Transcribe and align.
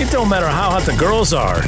It 0.00 0.10
don't 0.10 0.30
matter 0.30 0.48
how 0.48 0.70
hot 0.70 0.84
the 0.84 0.96
girls 0.96 1.34
are. 1.34 1.60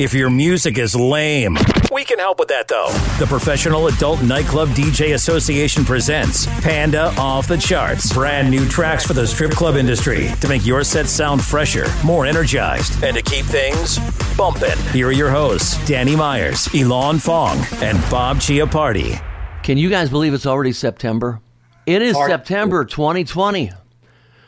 If 0.00 0.14
your 0.14 0.30
music 0.30 0.78
is 0.78 0.96
lame, 0.96 1.58
we 1.92 2.02
can 2.02 2.18
help 2.18 2.38
with 2.38 2.48
that 2.48 2.66
though. 2.66 2.88
The 3.18 3.26
Professional 3.26 3.88
Adult 3.88 4.22
Nightclub 4.22 4.70
DJ 4.70 5.12
Association 5.12 5.84
presents 5.84 6.46
Panda 6.62 7.12
Off 7.18 7.46
the 7.46 7.58
Charts. 7.58 8.10
Brand 8.10 8.50
new 8.50 8.66
tracks 8.70 9.04
for 9.04 9.12
the 9.12 9.26
strip 9.26 9.50
club 9.50 9.76
industry 9.76 10.28
to 10.40 10.48
make 10.48 10.64
your 10.64 10.82
set 10.82 11.08
sound 11.08 11.44
fresher, 11.44 11.84
more 12.02 12.24
energized, 12.24 13.04
and 13.04 13.14
to 13.14 13.22
keep 13.22 13.44
things 13.44 13.98
bumping. 14.34 14.78
Here 14.92 15.08
are 15.08 15.12
your 15.12 15.30
hosts, 15.30 15.76
Danny 15.86 16.16
Myers, 16.16 16.66
Alon 16.74 17.18
Fong, 17.18 17.58
and 17.82 17.98
Bob 18.10 18.38
Chiappardi. 18.38 19.22
Can 19.62 19.76
you 19.76 19.90
guys 19.90 20.08
believe 20.08 20.32
it's 20.32 20.46
already 20.46 20.72
September? 20.72 21.42
It 21.84 22.00
is 22.00 22.16
September 22.16 22.86
2020. 22.86 23.72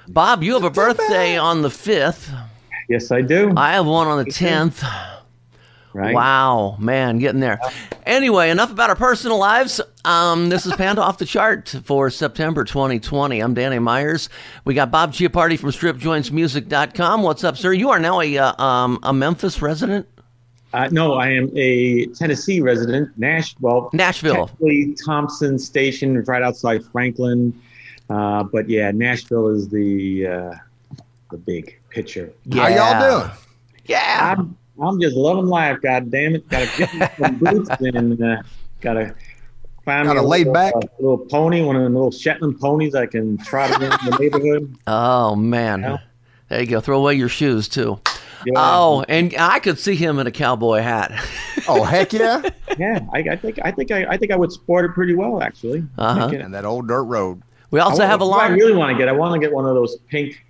Bob, 0.09 0.43
you 0.43 0.55
have 0.55 0.65
a 0.65 0.71
birthday 0.71 1.37
on 1.37 1.61
the 1.61 1.69
5th. 1.69 2.46
Yes, 2.89 3.11
I 3.11 3.21
do. 3.21 3.53
I 3.57 3.73
have 3.73 3.87
one 3.87 4.07
on 4.07 4.25
the 4.25 4.31
10th. 4.31 4.85
Right. 5.97 6.15
Wow, 6.15 6.77
man, 6.79 7.19
getting 7.19 7.41
there. 7.41 7.59
Anyway, 8.05 8.51
enough 8.51 8.71
about 8.71 8.91
our 8.91 8.97
personal 8.97 9.39
lives. 9.39 9.81
Um, 10.05 10.51
this 10.51 10.67
is 10.67 10.75
Panda 10.75 11.01
Off 11.01 11.17
the 11.17 11.25
Chart 11.25 11.75
for 11.85 12.11
September 12.11 12.65
2020. 12.65 13.41
I'm 13.41 13.55
Danny 13.55 13.79
Myers. 13.79 14.29
We 14.67 14.75
got 14.75 14.91
Bob 14.91 15.15
Chiappardi 15.15 15.59
from 15.59 15.71
StripJointsMusic.com. 15.71 17.23
What's 17.23 17.45
up, 17.45 17.57
sir? 17.57 17.73
You 17.73 17.89
are 17.89 17.99
now 17.99 18.21
a 18.21 18.37
uh, 18.37 18.63
um, 18.63 18.99
a 19.05 19.15
Memphis 19.15 19.63
resident. 19.63 20.07
Uh, 20.75 20.89
no, 20.93 21.15
I 21.15 21.31
am 21.31 21.51
a 21.57 22.05
Tennessee 22.09 22.61
resident. 22.61 23.17
Nash, 23.17 23.57
well, 23.61 23.89
Nashville. 23.95 24.49
technically 24.49 24.95
Thompson 25.03 25.59
Station, 25.59 26.23
right 26.25 26.43
outside 26.43 26.85
Franklin. 26.85 27.59
Uh, 28.11 28.43
but 28.43 28.69
yeah, 28.69 28.91
Nashville 28.91 29.49
is 29.49 29.71
the 29.71 30.27
uh, 30.27 30.55
the 31.31 31.37
big 31.39 31.79
picture. 31.91 32.33
How 32.53 32.69
y'all 32.69 33.21
doing? 33.21 33.31
Yeah. 33.87 34.35
I'm 34.39 34.57
I'm 34.81 35.01
just 35.01 35.17
loving 35.17 35.47
life. 35.47 35.79
God 35.83 36.11
damn 36.11 36.35
it! 36.35 36.49
Got 36.49 36.69
to 36.69 36.79
get 36.87 37.17
some 37.19 37.39
boots 37.41 37.71
and 37.81 38.23
uh, 38.23 38.43
got 38.81 38.95
to 38.95 39.15
find 39.85 40.07
Kinda 40.07 40.21
a 40.21 40.23
laid 40.23 40.47
little, 40.49 40.53
back? 40.53 40.75
uh, 40.77 40.81
little 40.99 41.19
pony, 41.19 41.63
one 41.63 41.77
of 41.77 41.83
the 41.83 41.89
little 41.89 42.11
Shetland 42.11 42.61
ponies 42.61 42.95
I 42.95 43.07
can 43.07 43.39
trot 43.39 43.71
around 43.71 43.99
in 44.05 44.11
the 44.11 44.19
neighborhood. 44.19 44.77
Oh 44.87 45.35
man. 45.35 45.81
Yeah. 45.83 45.97
There 46.49 46.61
you 46.61 46.67
go. 46.67 46.81
Throw 46.81 46.99
away 46.99 47.15
your 47.15 47.29
shoes 47.29 47.69
too. 47.69 47.99
Yeah. 48.45 48.53
Oh, 48.57 49.05
and 49.09 49.35
I 49.39 49.59
could 49.61 49.79
see 49.79 49.97
him 49.97 50.19
in 50.19 50.27
a 50.27 50.31
cowboy 50.33 50.81
hat. 50.81 51.13
Oh 51.69 51.83
heck 51.83 52.13
yeah! 52.13 52.49
Yeah, 52.79 53.01
I, 53.13 53.19
I 53.19 53.35
think 53.35 53.59
I 53.65 53.73
think 53.73 53.91
I, 53.91 54.05
I 54.05 54.17
think 54.17 54.31
I 54.31 54.37
would 54.37 54.53
sport 54.53 54.85
it 54.85 54.95
pretty 54.95 55.17
well 55.17 55.43
actually. 55.43 55.83
Uh-huh. 55.99 56.29
And 56.29 56.55
that 56.55 56.65
old 56.65 56.87
dirt 56.87 57.03
road. 57.03 57.43
We 57.73 57.81
also 57.81 58.05
I 58.05 58.07
have 58.07 58.21
a 58.21 58.25
want- 58.25 58.37
what 58.43 58.51
I 58.53 58.55
really 58.55 58.73
want 58.75 58.93
to 58.93 58.97
get. 58.97 59.09
I 59.09 59.13
want 59.13 59.35
to 59.35 59.41
get 59.41 59.53
one 59.53 59.67
of 59.67 59.75
those 59.75 59.97
pink 60.09 60.46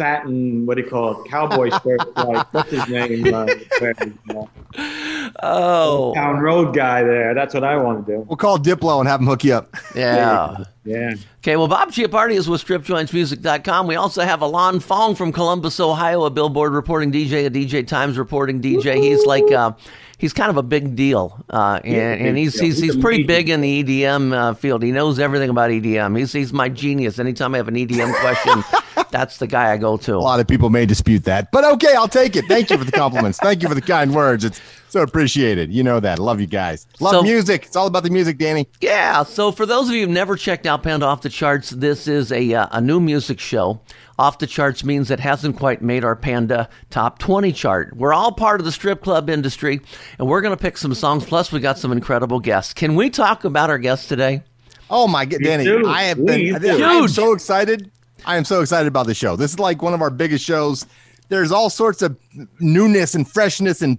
satin. 0.00 0.64
What 0.64 0.76
do 0.78 0.82
you 0.82 0.88
call 0.88 1.22
it? 1.22 1.28
Cowboy 1.30 1.68
shirts. 1.82 2.04
like 2.16 2.54
what's 2.54 2.70
his 2.70 2.88
name? 2.88 3.32
Uh, 3.34 3.46
uh, 3.82 4.46
Oh, 5.42 6.12
Town 6.14 6.38
Road 6.40 6.74
guy 6.74 7.02
there. 7.02 7.34
That's 7.34 7.52
what 7.54 7.64
I 7.64 7.76
want 7.76 8.06
to 8.06 8.12
do. 8.12 8.20
We'll 8.28 8.36
call 8.36 8.58
Diplo 8.58 8.98
and 9.00 9.08
have 9.08 9.20
him 9.20 9.26
hook 9.26 9.44
you 9.44 9.54
up. 9.54 9.74
yeah. 9.94 10.64
Yeah. 10.84 11.14
Okay, 11.40 11.56
well, 11.56 11.68
Bob 11.68 11.90
Chiappardi 11.90 12.32
is 12.32 12.48
with 12.48 12.64
StripJointsMusic.com. 12.64 13.86
We 13.86 13.96
also 13.96 14.22
have 14.22 14.40
Alon 14.40 14.80
Fong 14.80 15.14
from 15.14 15.30
Columbus, 15.30 15.78
Ohio, 15.78 16.24
a 16.24 16.30
Billboard 16.30 16.72
reporting 16.72 17.12
DJ, 17.12 17.46
a 17.46 17.50
DJ 17.50 17.86
Times 17.86 18.16
reporting 18.16 18.62
DJ. 18.62 18.96
He's 18.96 19.26
like, 19.26 19.50
uh, 19.52 19.72
he's 20.16 20.32
kind 20.32 20.48
of 20.48 20.56
a 20.56 20.62
big 20.62 20.96
deal, 20.96 21.44
uh, 21.50 21.80
and, 21.84 21.94
a 21.94 22.26
and 22.28 22.38
he's 22.38 22.54
deal. 22.54 22.64
he's, 22.64 22.78
He's 22.80 22.94
he's 22.94 23.02
pretty 23.02 23.24
major 23.24 23.26
big 23.26 23.48
in 23.50 23.60
the 23.60 23.84
EDM 23.84 24.32
uh, 24.32 24.54
field. 24.54 24.82
He 24.82 24.90
knows 24.90 25.18
everything 25.18 25.50
about 25.50 25.70
EDM. 25.70 26.18
He's 26.18 26.32
he's 26.32 26.52
my 26.52 26.70
genius. 26.70 27.18
Anytime 27.18 27.54
I 27.54 27.58
have 27.58 27.68
an 27.68 27.74
EDM 27.74 28.14
question, 28.20 28.64
that's 29.10 29.36
the 29.36 29.46
guy 29.46 29.72
I 29.72 29.76
go 29.76 29.98
to. 29.98 30.14
A 30.14 30.16
lot 30.16 30.40
of 30.40 30.48
people 30.48 30.70
may 30.70 30.86
dispute 30.86 31.24
that, 31.24 31.50
but 31.52 31.64
okay, 31.74 31.94
I'll 31.94 32.08
take 32.08 32.36
it. 32.36 32.46
Thank 32.46 32.70
you 32.70 32.78
for 32.78 32.84
the 32.84 32.92
compliments. 32.92 33.38
Thank 33.38 33.62
you 33.62 33.68
for 33.68 33.74
the 33.74 33.82
kind 33.82 34.14
words. 34.14 34.44
It's 34.46 34.60
so 34.90 35.02
appreciated. 35.02 35.72
You 35.72 35.82
know 35.82 36.00
that. 36.00 36.18
Love 36.18 36.40
you 36.40 36.46
guys. 36.46 36.86
Love 37.00 37.12
So- 37.12 37.22
music. 37.22 37.64
It's 37.66 37.76
all 37.76 37.86
about 37.86 38.02
the 38.02 38.10
music, 38.10 38.38
Danny. 38.38 38.66
Yeah. 38.80 39.22
So 39.22 39.52
for 39.52 39.64
those 39.66 39.88
of 39.88 39.94
you 39.94 40.02
who've 40.02 40.10
never 40.10 40.36
checked 40.36 40.66
out 40.66 40.82
Panda 40.82 41.06
Off 41.06 41.22
the 41.22 41.28
Charts, 41.30 41.70
this 41.70 42.06
is 42.08 42.30
a 42.32 42.52
uh, 42.54 42.66
a 42.72 42.80
new 42.80 43.00
music 43.00 43.40
show. 43.40 43.80
Off 44.18 44.38
the 44.38 44.46
charts 44.46 44.84
means 44.84 45.10
it 45.10 45.18
hasn't 45.20 45.56
quite 45.56 45.80
made 45.80 46.04
our 46.04 46.14
Panda 46.14 46.68
Top 46.90 47.18
20 47.20 47.52
chart. 47.52 47.96
We're 47.96 48.12
all 48.12 48.32
part 48.32 48.60
of 48.60 48.66
the 48.66 48.72
strip 48.72 49.02
club 49.02 49.30
industry, 49.30 49.80
and 50.18 50.28
we're 50.28 50.42
going 50.42 50.54
to 50.54 50.60
pick 50.62 50.76
some 50.76 50.92
songs. 50.92 51.24
Plus, 51.24 51.50
we 51.50 51.58
got 51.60 51.78
some 51.78 51.90
incredible 51.90 52.38
guests. 52.38 52.74
Can 52.74 52.96
we 52.96 53.08
talk 53.08 53.44
about 53.44 53.70
our 53.70 53.78
guests 53.78 54.06
today? 54.08 54.42
Oh 54.90 55.06
my 55.08 55.24
god, 55.24 55.40
Danny! 55.42 55.64
do. 55.64 55.86
I 55.88 56.02
have 56.02 56.22
been. 56.26 56.60
do. 56.60 56.82
I 56.84 56.94
am 56.96 57.08
so 57.08 57.32
excited. 57.32 57.90
I 58.26 58.36
am 58.36 58.44
so 58.44 58.60
excited 58.60 58.88
about 58.88 59.06
the 59.06 59.14
show. 59.14 59.36
This 59.36 59.52
is 59.52 59.58
like 59.58 59.80
one 59.82 59.94
of 59.94 60.02
our 60.02 60.10
biggest 60.10 60.44
shows. 60.44 60.84
There's 61.30 61.50
all 61.52 61.70
sorts 61.70 62.02
of 62.02 62.18
newness 62.58 63.14
and 63.14 63.26
freshness 63.26 63.80
and 63.80 63.98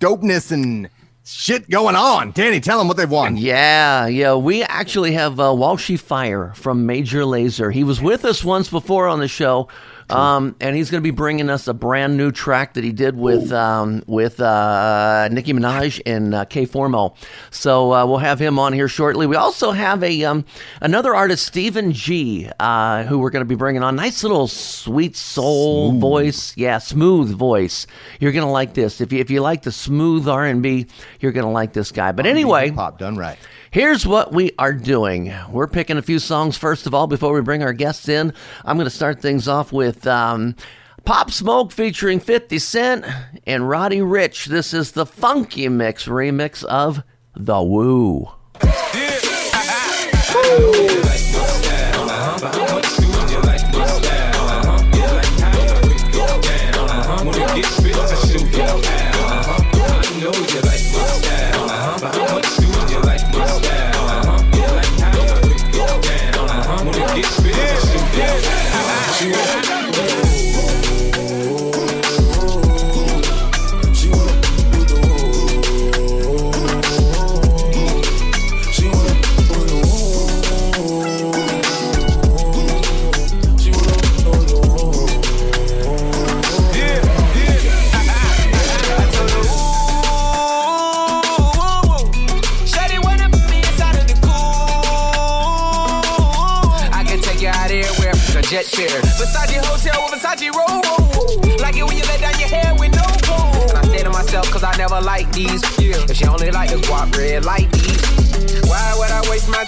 dopeness 0.00 0.52
and 0.52 0.88
shit 1.24 1.68
going 1.68 1.96
on. 1.96 2.30
Danny, 2.32 2.60
tell 2.60 2.78
them 2.78 2.88
what 2.88 2.96
they've 2.96 3.10
won. 3.10 3.36
Yeah, 3.36 4.06
yeah. 4.06 4.34
We 4.34 4.62
actually 4.62 5.12
have 5.12 5.38
uh, 5.38 5.44
Walshy 5.50 5.98
Fire 5.98 6.52
from 6.54 6.86
Major 6.86 7.22
Lazer. 7.22 7.72
He 7.72 7.84
was 7.84 8.00
with 8.00 8.24
us 8.24 8.44
once 8.44 8.68
before 8.68 9.06
on 9.06 9.20
the 9.20 9.28
show. 9.28 9.68
Um, 10.10 10.56
and 10.60 10.74
he's 10.74 10.90
going 10.90 11.02
to 11.02 11.06
be 11.06 11.14
bringing 11.14 11.50
us 11.50 11.68
a 11.68 11.74
brand 11.74 12.16
new 12.16 12.32
track 12.32 12.74
that 12.74 12.84
he 12.84 12.92
did 12.92 13.16
with 13.16 13.52
um, 13.52 14.02
with 14.06 14.40
uh, 14.40 15.28
Nicki 15.30 15.52
Minaj 15.52 16.00
and 16.06 16.34
uh, 16.34 16.44
K 16.46 16.66
Formo. 16.66 17.14
So 17.50 17.92
uh, 17.92 18.06
we'll 18.06 18.18
have 18.18 18.38
him 18.38 18.58
on 18.58 18.72
here 18.72 18.88
shortly. 18.88 19.26
We 19.26 19.36
also 19.36 19.72
have 19.72 20.02
a 20.02 20.24
um, 20.24 20.44
another 20.80 21.14
artist, 21.14 21.46
Steven 21.46 21.92
G, 21.92 22.48
uh, 22.58 23.04
who 23.04 23.18
we're 23.18 23.30
going 23.30 23.44
to 23.44 23.48
be 23.48 23.54
bringing 23.54 23.82
on. 23.82 23.96
Nice 23.96 24.22
little 24.22 24.48
sweet 24.48 25.16
soul 25.16 25.98
voice, 25.98 26.56
yeah, 26.56 26.78
smooth 26.78 27.30
voice. 27.30 27.86
You're 28.20 28.32
going 28.32 28.46
to 28.46 28.50
like 28.50 28.74
this. 28.74 29.00
If 29.00 29.12
you 29.12 29.20
if 29.20 29.30
you 29.30 29.40
like 29.40 29.62
the 29.62 29.72
smooth 29.72 30.28
R 30.28 30.46
and 30.46 30.62
B, 30.62 30.86
you're 31.20 31.32
going 31.32 31.46
to 31.46 31.52
like 31.52 31.72
this 31.72 31.92
guy. 31.92 32.12
But 32.12 32.26
anyway, 32.26 32.70
pop 32.70 32.98
done 32.98 33.16
right. 33.16 33.38
Here's 33.70 34.06
what 34.06 34.32
we 34.32 34.52
are 34.58 34.72
doing. 34.72 35.34
We're 35.50 35.66
picking 35.66 35.98
a 35.98 36.02
few 36.02 36.18
songs 36.18 36.56
first 36.56 36.86
of 36.86 36.94
all 36.94 37.06
before 37.06 37.34
we 37.34 37.42
bring 37.42 37.62
our 37.62 37.74
guests 37.74 38.08
in. 38.08 38.32
I'm 38.64 38.76
going 38.76 38.86
to 38.86 38.90
start 38.90 39.20
things 39.20 39.46
off 39.46 39.72
with 39.72 40.06
um, 40.06 40.56
Pop 41.04 41.30
Smoke 41.30 41.70
featuring 41.72 42.18
50 42.18 42.58
Cent 42.58 43.04
and 43.46 43.68
Roddy 43.68 43.98
Ricch. 43.98 44.46
This 44.46 44.72
is 44.72 44.92
the 44.92 45.04
Funky 45.04 45.68
Mix 45.68 46.06
remix 46.06 46.64
of 46.64 47.02
The 47.34 47.62
Woo. 47.62 48.30
Versace 50.28 50.94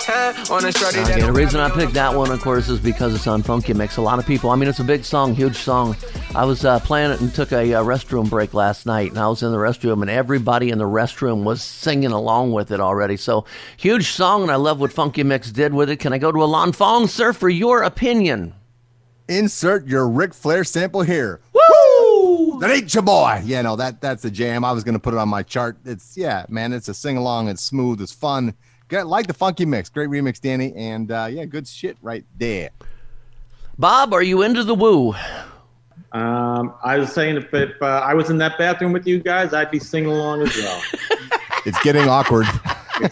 time 0.00 0.34
on 0.50 0.64
a 0.64 0.72
shorty 0.72 1.00
Okay, 1.00 1.20
the 1.20 1.32
reason 1.32 1.60
I 1.60 1.70
picked 1.70 1.92
that 1.94 2.14
one, 2.14 2.30
of 2.30 2.40
course, 2.40 2.68
is 2.68 2.78
because 2.78 3.14
it's 3.14 3.26
on 3.26 3.42
Funky 3.42 3.74
Mix. 3.74 3.96
A 3.96 4.02
lot 4.02 4.18
of 4.18 4.26
people, 4.26 4.50
I 4.50 4.56
mean, 4.56 4.68
it's 4.68 4.80
a 4.80 4.84
big 4.84 5.04
song, 5.04 5.34
huge 5.34 5.56
song. 5.56 5.96
I 6.34 6.44
was 6.44 6.64
uh, 6.64 6.80
playing 6.80 7.10
it 7.10 7.20
and 7.20 7.34
took 7.34 7.52
a 7.52 7.74
uh, 7.74 7.82
restroom 7.82 8.28
break 8.28 8.54
last 8.54 8.86
night, 8.86 9.10
and 9.10 9.18
I 9.18 9.28
was 9.28 9.42
in 9.42 9.52
the 9.52 9.58
restroom, 9.58 10.00
and 10.00 10.10
everybody 10.10 10.70
in 10.70 10.78
the 10.78 10.84
restroom 10.84 11.44
was 11.44 11.62
singing 11.62 12.12
along 12.12 12.52
with 12.52 12.70
it 12.70 12.80
already. 12.80 13.16
So, 13.16 13.44
huge 13.76 14.08
song, 14.08 14.42
and 14.42 14.50
I 14.50 14.56
love 14.56 14.80
what 14.80 14.92
Funky 14.92 15.22
Mix 15.22 15.50
did 15.52 15.74
with 15.74 15.90
it. 15.90 15.96
Can 15.96 16.12
I 16.12 16.18
go 16.18 16.32
to 16.32 16.42
Alon 16.42 16.72
Fong, 16.72 17.06
sir, 17.06 17.32
for 17.32 17.48
your 17.48 17.82
opinion? 17.82 18.54
Insert 19.28 19.86
your 19.86 20.08
Ric 20.08 20.34
Flair 20.34 20.64
sample 20.64 21.02
here. 21.02 21.40
Woo! 21.52 22.58
That 22.60 22.70
ain't 22.70 22.92
your 22.92 23.02
boy. 23.02 23.42
Yeah, 23.44 23.62
no, 23.62 23.76
that 23.76 24.00
that's 24.00 24.24
a 24.24 24.30
jam. 24.30 24.64
I 24.64 24.72
was 24.72 24.82
gonna 24.82 24.98
put 24.98 25.14
it 25.14 25.18
on 25.18 25.28
my 25.28 25.42
chart. 25.42 25.78
It's 25.84 26.16
yeah, 26.16 26.46
man. 26.48 26.72
It's 26.72 26.88
a 26.88 26.94
sing 26.94 27.16
along. 27.16 27.48
It's 27.48 27.62
smooth. 27.62 28.00
It's 28.00 28.12
fun. 28.12 28.54
Get, 28.90 29.06
like 29.06 29.28
the 29.28 29.34
funky 29.34 29.64
mix. 29.64 29.88
Great 29.88 30.08
remix, 30.10 30.40
Danny. 30.40 30.74
And 30.74 31.10
uh, 31.12 31.28
yeah, 31.30 31.44
good 31.44 31.66
shit 31.66 31.96
right 32.02 32.24
there. 32.36 32.70
Bob, 33.78 34.12
are 34.12 34.22
you 34.22 34.42
into 34.42 34.64
the 34.64 34.74
woo? 34.74 35.14
Um, 36.12 36.74
I 36.82 36.98
was 36.98 37.12
saying 37.12 37.36
if, 37.36 37.54
if 37.54 37.80
uh, 37.80 37.86
I 38.04 38.14
was 38.14 38.30
in 38.30 38.38
that 38.38 38.58
bathroom 38.58 38.92
with 38.92 39.06
you 39.06 39.20
guys, 39.20 39.54
I'd 39.54 39.70
be 39.70 39.78
singing 39.78 40.10
along 40.10 40.42
as 40.42 40.56
well. 40.56 40.82
It's 41.66 41.78
getting 41.82 42.08
awkward. 42.08 42.46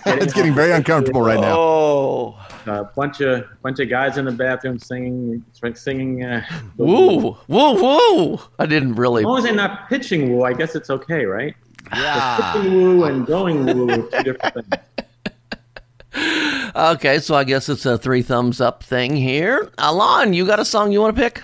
it's 0.07 0.33
getting 0.33 0.55
very 0.55 0.73
uncomfortable 0.73 1.21
right 1.21 1.39
now. 1.39 1.55
Oh, 1.55 2.39
A 2.65 2.85
bunch 2.85 3.21
of 3.21 3.45
bunch 3.61 3.79
of 3.79 3.91
guys 3.91 4.17
in 4.17 4.25
the 4.25 4.33
bathroom 4.33 4.79
singing, 4.79 5.45
singing. 5.75 6.25
Uh, 6.25 6.43
woo, 6.79 7.37
woo, 7.47 7.75
woo! 7.75 8.41
I 8.59 8.65
didn't 8.65 8.95
really. 8.95 9.21
As 9.21 9.27
long 9.27 9.37
as 9.37 9.45
they're 9.45 9.55
not 9.55 9.91
pitching 9.91 10.33
woo, 10.33 10.45
I 10.45 10.55
guess 10.55 10.75
it's 10.75 10.89
okay, 10.89 11.27
right? 11.27 11.55
Yeah. 11.95 12.53
Pitching 12.55 12.73
woo 12.73 13.05
and 13.05 13.27
going 13.27 13.67
woo 13.67 13.91
are 13.91 13.97
two 14.23 14.33
different 14.33 14.55
things. 14.55 14.83
Okay, 16.75 17.19
so 17.19 17.35
I 17.35 17.45
guess 17.45 17.69
it's 17.69 17.87
a 17.87 17.97
three 17.97 18.23
thumbs 18.23 18.61
up 18.61 18.83
thing 18.83 19.17
here. 19.17 19.71
Alon, 19.79 20.33
you 20.33 20.47
got 20.47 20.61
a 20.61 20.65
song 20.65 20.93
you 20.93 21.01
want 21.01 21.17
to 21.17 21.23
pick? 21.23 21.43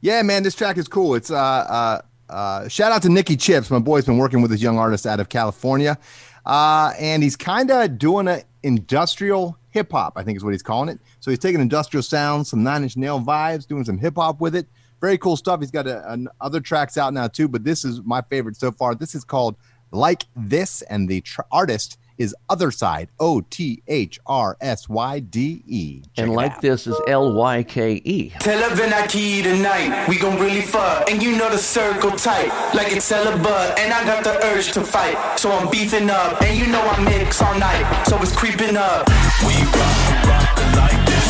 Yeah, 0.00 0.22
man, 0.22 0.42
this 0.42 0.54
track 0.54 0.76
is 0.76 0.88
cool. 0.88 1.14
It's 1.14 1.30
uh 1.30 1.36
uh 1.36 2.00
uh 2.28 2.68
shout 2.68 2.92
out 2.92 3.02
to 3.02 3.08
Nicky 3.08 3.36
Chips. 3.36 3.70
My 3.70 3.78
boy's 3.78 4.04
been 4.04 4.18
working 4.18 4.42
with 4.42 4.50
this 4.50 4.60
young 4.60 4.78
artist 4.78 5.06
out 5.06 5.20
of 5.20 5.28
California. 5.28 5.96
Uh 6.44 6.92
and 6.98 7.22
he's 7.22 7.36
kind 7.36 7.70
of 7.70 7.98
doing 7.98 8.28
a 8.28 8.42
industrial 8.62 9.56
hip 9.70 9.92
hop, 9.92 10.14
I 10.16 10.22
think 10.22 10.36
is 10.36 10.44
what 10.44 10.52
he's 10.52 10.62
calling 10.62 10.88
it. 10.88 10.98
So 11.20 11.30
he's 11.30 11.38
taking 11.38 11.60
industrial 11.60 12.02
sounds, 12.02 12.50
some 12.50 12.62
nine 12.62 12.82
inch 12.82 12.96
nail 12.96 13.20
vibes, 13.20 13.66
doing 13.66 13.84
some 13.84 13.98
hip 13.98 14.16
hop 14.16 14.40
with 14.40 14.54
it. 14.54 14.66
Very 15.00 15.18
cool 15.18 15.36
stuff. 15.36 15.60
He's 15.60 15.70
got 15.70 15.86
a, 15.86 16.08
an, 16.12 16.28
other 16.40 16.60
tracks 16.60 16.96
out 16.96 17.14
now 17.14 17.26
too, 17.26 17.48
but 17.48 17.64
this 17.64 17.84
is 17.84 18.02
my 18.04 18.22
favorite 18.22 18.56
so 18.56 18.70
far. 18.70 18.94
This 18.94 19.14
is 19.14 19.24
called 19.24 19.56
Like 19.90 20.24
This, 20.36 20.82
and 20.82 21.08
the 21.08 21.22
tr- 21.22 21.40
artist 21.50 21.98
is 22.22 22.34
Other 22.48 22.70
Side, 22.70 23.08
O 23.18 23.40
T 23.40 23.82
H 23.88 24.20
R 24.26 24.56
S 24.60 24.88
Y 24.88 25.18
D 25.18 25.62
E. 25.66 26.02
Check 26.14 26.24
and 26.24 26.32
like 26.32 26.52
out. 26.52 26.62
this 26.62 26.86
is 26.86 26.96
L 27.08 27.34
Y 27.34 27.64
K 27.64 28.00
E. 28.04 28.30
Tell 28.38 28.70
her 28.70 28.76
when 28.76 29.08
key 29.08 29.42
tonight, 29.42 30.06
we 30.08 30.16
gon' 30.18 30.38
really 30.38 30.62
fuck. 30.62 31.10
And 31.10 31.20
you 31.20 31.36
know 31.36 31.50
the 31.50 31.58
circle 31.58 32.12
tight, 32.12 32.50
like 32.74 32.92
it's 32.92 33.04
celibate. 33.04 33.78
And 33.80 33.92
I 33.92 34.04
got 34.04 34.22
the 34.22 34.34
urge 34.46 34.70
to 34.72 34.82
fight, 34.82 35.16
so 35.36 35.50
I'm 35.50 35.68
beefing 35.70 36.08
up. 36.10 36.40
And 36.42 36.56
you 36.56 36.66
know 36.68 36.80
I 36.80 37.02
mix 37.02 37.42
all 37.42 37.58
night, 37.58 38.04
so 38.06 38.16
it's 38.22 38.34
creeping 38.34 38.76
up. 38.76 39.08
We 39.44 39.54
rock, 39.80 40.00
rock 40.30 40.56
like 40.78 41.00
this. 41.10 41.28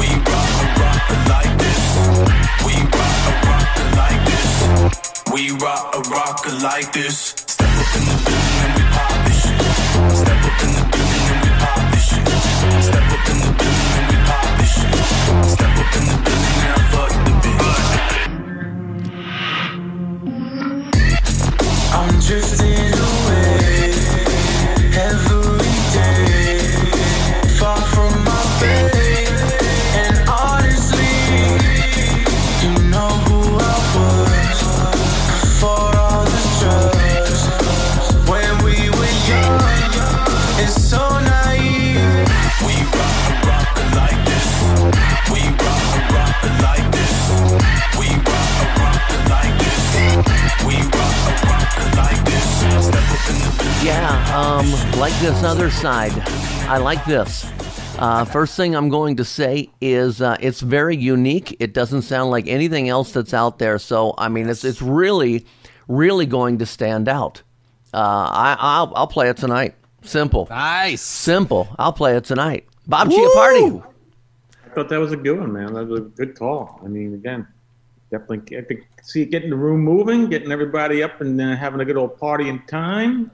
We 0.00 0.08
rock, 0.32 0.52
rock 0.82 1.04
like 1.28 1.52
this. 1.62 1.82
We 2.64 2.74
rock, 2.96 3.24
rock 3.52 3.76
like 4.00 4.22
this. 4.30 4.52
We 5.32 5.50
rock, 5.62 5.86
rock 6.08 6.62
like 6.62 6.92
this. 6.92 7.34
Drifting 22.28 22.87
this 55.20 55.42
other 55.42 55.70
side. 55.70 56.12
I 56.68 56.78
like 56.78 57.04
this. 57.04 57.44
Uh, 57.98 58.24
first 58.24 58.56
thing 58.56 58.76
I'm 58.76 58.88
going 58.88 59.16
to 59.16 59.24
say 59.24 59.70
is 59.80 60.22
uh, 60.22 60.36
it's 60.40 60.60
very 60.60 60.96
unique. 60.96 61.56
It 61.58 61.72
doesn't 61.74 62.02
sound 62.02 62.30
like 62.30 62.46
anything 62.46 62.88
else 62.88 63.12
that's 63.12 63.34
out 63.34 63.58
there. 63.58 63.78
So 63.78 64.14
I 64.18 64.28
mean, 64.28 64.48
it's 64.48 64.64
it's 64.64 64.80
really, 64.80 65.44
really 65.88 66.26
going 66.26 66.58
to 66.58 66.66
stand 66.66 67.08
out. 67.08 67.42
Uh, 67.92 67.96
I 67.98 68.56
I'll, 68.58 68.92
I'll 68.94 69.06
play 69.08 69.28
it 69.28 69.36
tonight. 69.36 69.74
Simple, 70.02 70.46
Nice. 70.48 71.02
simple. 71.02 71.66
I'll 71.78 71.92
play 71.92 72.16
it 72.16 72.24
tonight. 72.24 72.66
Bob 72.86 73.08
Chiappardi. 73.08 73.84
I 74.64 74.68
thought 74.74 74.88
that 74.90 75.00
was 75.00 75.10
a 75.12 75.16
good 75.16 75.40
one, 75.40 75.52
man. 75.52 75.74
That 75.74 75.88
was 75.88 76.00
a 76.00 76.02
good 76.04 76.38
call. 76.38 76.80
I 76.84 76.88
mean, 76.88 77.14
again, 77.14 77.46
definitely 78.12 78.56
I 78.56 78.62
think 78.62 78.86
see 79.02 79.24
getting 79.24 79.50
the 79.50 79.56
room 79.56 79.80
moving, 79.80 80.28
getting 80.30 80.52
everybody 80.52 81.02
up 81.02 81.20
and 81.20 81.40
uh, 81.40 81.56
having 81.56 81.80
a 81.80 81.84
good 81.84 81.96
old 81.96 82.16
party 82.20 82.48
in 82.48 82.62
time. 82.66 83.32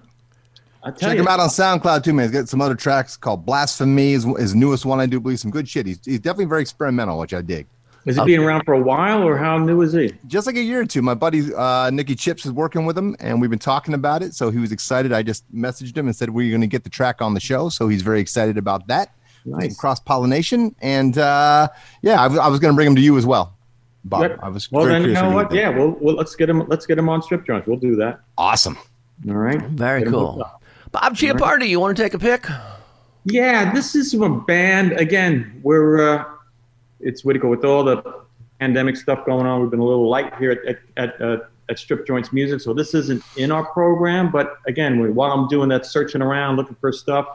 I 0.84 0.90
tell 0.90 1.08
Check 1.08 1.16
you, 1.16 1.22
him 1.22 1.28
out 1.28 1.40
on 1.40 1.48
SoundCloud 1.48 2.04
too, 2.04 2.12
man. 2.12 2.26
He's 2.28 2.32
got 2.38 2.48
some 2.48 2.60
other 2.60 2.74
tracks 2.74 3.16
called 3.16 3.46
Blasphemy, 3.46 4.12
is 4.12 4.24
his 4.38 4.54
newest 4.54 4.84
one. 4.84 5.00
I 5.00 5.06
do 5.06 5.18
believe 5.18 5.40
some 5.40 5.50
good 5.50 5.66
shit. 5.66 5.86
He's, 5.86 5.98
he's 6.04 6.20
definitely 6.20 6.44
very 6.44 6.60
experimental, 6.60 7.18
which 7.18 7.32
I 7.32 7.40
dig. 7.40 7.66
Is 8.04 8.16
he 8.16 8.24
being 8.26 8.40
around 8.40 8.64
for 8.64 8.74
a 8.74 8.80
while, 8.80 9.22
or 9.22 9.38
how 9.38 9.56
new 9.56 9.80
is 9.80 9.94
he? 9.94 10.12
Just 10.26 10.46
like 10.46 10.56
a 10.56 10.62
year 10.62 10.80
or 10.80 10.84
two, 10.84 11.00
my 11.00 11.14
buddy 11.14 11.54
uh, 11.54 11.88
Nicky 11.88 12.14
Chips 12.14 12.44
is 12.44 12.52
working 12.52 12.84
with 12.84 12.98
him, 12.98 13.16
and 13.18 13.40
we've 13.40 13.48
been 13.48 13.58
talking 13.58 13.94
about 13.94 14.22
it. 14.22 14.34
So 14.34 14.50
he 14.50 14.58
was 14.58 14.72
excited. 14.72 15.10
I 15.10 15.22
just 15.22 15.50
messaged 15.54 15.96
him 15.96 16.06
and 16.06 16.14
said 16.14 16.28
we're 16.28 16.50
going 16.50 16.60
to 16.60 16.66
get 16.66 16.84
the 16.84 16.90
track 16.90 17.22
on 17.22 17.32
the 17.32 17.40
show. 17.40 17.70
So 17.70 17.88
he's 17.88 18.02
very 18.02 18.20
excited 18.20 18.58
about 18.58 18.86
that. 18.88 19.14
Nice. 19.46 19.74
Cross 19.78 20.00
pollination, 20.00 20.74
and 20.82 21.16
uh, 21.16 21.68
yeah, 22.02 22.20
I, 22.22 22.26
was- 22.26 22.60
going 22.60 22.72
to 22.72 22.76
bring 22.76 22.88
him 22.88 22.96
to 22.96 23.00
you 23.00 23.16
as 23.16 23.24
well, 23.24 23.56
Bob. 24.04 24.22
Yep. 24.22 24.38
I 24.42 24.48
was 24.50 24.70
well, 24.70 24.84
then 24.84 25.04
you 25.04 25.12
know 25.12 25.28
what? 25.30 25.34
would 25.34 25.48
think. 25.50 25.60
Yeah, 25.60 25.70
well, 25.70 25.96
well, 25.98 26.14
let's 26.14 26.36
get 26.36 26.50
him. 26.50 26.66
Let's 26.68 26.84
get 26.84 26.98
him 26.98 27.08
on 27.08 27.22
strip 27.22 27.46
joints. 27.46 27.66
We'll 27.66 27.78
do 27.78 27.96
that. 27.96 28.20
awesome. 28.36 28.76
All 29.26 29.34
right. 29.34 29.62
Very 29.62 30.00
Get 30.00 30.08
him 30.08 30.12
cool. 30.12 30.50
Hooked 30.94 31.24
up. 31.24 31.38
Bob 31.38 31.58
Chiappardi, 31.58 31.68
you 31.68 31.80
want 31.80 31.96
to 31.96 32.02
take 32.02 32.14
a 32.14 32.18
pick? 32.18 32.46
Yeah, 33.24 33.72
this 33.72 33.94
is 33.94 34.14
a 34.14 34.28
band. 34.28 34.92
Again, 34.92 35.60
we're 35.62 36.16
uh, 36.16 36.24
it's 37.00 37.24
what 37.24 37.32
do 37.32 37.38
you 37.38 37.40
call 37.40 37.50
with 37.50 37.64
all 37.64 37.84
the 37.84 38.02
pandemic 38.60 38.96
stuff 38.96 39.24
going 39.24 39.46
on. 39.46 39.60
We've 39.62 39.70
been 39.70 39.80
a 39.80 39.84
little 39.84 40.08
light 40.08 40.34
here 40.36 40.52
at 40.52 40.64
at, 40.66 40.78
at, 40.96 41.20
uh, 41.20 41.38
at 41.68 41.78
Strip 41.78 42.06
Joints 42.06 42.32
Music, 42.32 42.60
so 42.60 42.74
this 42.74 42.94
isn't 42.94 43.22
in 43.36 43.50
our 43.50 43.64
program. 43.72 44.30
But 44.30 44.58
again, 44.66 45.00
we- 45.00 45.10
while 45.10 45.32
I'm 45.32 45.48
doing 45.48 45.68
that 45.70 45.86
searching 45.86 46.20
around 46.20 46.56
looking 46.56 46.76
for 46.80 46.92
stuff, 46.92 47.26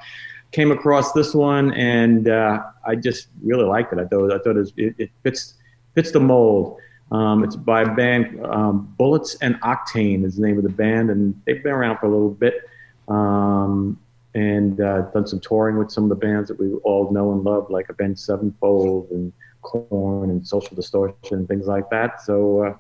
came 0.51 0.71
across 0.71 1.11
this 1.13 1.33
one, 1.33 1.73
and 1.73 2.27
uh, 2.29 2.61
I 2.85 2.95
just 2.95 3.27
really 3.43 3.65
liked 3.65 3.91
it. 3.93 3.99
I 3.99 4.05
thought 4.05 4.31
I 4.31 4.37
thought 4.37 4.55
it, 4.55 4.59
was, 4.59 4.73
it, 4.77 4.95
it 4.97 5.11
fits 5.23 5.55
fits 5.95 6.11
the 6.11 6.19
mold. 6.19 6.79
Um, 7.11 7.43
it's 7.43 7.55
by 7.55 7.81
a 7.81 7.95
band, 7.95 8.39
um, 8.45 8.93
Bullets 8.95 9.35
and 9.41 9.59
Octane 9.61 10.23
is 10.23 10.35
the 10.35 10.45
name 10.45 10.57
of 10.57 10.63
the 10.63 10.69
band, 10.69 11.09
and 11.09 11.39
they've 11.45 11.63
been 11.63 11.71
around 11.71 11.97
for 11.97 12.05
a 12.05 12.09
little 12.09 12.29
bit. 12.29 12.69
Um, 13.09 13.99
and 14.35 14.79
uh, 14.79 15.01
done 15.11 15.25
some 15.25 15.39
touring 15.39 15.77
with 15.77 15.91
some 15.91 16.03
of 16.03 16.09
the 16.09 16.15
bands 16.15 16.49
that 16.49 16.59
we 16.59 16.71
all 16.83 17.11
know 17.11 17.31
and 17.31 17.43
love, 17.43 17.69
like 17.69 17.89
Avenged 17.89 18.19
Sevenfold 18.21 19.09
and 19.09 19.33
Korn 19.61 20.29
and 20.29 20.47
Social 20.47 20.75
Distortion 20.75 21.39
and 21.39 21.47
things 21.47 21.65
like 21.65 21.89
that. 21.89 22.21
So 22.21 22.63
uh, 22.65 22.75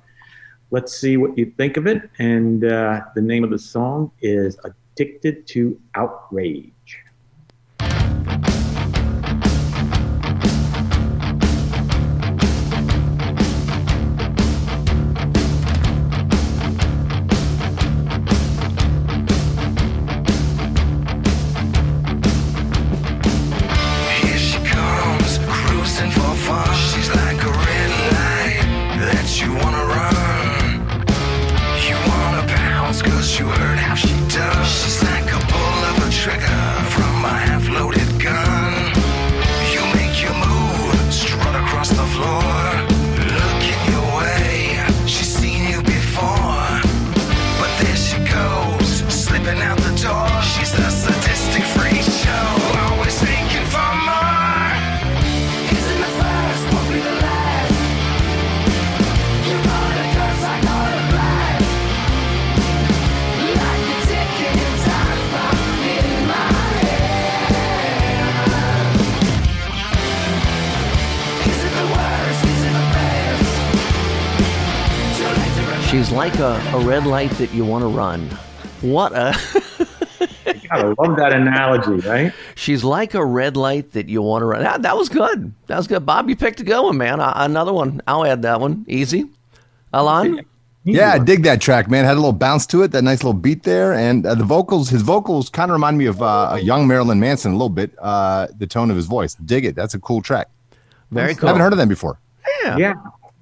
let's 0.71 0.95
see 0.95 1.17
what 1.17 1.37
you 1.37 1.51
think 1.57 1.77
of 1.77 1.87
it. 1.87 2.09
And 2.19 2.63
uh, 2.63 3.01
the 3.15 3.21
name 3.21 3.43
of 3.43 3.49
the 3.49 3.59
song 3.59 4.11
is 4.21 4.57
Addicted 4.63 5.47
to 5.47 5.79
Outrage. 5.95 6.73
Red 76.89 77.05
light 77.05 77.29
that 77.31 77.53
you 77.53 77.63
want 77.63 77.83
to 77.83 77.87
run. 77.87 78.27
What 78.81 79.11
a. 79.13 79.35
I 80.71 80.81
love 80.81 81.17
that 81.17 81.33
analogy, 81.33 82.07
right? 82.07 82.33
She's 82.55 82.83
like 82.83 83.13
a 83.13 83.23
red 83.23 83.55
light 83.55 83.91
that 83.91 84.09
you 84.09 84.23
want 84.23 84.41
to 84.41 84.47
run. 84.47 84.63
That, 84.63 84.81
that 84.81 84.97
was 84.97 85.07
good. 85.07 85.53
That 85.67 85.77
was 85.77 85.85
good. 85.85 86.03
Bob, 86.03 86.29
you 86.29 86.35
picked 86.35 86.59
a 86.61 86.63
good 86.63 86.81
one, 86.81 86.97
man. 86.97 87.19
Uh, 87.19 87.31
another 87.35 87.73
one. 87.73 88.01
I'll 88.07 88.25
add 88.25 88.41
that 88.41 88.59
one. 88.59 88.85
Easy. 88.87 89.29
Alon? 89.93 90.43
Yeah, 90.83 91.13
I 91.13 91.19
dig 91.19 91.43
that 91.43 91.61
track, 91.61 91.91
man. 91.91 92.05
Had 92.05 92.13
a 92.13 92.15
little 92.15 92.33
bounce 92.33 92.65
to 92.67 92.81
it, 92.81 92.91
that 92.93 93.03
nice 93.03 93.19
little 93.19 93.33
beat 93.33 93.61
there, 93.61 93.93
and 93.93 94.25
uh, 94.25 94.33
the 94.33 94.43
vocals. 94.43 94.89
His 94.89 95.03
vocals 95.03 95.49
kind 95.49 95.69
of 95.69 95.73
remind 95.73 95.99
me 95.99 96.07
of 96.07 96.23
uh, 96.23 96.49
a 96.53 96.59
young 96.59 96.87
Marilyn 96.87 97.19
Manson 97.19 97.51
a 97.51 97.55
little 97.55 97.69
bit. 97.69 97.91
Uh, 97.99 98.47
the 98.57 98.65
tone 98.65 98.89
of 98.89 98.95
his 98.95 99.05
voice, 99.05 99.35
dig 99.35 99.65
it. 99.65 99.75
That's 99.75 99.93
a 99.93 99.99
cool 99.99 100.23
track. 100.23 100.47
Very 101.11 101.35
cool. 101.35 101.47
Haven't 101.47 101.61
heard 101.61 101.73
of 101.73 101.77
them 101.77 101.89
before. 101.89 102.17
Yeah. 102.63 102.77
Yeah. 102.77 102.93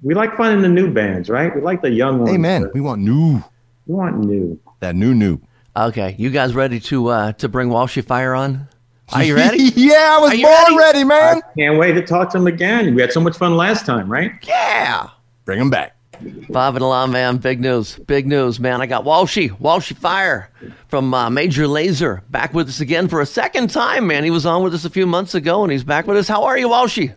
We 0.02 0.14
like 0.14 0.36
finding 0.36 0.62
the 0.62 0.68
new 0.68 0.92
bands, 0.92 1.28
right? 1.28 1.54
We 1.54 1.60
like 1.60 1.82
the 1.82 1.90
young 1.90 2.18
ones. 2.20 2.30
Amen. 2.32 2.70
We 2.72 2.80
want 2.80 3.00
new, 3.00 3.42
We 3.86 3.94
want 3.94 4.18
new. 4.18 4.58
that 4.80 4.94
new 4.94 5.14
new. 5.14 5.40
Okay. 5.76 6.14
You 6.18 6.30
guys 6.30 6.54
ready 6.54 6.80
to 6.80 7.08
uh, 7.08 7.32
to 7.32 7.48
bring 7.48 7.68
Walshy 7.68 8.04
Fire 8.04 8.34
on? 8.34 8.68
Are 9.12 9.24
you 9.24 9.34
ready? 9.34 9.62
yeah, 9.74 10.16
I 10.16 10.20
was 10.20 10.32
Are 10.32 10.42
born 10.42 10.76
ready? 10.78 10.98
ready, 10.98 11.04
man. 11.04 11.40
Can't 11.56 11.78
wait 11.78 11.92
to 11.94 12.02
talk 12.04 12.30
to 12.32 12.38
them 12.38 12.46
again. 12.46 12.94
We 12.94 13.00
had 13.00 13.12
so 13.12 13.20
much 13.20 13.36
fun 13.38 13.56
last 13.56 13.86
time, 13.86 14.08
right? 14.10 14.32
yeah. 14.42 15.08
Bring 15.44 15.58
them 15.60 15.70
back. 15.70 15.94
Bob 16.50 16.74
and 16.74 16.82
Alon, 16.84 17.12
man, 17.12 17.36
big 17.38 17.60
news, 17.60 17.96
big 17.96 18.26
news, 18.26 18.58
man. 18.60 18.82
I 18.82 18.86
got 18.86 19.04
Walshy, 19.04 19.50
Walshy 19.60 19.96
Fire 19.96 20.50
from 20.88 21.14
uh, 21.14 21.30
Major 21.30 21.64
Lazer 21.66 22.22
back 22.30 22.52
with 22.52 22.68
us 22.68 22.80
again 22.80 23.06
for 23.08 23.20
a 23.20 23.26
second 23.26 23.70
time, 23.70 24.08
man. 24.08 24.24
He 24.24 24.30
was 24.30 24.44
on 24.44 24.62
with 24.64 24.74
us 24.74 24.84
a 24.84 24.90
few 24.90 25.06
months 25.06 25.34
ago, 25.36 25.62
and 25.62 25.70
he's 25.72 25.84
back 25.84 26.06
with 26.08 26.16
us. 26.18 26.26
How 26.28 26.42
are 26.44 26.58
you, 26.58 26.68
Walshy? 26.68 27.14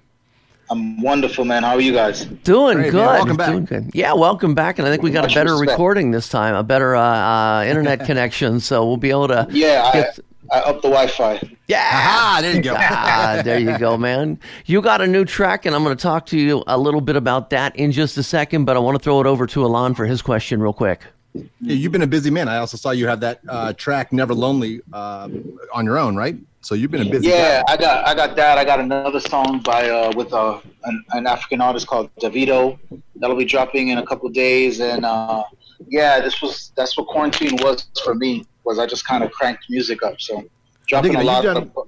I'm 0.72 1.02
wonderful, 1.02 1.44
man. 1.44 1.64
How 1.64 1.74
are 1.76 1.82
you 1.82 1.92
guys? 1.92 2.24
Doing 2.24 2.78
Great, 2.78 2.92
good. 2.92 2.98
man. 3.06 3.06
Welcome 3.08 3.36
back. 3.38 3.50
Doing 3.52 3.66
good. 3.66 3.92
Yeah, 3.94 4.14
welcome 4.14 4.56
back. 4.56 4.80
And 4.80 4.88
I 4.88 4.92
think 4.92 5.04
we 5.04 5.12
got 5.12 5.30
a 5.30 5.34
better 5.36 5.52
respect. 5.52 5.72
recording 5.72 6.12
this 6.12 6.30
time, 6.30 6.56
a 6.56 6.64
better 6.64 6.96
uh, 6.96 7.02
uh, 7.04 7.66
internet 7.66 8.06
connection, 8.06 8.62
so 8.62 8.88
we'll 8.88 8.96
be 8.96 9.10
able 9.10 9.28
to. 9.28 9.48
Yeah, 9.52 9.84
I, 9.86 9.92
get- 9.92 10.20
I 10.50 10.60
up 10.62 10.78
the 10.82 10.88
Wi-Fi. 10.90 11.42
yeah. 11.68 11.90
Ah, 11.94 12.40
there 12.42 12.56
you 12.56 12.62
go. 12.62 12.74
ah, 12.80 13.42
there 13.44 13.60
you 13.60 13.78
go, 13.78 13.98
man. 13.98 14.40
You 14.66 14.82
got 14.82 15.02
a 15.02 15.08
new 15.08 15.26
track, 15.26 15.66
and 15.66 15.76
I'm 15.76 15.84
going 15.84 15.96
to 15.96 16.02
talk 16.02 16.26
to 16.28 16.40
you 16.40 16.64
a 16.68 16.78
little 16.78 17.02
bit 17.02 17.18
about 17.18 17.50
that 17.50 17.76
in 17.76 17.92
just 17.92 18.18
a 18.18 18.24
second. 18.24 18.64
But 18.64 18.78
I 18.78 18.80
want 18.80 18.98
to 18.98 19.04
throw 19.04 19.20
it 19.20 19.28
over 19.28 19.46
to 19.48 19.66
Alon 19.66 19.94
for 19.94 20.06
his 20.06 20.22
question, 20.22 20.62
real 20.62 20.74
quick. 20.74 21.02
Yeah, 21.34 21.42
you've 21.62 21.92
been 21.92 22.02
a 22.02 22.08
busy 22.08 22.30
man. 22.30 22.48
I 22.48 22.58
also 22.58 22.78
saw 22.78 22.92
you 22.92 23.08
have 23.08 23.20
that 23.22 23.42
uh, 23.50 23.74
track 23.74 24.14
"Never 24.14 24.34
Lonely" 24.34 24.80
uh, 24.94 25.28
on 25.74 25.84
your 25.86 25.98
own, 25.98 26.16
right? 26.16 26.38
So 26.64 26.76
you've 26.76 26.92
been 26.92 27.08
a 27.08 27.10
busy. 27.10 27.28
Yeah, 27.30 27.64
guy. 27.68 27.74
I 27.74 27.78
got 27.78 28.08
I 28.08 28.14
got 28.14 28.36
that. 28.36 28.58
I 28.58 28.64
got 28.64 28.80
another 28.80 29.20
song 29.20 29.62
by 29.64 29.90
uh, 29.90 30.12
with 30.16 30.32
uh, 30.32 30.60
an, 30.84 31.04
an 31.12 31.28
African 31.28 31.60
artist 31.60 31.88
called 31.88 32.10
Davido 32.22 32.78
that'll 33.16 33.36
be 33.36 33.46
dropping 33.46 33.90
in 33.90 33.98
a 33.98 34.06
couple 34.06 34.28
of 34.28 34.34
days. 34.34 34.80
And 34.80 35.04
uh, 35.04 35.44
yeah, 35.90 36.20
this 36.22 36.40
was 36.42 36.72
that's 36.76 36.96
what 36.98 37.08
quarantine 37.08 37.56
was 37.62 37.88
for 38.04 38.14
me. 38.14 38.46
Was 38.64 38.78
I 38.78 38.86
just 38.86 39.08
kind 39.08 39.24
of 39.24 39.32
cranked 39.32 39.66
music 39.70 40.04
up? 40.04 40.22
So 40.22 40.44
dropping 40.88 41.16
a 41.16 41.24
lot 41.24 41.44
You've 41.44 41.58
of 41.58 41.74
done- 41.74 41.86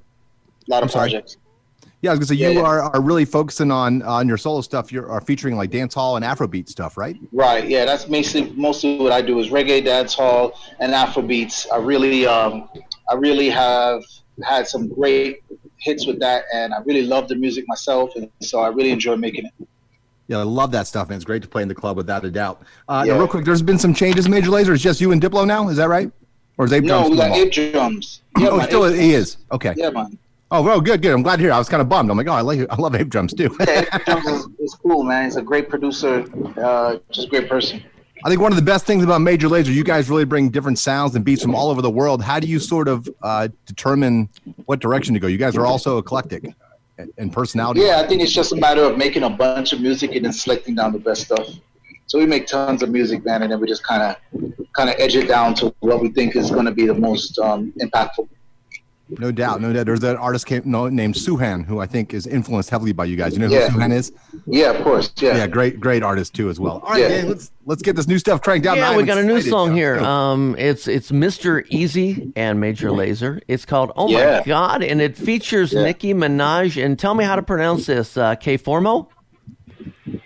lot 0.67 0.81
I'm 0.81 0.87
of 0.89 0.91
projects. 0.91 1.37
Yeah, 2.01 2.09
I 2.09 2.13
was 2.15 2.19
gonna 2.19 2.27
say 2.27 2.35
Yeah, 2.35 2.49
you 2.49 2.59
yeah. 2.59 2.65
are, 2.65 2.81
are 2.95 3.01
really 3.01 3.25
focusing 3.25 3.69
on 3.69 4.01
on 4.01 4.27
your 4.27 4.37
solo 4.37 4.61
stuff. 4.61 4.91
You 4.91 5.05
are 5.07 5.21
featuring 5.21 5.55
like 5.55 5.69
dance 5.69 5.93
hall 5.93 6.15
and 6.15 6.25
Afrobeat 6.25 6.67
stuff, 6.67 6.97
right? 6.97 7.15
Right. 7.31 7.67
Yeah, 7.69 7.85
that's 7.85 8.09
mostly 8.09 8.51
mostly 8.55 8.97
what 8.97 9.11
I 9.11 9.21
do 9.21 9.39
is 9.39 9.49
reggae, 9.49 9.85
dance 9.85 10.15
hall, 10.15 10.59
and 10.79 10.91
Afrobeats. 10.93 11.67
I 11.71 11.77
really 11.77 12.25
um 12.25 12.67
I 13.09 13.13
really 13.15 13.49
have 13.51 14.01
had 14.43 14.67
some 14.67 14.87
great 14.87 15.39
hits 15.77 16.07
with 16.07 16.19
that, 16.19 16.45
and 16.53 16.73
I 16.73 16.79
really 16.85 17.03
love 17.03 17.27
the 17.27 17.35
music 17.35 17.65
myself, 17.67 18.15
and 18.15 18.29
so 18.41 18.59
I 18.61 18.69
really 18.69 18.91
enjoy 18.91 19.15
making 19.15 19.45
it. 19.45 19.67
Yeah, 20.27 20.39
I 20.39 20.43
love 20.43 20.71
that 20.71 20.87
stuff, 20.87 21.09
man. 21.09 21.17
It's 21.17 21.25
great 21.25 21.41
to 21.43 21.47
play 21.49 21.61
in 21.61 21.67
the 21.67 21.75
club 21.75 21.97
without 21.97 22.23
a 22.23 22.31
doubt. 22.31 22.61
Uh, 22.87 23.03
Yeah. 23.05 23.13
Now, 23.13 23.19
real 23.19 23.27
quick, 23.27 23.43
there's 23.45 23.61
been 23.61 23.77
some 23.77 23.93
changes. 23.93 24.25
in 24.25 24.31
Major 24.31 24.49
Lazer, 24.51 24.73
it's 24.73 24.81
just 24.81 25.01
you 25.01 25.11
and 25.11 25.21
Diplo 25.21 25.45
now. 25.45 25.67
Is 25.67 25.77
that 25.77 25.89
right? 25.89 26.09
Or 26.57 26.65
is 26.65 26.73
Ape 26.73 26.83
No, 26.83 26.99
Drums 26.99 27.09
we 27.09 27.17
still 27.17 27.29
got? 27.29 27.37
Ape 27.37 27.51
drums. 27.73 28.21
Yeah, 28.39 28.47
oh, 28.49 28.57
man, 28.57 28.67
still 28.67 28.85
Ape 28.85 28.95
he 28.99 29.13
is. 29.13 29.37
Okay. 29.51 29.73
Yeah, 29.75 29.89
man. 29.89 30.17
Oh, 30.51 30.61
well, 30.61 30.79
good, 30.79 31.01
good. 31.01 31.11
I'm 31.13 31.23
glad 31.23 31.37
to 31.37 31.41
hear. 31.41 31.51
I 31.51 31.57
was 31.57 31.67
kind 31.67 31.81
of 31.81 31.89
bummed. 31.89 32.11
I'm 32.11 32.17
like, 32.17 32.27
oh, 32.27 32.33
I 32.33 32.41
like, 32.41 32.59
I 32.69 32.75
love 32.75 32.95
Ape 32.95 33.09
Drums 33.09 33.33
too. 33.33 33.53
Yeah, 33.59 33.85
Ape 33.91 34.05
drums 34.05 34.25
is, 34.27 34.47
is 34.59 34.75
cool, 34.75 35.03
man. 35.03 35.25
He's 35.25 35.35
a 35.35 35.41
great 35.41 35.67
producer, 35.67 36.25
uh, 36.57 36.97
just 37.11 37.27
a 37.27 37.29
great 37.29 37.49
person. 37.49 37.83
I 38.25 38.29
think 38.29 38.39
one 38.39 38.53
of 38.53 38.55
the 38.55 38.63
best 38.63 38.85
things 38.85 39.03
about 39.03 39.19
Major 39.19 39.49
Lazer, 39.49 39.73
you 39.73 39.83
guys 39.83 40.09
really 40.09 40.23
bring 40.23 40.49
different 40.49 40.79
sounds 40.79 41.13
and 41.15 41.25
beats 41.25 41.41
from 41.41 41.53
all 41.53 41.69
over 41.69 41.81
the 41.81 41.89
world. 41.89 42.21
How 42.23 42.39
do 42.39 42.47
you 42.47 42.57
sort 42.57 42.87
of 42.87 43.09
uh, 43.21 43.49
determine 43.65 44.29
what 44.65 44.79
direction 44.79 45.13
to 45.13 45.19
go? 45.19 45.27
You 45.27 45.37
guys 45.37 45.57
are 45.57 45.65
also 45.65 45.97
eclectic 45.97 46.45
and- 47.17 47.33
personality. 47.33 47.81
Yeah, 47.81 47.99
I 47.99 48.07
think 48.07 48.21
it's 48.21 48.31
just 48.31 48.53
a 48.53 48.55
matter 48.55 48.83
of 48.83 48.97
making 48.97 49.23
a 49.23 49.29
bunch 49.29 49.73
of 49.73 49.81
music 49.81 50.15
and 50.15 50.23
then 50.23 50.31
selecting 50.31 50.75
down 50.75 50.93
the 50.93 50.99
best 50.99 51.23
stuff. 51.23 51.47
So 52.05 52.17
we 52.17 52.25
make 52.25 52.47
tons 52.47 52.81
of 52.81 52.89
music, 52.89 53.25
man, 53.25 53.41
and 53.41 53.51
then 53.51 53.59
we 53.59 53.67
just 53.67 53.83
kind 53.83 54.01
of 54.01 54.15
kind 54.73 54.89
of 54.89 54.95
edge 54.99 55.15
it 55.15 55.27
down 55.27 55.53
to 55.55 55.73
what 55.79 55.99
we 55.99 56.09
think 56.09 56.35
is 56.35 56.49
going 56.49 56.65
to 56.65 56.71
be 56.71 56.85
the 56.85 56.93
most 56.93 57.37
um, 57.39 57.73
impactful. 57.81 58.29
No 59.19 59.31
doubt, 59.31 59.61
no 59.61 59.71
doubt. 59.73 59.85
There's 59.85 60.03
an 60.03 60.17
artist 60.17 60.45
came, 60.45 60.61
no, 60.65 60.87
named 60.89 61.15
Suhan 61.15 61.65
who 61.65 61.79
I 61.79 61.85
think 61.85 62.13
is 62.13 62.25
influenced 62.27 62.69
heavily 62.69 62.93
by 62.93 63.05
you 63.05 63.15
guys. 63.15 63.33
You 63.33 63.39
know 63.39 63.47
who 63.47 63.53
Yeah. 63.55 63.67
Suhan 63.69 63.91
is? 63.93 64.11
Yeah, 64.45 64.71
of 64.71 64.83
course. 64.83 65.11
Yeah. 65.17 65.37
Yeah, 65.37 65.47
great, 65.47 65.79
great 65.79 66.03
artist 66.03 66.33
too 66.33 66.49
as 66.49 66.59
well. 66.59 66.81
All 66.83 66.91
right, 66.91 67.01
Yeah. 67.01 67.07
Dan, 67.09 67.29
let's 67.29 67.51
let's 67.65 67.81
get 67.81 67.95
this 67.95 68.07
new 68.07 68.19
stuff 68.19 68.41
cranked 68.41 68.67
out. 68.67 68.77
yeah, 68.77 68.89
man. 68.89 68.95
we 68.97 69.03
I'm 69.03 69.07
got 69.07 69.17
a 69.17 69.23
new 69.23 69.35
excited. 69.35 69.49
song 69.49 69.75
here. 69.75 69.99
Um, 69.99 70.55
it's 70.57 70.87
it's 70.87 71.11
Mr. 71.11 71.65
Eazi 71.69 72.31
and 72.35 72.59
Major 72.59 72.89
Lazer. 72.89 73.41
It's 73.47 73.65
called 73.65 73.91
Oh 73.95 74.09
Yeah. 74.09 74.39
My 74.39 74.43
God, 74.45 74.83
and 74.83 75.01
it 75.01 75.15
features 75.17 75.71
Yeah. 75.73 75.83
Nicki 75.83 76.13
Minaj. 76.13 76.83
And 76.83 76.97
tell 76.99 77.13
me 77.15 77.23
how 77.23 77.35
to 77.35 77.43
pronounce 77.43 77.85
this. 77.85 78.17
Uh, 78.17 78.35
K 78.35 78.57
Formo. 78.57 79.07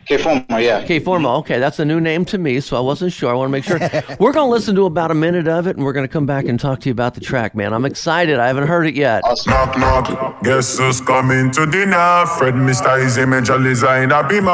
K 0.05 0.17
Forma, 0.17 0.45
yeah. 0.59 0.83
K 0.83 0.99
Formo. 0.99 1.37
Okay, 1.39 1.59
that's 1.59 1.77
a 1.77 1.85
new 1.85 1.99
name 1.99 2.25
to 2.25 2.39
me, 2.39 2.59
so 2.59 2.75
I 2.77 2.79
wasn't 2.79 3.13
sure. 3.13 3.29
I 3.29 3.33
want 3.33 3.49
to 3.49 3.51
make 3.51 3.63
sure. 3.63 3.77
we're 4.19 4.33
gonna 4.33 4.49
listen 4.49 4.73
to 4.75 4.85
about 4.85 5.11
a 5.11 5.13
minute 5.13 5.47
of 5.47 5.67
it, 5.67 5.75
and 5.75 5.85
we're 5.85 5.93
gonna 5.93 6.07
come 6.07 6.25
back 6.25 6.45
and 6.45 6.59
talk 6.59 6.79
to 6.81 6.89
you 6.89 6.93
about 6.93 7.13
the 7.13 7.21
track, 7.21 7.53
man. 7.53 7.73
I'm 7.73 7.85
excited. 7.85 8.39
I 8.39 8.47
haven't 8.47 8.67
heard 8.67 8.87
it 8.87 8.95
yet. 8.95 9.21
Awesome. 9.23 9.51
Knock, 9.51 9.77
knock. 9.77 10.41
Guess 10.43 10.79
who's 10.79 10.99
coming 11.01 11.51
to 11.51 11.67
dinner? 11.67 12.25
Fred, 12.37 12.55
Mr. 12.55 12.97
Eazi, 12.97 13.29
Major 13.29 13.59
Lazer 13.59 14.03
in 14.03 14.11
a 14.11 14.27
beamer. 14.27 14.49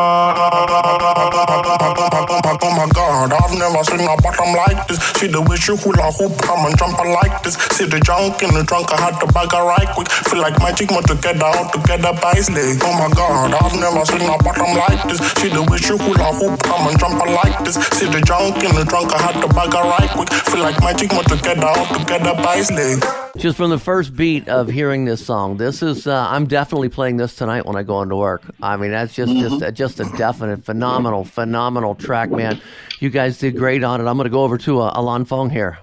Oh 2.65 2.71
my 2.75 2.87
god, 2.93 3.31
I've 3.31 3.57
never 3.57 3.83
seen 3.85 4.03
a 4.03 4.19
bottom 4.19 4.53
like 4.59 4.87
this. 4.87 4.99
See 5.15 5.27
the 5.27 5.39
way 5.39 5.55
she 5.55 5.71
hula 5.71 6.11
hoop, 6.19 6.35
come 6.41 6.65
and 6.67 6.77
jump 6.77 6.99
like 6.99 7.41
this. 7.43 7.55
See 7.71 7.85
the 7.85 8.01
junk 8.01 8.43
in 8.43 8.53
the 8.53 8.65
trunk, 8.67 8.91
I 8.91 8.99
had 8.99 9.19
to 9.21 9.27
bag 9.31 9.53
her 9.53 9.63
right 9.63 9.87
quick. 9.95 10.11
Feel 10.27 10.41
like 10.41 10.59
magic, 10.59 10.91
more 10.91 11.01
together, 11.01 11.45
all 11.47 11.71
together 11.71 12.11
by 12.19 12.35
his. 12.35 12.49
Oh 12.51 12.91
my 12.99 13.07
god, 13.15 13.55
I've 13.55 13.79
never 13.79 14.03
seen 14.03 14.27
a 14.27 14.35
bottom 14.43 14.75
like 14.75 14.99
this. 15.07 15.12
See 15.17 15.49
the 15.49 15.61
way 15.69 15.77
she 15.77 15.93
hula 15.97 16.31
hoop, 16.33 16.59
come 16.63 16.87
and 16.87 16.99
jump 16.99 17.19
like 17.25 17.63
this. 17.65 17.75
See 17.97 18.05
the 18.07 18.21
junk 18.21 18.57
in 18.63 18.75
the 18.75 18.85
trunk, 18.87 19.13
I 19.13 19.21
had 19.21 19.41
to 19.41 19.47
bag 19.53 19.73
her 19.73 19.83
right 19.83 20.09
quick. 20.09 20.29
Feel 20.51 20.61
like 20.63 20.79
magic, 20.79 21.11
more 21.13 21.23
together, 21.23 21.67
all 21.67 21.85
together 21.97 22.33
by 22.35 22.61
leg. 22.75 23.03
Just 23.37 23.57
from 23.57 23.71
the 23.71 23.79
first 23.79 24.15
beat 24.15 24.47
of 24.47 24.67
hearing 24.69 25.05
this 25.05 25.25
song, 25.25 25.57
this 25.57 25.81
is 25.81 26.05
uh, 26.07 26.27
I'm 26.29 26.45
definitely 26.45 26.89
playing 26.89 27.17
this 27.17 27.35
tonight 27.35 27.65
when 27.65 27.75
I 27.75 27.83
go 27.83 28.01
into 28.01 28.15
work. 28.15 28.43
I 28.61 28.77
mean, 28.77 28.91
that's 28.91 29.13
just 29.13 29.33
just 29.33 29.53
Mm-hmm. 29.55 29.73
just 29.75 29.99
a 29.99 30.05
definite 30.17 30.63
phenomenal 30.63 31.23
phenomenal 31.25 31.95
track, 31.95 32.29
man. 32.29 32.61
You 32.99 33.09
guys 33.09 33.37
did 33.39 33.57
great 33.57 33.83
on 33.83 33.99
it. 34.01 34.05
I'm 34.05 34.15
going 34.17 34.25
to 34.25 34.29
go 34.31 34.43
over 34.43 34.57
to 34.59 34.81
uh, 34.81 34.91
Alon 34.95 35.25
Fong 35.25 35.49
here. 35.49 35.79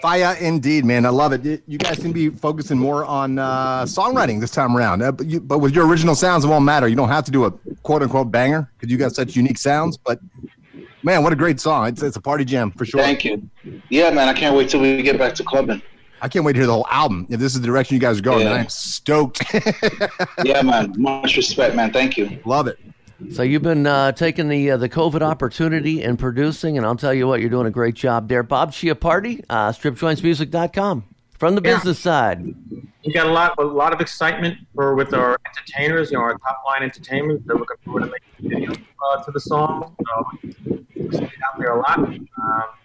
Fire 0.00 0.36
indeed, 0.40 0.84
man. 0.84 1.04
I 1.06 1.08
love 1.08 1.32
it. 1.32 1.62
You 1.66 1.78
guys 1.78 1.98
can 1.98 2.12
be 2.12 2.28
focusing 2.30 2.78
more 2.78 3.04
on 3.04 3.38
uh, 3.38 3.82
songwriting 3.82 4.40
this 4.40 4.50
time 4.50 4.76
around. 4.76 5.02
Uh, 5.02 5.12
but, 5.12 5.26
you, 5.26 5.40
but 5.40 5.58
with 5.58 5.74
your 5.74 5.86
original 5.86 6.14
sounds, 6.14 6.44
it 6.44 6.48
won't 6.48 6.64
matter. 6.64 6.86
You 6.88 6.96
don't 6.96 7.08
have 7.08 7.24
to 7.24 7.30
do 7.30 7.44
a 7.44 7.50
quote 7.82 8.02
unquote 8.02 8.30
banger 8.30 8.70
because 8.78 8.90
you 8.92 8.98
got 8.98 9.12
such 9.12 9.34
unique 9.36 9.58
sounds. 9.58 9.96
But 9.96 10.20
man, 11.02 11.22
what 11.22 11.32
a 11.32 11.36
great 11.36 11.60
song! 11.60 11.88
It's, 11.88 12.02
it's 12.02 12.16
a 12.16 12.20
party 12.20 12.44
jam 12.44 12.70
for 12.70 12.84
sure. 12.84 13.00
Thank 13.00 13.24
you. 13.24 13.48
Yeah, 13.88 14.10
man. 14.10 14.28
I 14.28 14.34
can't 14.34 14.56
wait 14.56 14.68
till 14.70 14.80
we 14.80 15.02
get 15.02 15.18
back 15.18 15.34
to 15.34 15.44
clubbing. 15.44 15.82
I 16.20 16.28
can't 16.28 16.44
wait 16.44 16.52
to 16.52 16.60
hear 16.60 16.66
the 16.68 16.72
whole 16.74 16.86
album. 16.88 17.26
If 17.30 17.40
this 17.40 17.54
is 17.56 17.60
the 17.60 17.66
direction 17.66 17.94
you 17.96 18.00
guys 18.00 18.20
are 18.20 18.22
going, 18.22 18.46
Yeah. 18.46 18.52
I'm 18.52 18.68
stoked. 18.68 19.42
Yeah, 20.44 20.62
man. 20.62 20.94
Much 20.96 21.36
respect, 21.36 21.74
man. 21.74 21.92
Thank 21.92 22.16
you. 22.16 22.38
love 22.44 22.68
it. 22.68 22.78
So 23.30 23.42
you've 23.42 23.62
been 23.62 23.86
uh, 23.86 24.12
taking 24.12 24.48
the 24.48 24.72
uh, 24.72 24.76
the 24.76 24.88
COVID 24.88 25.22
opportunity 25.22 26.02
and 26.02 26.18
producing, 26.18 26.76
and 26.76 26.84
I'll 26.86 26.96
tell 26.96 27.14
you 27.14 27.26
what, 27.26 27.40
you're 27.40 27.50
doing 27.50 27.66
a 27.66 27.70
great 27.70 27.94
job 27.94 28.28
there. 28.28 28.42
Bob 28.42 28.72
Chiappardi, 28.72 29.44
uh, 29.48 29.70
stripjointsmusic.com. 29.72 31.04
From 31.38 31.54
the 31.56 31.62
Yeah. 31.64 31.76
business 31.76 31.98
side. 31.98 32.44
We 33.04 33.12
got 33.12 33.26
a 33.26 33.32
lot, 33.32 33.54
a 33.58 33.64
lot 33.64 33.92
of 33.92 34.00
excitement 34.00 34.58
for 34.74 34.94
with 34.94 35.12
our 35.12 35.36
entertainers. 35.46 36.10
You 36.12 36.18
know, 36.18 36.24
our 36.24 36.38
top 36.38 36.62
line 36.66 36.82
entertainment. 36.84 37.46
They're 37.46 37.56
looking 37.56 37.76
forward 37.84 38.04
to 38.04 38.12
making 38.40 38.68
videos 38.68 38.78
uh, 39.10 39.24
to 39.24 39.30
the 39.32 39.40
song. 39.40 39.96
So, 40.06 40.38
we 40.44 41.10
see 41.10 41.24
it 41.24 41.30
out 41.44 41.58
there 41.58 41.72
a 41.72 41.78
lot. 41.78 41.98
Um, 41.98 42.18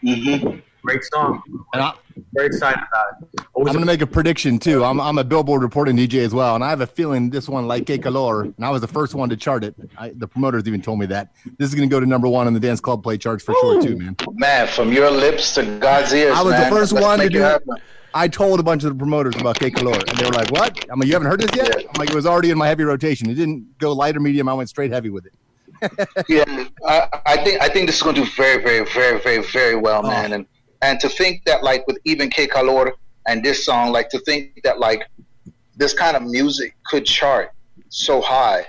hmm 0.02 0.58
great 0.88 1.04
song. 1.04 1.42
And 1.74 1.82
I, 1.84 1.94
Very 2.34 2.48
excited 2.48 2.80
about 2.92 3.06
it. 3.34 3.42
I'm 3.58 3.64
going 3.64 3.80
to 3.80 3.86
make 3.86 4.02
a 4.02 4.08
prediction 4.08 4.58
too. 4.58 4.84
I'm, 4.86 5.02
I'm 5.02 5.18
a 5.18 5.24
Billboard 5.24 5.62
reporting 5.62 5.98
DJ 5.98 6.24
as 6.24 6.34
well, 6.34 6.56
and 6.56 6.64
I 6.64 6.70
have 6.70 6.82
a 6.82 6.88
feeling 6.88 7.30
this 7.30 7.50
one, 7.50 7.68
like 7.68 7.86
Que 7.86 7.98
Calor, 7.98 8.44
and 8.44 8.64
I 8.64 8.70
was 8.70 8.82
the 8.82 8.88
first 8.88 9.14
one 9.16 9.28
to 9.30 9.36
chart 9.38 9.64
it. 9.64 9.76
I, 9.98 10.10
the 10.16 10.28
promoters 10.28 10.66
even 10.68 10.82
told 10.82 11.00
me 11.00 11.06
that 11.08 11.32
this 11.58 11.68
is 11.70 11.76
going 11.76 11.88
to 11.90 11.94
go 11.94 12.00
to 12.00 12.06
number 12.06 12.28
one 12.30 12.48
on 12.48 12.54
the 12.54 12.60
dance 12.60 12.80
club 12.80 13.04
play 13.04 13.18
charts 13.18 13.44
for 13.44 13.54
sure 13.62 13.82
too, 13.82 13.98
man. 13.98 14.16
Man, 14.34 14.68
from 14.68 14.94
your 14.94 15.12
lips 15.12 15.54
to 15.56 15.64
God's 15.80 16.14
ears, 16.14 16.36
I 16.38 16.42
was 16.42 16.54
man. 16.54 16.70
the 16.70 16.76
first 16.76 16.94
Let's 16.94 17.06
one 17.06 17.20
to 17.20 17.30
do 17.30 17.44
it 17.44 17.62
it. 17.68 17.82
I 18.14 18.28
told 18.30 18.60
a 18.60 18.64
bunch 18.64 18.84
of 18.84 18.90
the 18.92 18.96
promoters 18.96 19.36
about 19.36 19.60
Que 19.60 19.70
Calor, 19.70 20.00
and 20.08 20.18
they 20.18 20.26
were 20.26 20.32
like, 20.32 20.50
"What?" 20.52 20.86
I'm 20.90 21.00
like, 21.00 21.08
"You 21.08 21.14
haven't 21.14 21.28
heard 21.30 21.42
this 21.42 21.54
yet?" 21.56 21.76
I'm 21.78 22.00
like, 22.00 22.10
"It 22.10 22.16
was 22.16 22.26
already 22.26 22.50
in 22.52 22.58
my 22.58 22.68
heavy 22.68 22.84
rotation. 22.86 23.30
It 23.30 23.36
didn't 23.36 23.78
go 23.80 23.92
light 23.92 24.16
or 24.16 24.22
medium. 24.22 24.48
I 24.48 24.54
went 24.54 24.70
straight 24.70 24.92
heavy 24.92 25.10
with 25.10 25.26
it." 25.26 25.34
yeah, 26.30 26.66
I, 26.88 27.08
I 27.26 27.44
think 27.44 27.62
I 27.62 27.68
think 27.70 27.88
this 27.88 27.98
is 27.98 28.02
going 28.04 28.16
to 28.16 28.22
do 28.24 28.30
very, 28.36 28.64
very, 28.64 28.86
very, 28.86 29.20
very, 29.22 29.44
very 29.44 29.76
well, 29.76 30.02
Oh. 30.06 30.10
man. 30.10 30.34
And 30.34 30.46
and 30.82 31.00
to 31.00 31.10
think 31.10 31.44
that 31.46 31.64
like 31.64 31.86
with 31.88 31.98
even 32.06 32.30
Que 32.30 32.48
Calor 32.48 32.94
and 33.26 33.44
this 33.44 33.66
song, 33.66 33.92
like 33.92 34.10
to 34.10 34.20
think 34.20 34.62
that 34.64 34.80
like 34.80 35.08
this 35.76 35.94
kind 35.94 36.16
of 36.18 36.24
music 36.24 36.76
could 36.86 37.06
chart 37.06 37.52
so 37.90 38.22
high 38.22 38.66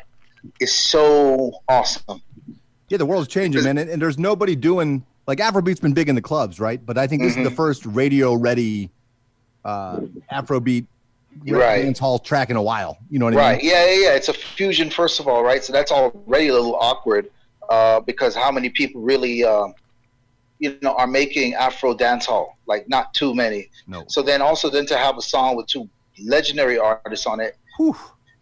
is 0.61 0.73
so 0.73 1.53
awesome. 1.69 2.23
Yeah, 2.89 2.99
the 2.99 3.07
world's 3.07 3.29
changing, 3.29 3.65
man, 3.65 3.79
and, 3.79 3.91
and 3.91 4.01
there's 4.01 4.19
nobody 4.19 4.57
doing 4.57 5.05
like 5.27 5.39
Afrobeat's 5.39 5.81
been 5.81 5.93
big 5.93 6.09
in 6.09 6.15
the 6.15 6.23
clubs, 6.23 6.59
right? 6.59 6.85
But 6.85 6.97
I 6.97 7.07
think 7.07 7.23
this 7.23 7.37
is 7.37 7.43
the 7.45 7.51
Mhm. 7.51 7.57
first 7.57 7.85
radio-ready 7.87 8.91
uh, 9.65 10.01
Afrobeat 10.33 10.87
Right. 11.47 11.83
dance 11.83 11.99
hall 11.99 12.19
track 12.19 12.49
in 12.51 12.57
a 12.57 12.63
while. 12.63 12.97
You 13.11 13.19
know 13.19 13.27
what 13.27 13.35
I 13.35 13.37
mean? 13.37 13.45
Right. 13.45 13.63
Yeah, 13.63 13.85
yeah, 13.87 14.01
yeah. 14.09 14.15
It's 14.15 14.29
a 14.29 14.33
fusion, 14.33 14.89
first 14.91 15.21
of 15.21 15.29
all, 15.29 15.45
right? 15.45 15.63
So 15.63 15.73
that's 15.73 15.93
already 15.93 16.49
a 16.49 16.53
little 16.55 16.75
awkward 16.77 17.31
uh, 17.69 18.01
because 18.01 18.35
how 18.35 18.51
many 18.51 18.71
people 18.71 19.03
really, 19.03 19.45
uh, 19.45 19.69
you 20.59 20.79
know, 20.83 20.95
are 20.95 21.07
making 21.07 21.55
Afro 21.55 21.95
dancehall? 21.95 22.49
Like, 22.67 22.89
not 22.89 23.15
too 23.15 23.35
many. 23.35 23.71
No. 23.87 24.05
So 24.09 24.23
then 24.23 24.43
also 24.43 24.69
then 24.71 24.87
to 24.87 24.97
have 24.97 25.17
a 25.17 25.23
song 25.23 25.57
with 25.57 25.67
two 25.67 25.89
legendary 26.25 26.79
artists 26.79 27.27
on 27.27 27.41
it, 27.41 27.57
Whew. 27.77 27.97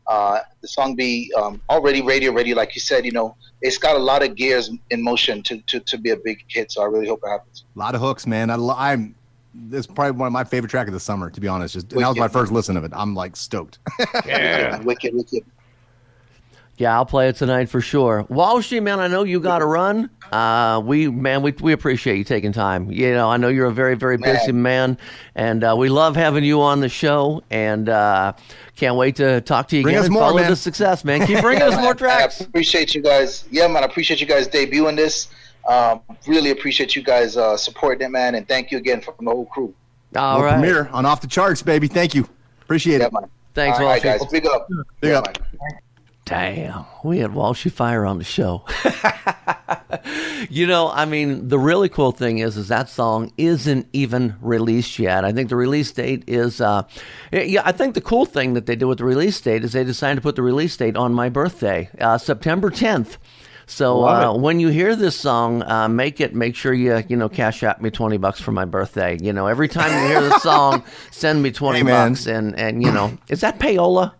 uh, 0.07 0.41
the 0.63 0.69
song 0.69 0.95
be 0.95 1.33
um, 1.39 1.61
already 1.69 2.01
radio 2.03 2.33
ready, 2.33 2.55
like 2.55 2.75
you 2.75 2.81
said, 2.81 3.05
you 3.05 3.13
know, 3.13 3.37
it's 3.63 3.79
got 3.79 3.97
a 3.97 3.99
lot 3.99 4.23
of 4.23 4.35
gears 4.35 4.71
in 4.91 5.03
motion 5.03 5.43
to, 5.45 5.59
to, 5.63 5.81
to 5.81 5.99
be 5.99 6.11
a 6.11 6.17
big 6.17 6.45
hit. 6.49 6.73
So 6.73 6.83
I 6.83 6.87
really 6.87 7.07
hope 7.07 7.21
it 7.25 7.29
happens. 7.29 7.65
A 7.75 7.79
lot 7.79 7.95
of 7.95 8.01
hooks, 8.01 8.27
man. 8.27 8.51
I, 8.51 8.57
lo- 8.57 8.75
I'm. 8.77 9.15
This 9.59 9.81
is 9.81 9.87
probably 9.87 10.11
one 10.13 10.27
of 10.27 10.35
my 10.35 10.45
favorite 10.45 10.69
track 10.69 10.87
of 10.87 10.93
the 10.93 11.01
summer, 11.01 11.31
to 11.31 11.41
be 11.41 11.49
honest. 11.49 11.73
Just 11.73 11.91
and 11.95 12.03
that 12.03 12.09
was 12.09 12.19
my 12.19 12.29
first 12.29 12.53
listen 12.53 12.77
of 12.77 12.85
it. 12.85 12.93
I'm 12.95 13.15
like 13.15 13.37
stoked. 13.37 13.79
Yeah. 14.27 14.79
Wicked, 14.81 15.15
wicked. 15.15 15.45
Yeah, 16.79 16.95
I'll 16.95 17.07
play 17.07 17.29
it 17.29 17.37
tonight 17.37 17.71
for 17.71 17.81
sure. 17.81 18.25
Walshy, 18.31 18.83
man, 18.83 19.01
I 19.01 19.07
know 19.07 19.23
you 19.25 19.41
got 19.41 19.61
to 19.61 19.67
run. 19.67 20.11
Uh, 20.31 20.83
we, 20.85 21.09
man, 21.09 21.41
we, 21.41 21.53
we 21.53 21.73
appreciate 21.73 22.19
you 22.19 22.25
taking 22.25 22.53
time. 22.53 22.91
You 22.93 23.15
know, 23.15 23.31
I 23.31 23.39
know 23.39 23.49
you're 23.49 23.67
a 23.69 23.73
very, 23.73 23.95
very 23.95 24.19
busy 24.19 24.53
man, 24.53 24.99
and 25.35 25.65
uh, 25.65 25.75
we 25.79 25.89
love 25.89 26.17
having 26.17 26.45
you 26.45 26.61
on 26.61 26.81
the 26.81 26.91
show, 26.91 27.43
and 27.51 27.89
uh, 27.89 28.35
can't 28.77 28.97
wait 28.97 29.17
to 29.17 29.41
talk 29.41 29.69
to 29.69 29.77
you 29.79 29.85
Bring 29.85 29.95
again 29.95 30.01
us 30.01 30.07
and 30.07 30.13
more, 30.13 30.23
follow 30.25 30.37
man. 30.41 30.51
the 30.51 30.57
success, 30.57 31.03
man. 31.03 31.27
Keep 31.27 31.41
bringing 31.41 31.61
Yeah, 31.63 31.69
us 31.69 31.75
man. 31.77 31.83
more 31.85 31.95
tracks. 31.95 32.43
I 32.43 32.45
appreciate 32.45 32.95
you 32.95 33.01
guys. 33.01 33.47
Yeah, 33.51 33.69
man. 33.69 33.83
I 33.83 33.87
appreciate 33.87 34.21
you 34.21 34.27
guys 34.27 34.47
debuting 34.47 34.97
this. 34.97 35.29
Um, 35.67 36.03
really 36.27 36.51
appreciate 36.51 36.95
you 36.95 37.03
guys 37.03 37.39
uh, 37.39 37.57
supporting 37.57 38.05
it, 38.07 38.11
man. 38.11 38.35
And 38.35 38.47
thank 38.47 38.71
you 38.71 38.77
again 38.77 39.01
from 39.01 39.15
the 39.25 39.31
whole 39.31 39.47
crew. 39.47 39.75
All 40.15 40.41
World 40.41 40.45
right. 40.53 40.61
Premiere 40.61 40.89
on 40.93 41.07
off 41.07 41.23
the 41.23 41.27
charts, 41.27 41.63
baby. 41.63 41.89
Thank 41.89 42.15
you. 42.15 42.29
Appreciate 42.63 42.99
Yeah, 43.01 43.07
it. 43.07 43.13
man. 43.15 43.31
Thanks, 43.55 43.79
All 43.79 43.87
right, 43.87 44.01
Walshy. 44.03 44.19
guys. 44.19 44.27
Big 44.27 44.45
up. 44.47 44.69
Big 45.01 45.11
Yeah, 45.13 45.19
up. 45.21 45.27
man. 45.39 45.79
Damn, 46.27 46.85
we 47.05 47.21
had 47.21 47.31
Walshy 47.31 47.71
Fire 47.71 48.05
on 48.05 48.19
the 48.19 48.25
show. 48.25 48.65
you 50.51 50.67
know, 50.67 50.91
I 50.91 51.05
mean, 51.05 51.47
the 51.47 51.59
really 51.59 51.89
cool 51.89 52.11
thing 52.11 52.39
is, 52.39 52.57
is 52.57 52.67
that 52.67 52.89
song 52.89 53.33
isn't 53.39 53.87
even 53.93 54.35
released 54.41 54.99
yet. 54.99 55.25
I 55.25 55.31
think 55.31 55.51
the 55.51 55.57
release 55.57 55.93
date 55.93 56.25
is, 56.27 56.61
uh, 56.61 56.83
yeah, 57.31 57.63
I 57.65 57.71
think 57.71 57.95
the 57.95 58.01
cool 58.01 58.27
thing 58.27 58.55
that 58.55 58.67
they 58.67 58.75
did 58.75 58.87
with 58.87 58.99
the 58.99 59.05
release 59.05 59.41
date 59.41 59.63
is 59.63 59.73
they 59.73 59.85
decided 59.85 60.17
to 60.17 60.21
put 60.21 60.35
the 60.35 60.43
release 60.43 60.77
date 60.77 60.97
on 60.97 61.15
my 61.15 61.29
birthday, 61.29 61.89
uh, 62.01 62.19
September 62.19 62.71
10th. 62.71 63.19
So 63.67 64.05
uh, 64.05 64.37
when 64.37 64.59
you 64.59 64.69
hear 64.69 64.97
this 64.97 65.15
song, 65.17 65.63
uh, 65.63 65.89
make 65.89 66.21
it. 66.21 66.35
Make 66.37 66.55
sure 66.55 66.73
you 66.73 67.03
you 67.09 67.17
know 67.17 67.29
cash 67.29 67.65
out 67.65 67.83
me 67.83 67.91
twenty 67.91 68.17
bucks 68.17 68.41
for 68.41 68.53
my 68.53 68.65
birthday. 68.65 69.19
You 69.21 69.33
know, 69.33 69.49
every 69.49 69.67
time 69.67 69.91
you 69.91 70.09
hear 70.09 70.21
the 70.21 70.39
song, 70.39 70.85
send 71.11 71.43
me 71.43 71.51
twenty 71.51 71.81
Hey, 71.81 71.85
bucks, 71.87 72.27
and 72.27 72.57
and 72.57 72.81
you 72.81 72.93
know, 72.93 73.19
is 73.29 73.41
that 73.41 73.59
payola? 73.59 74.13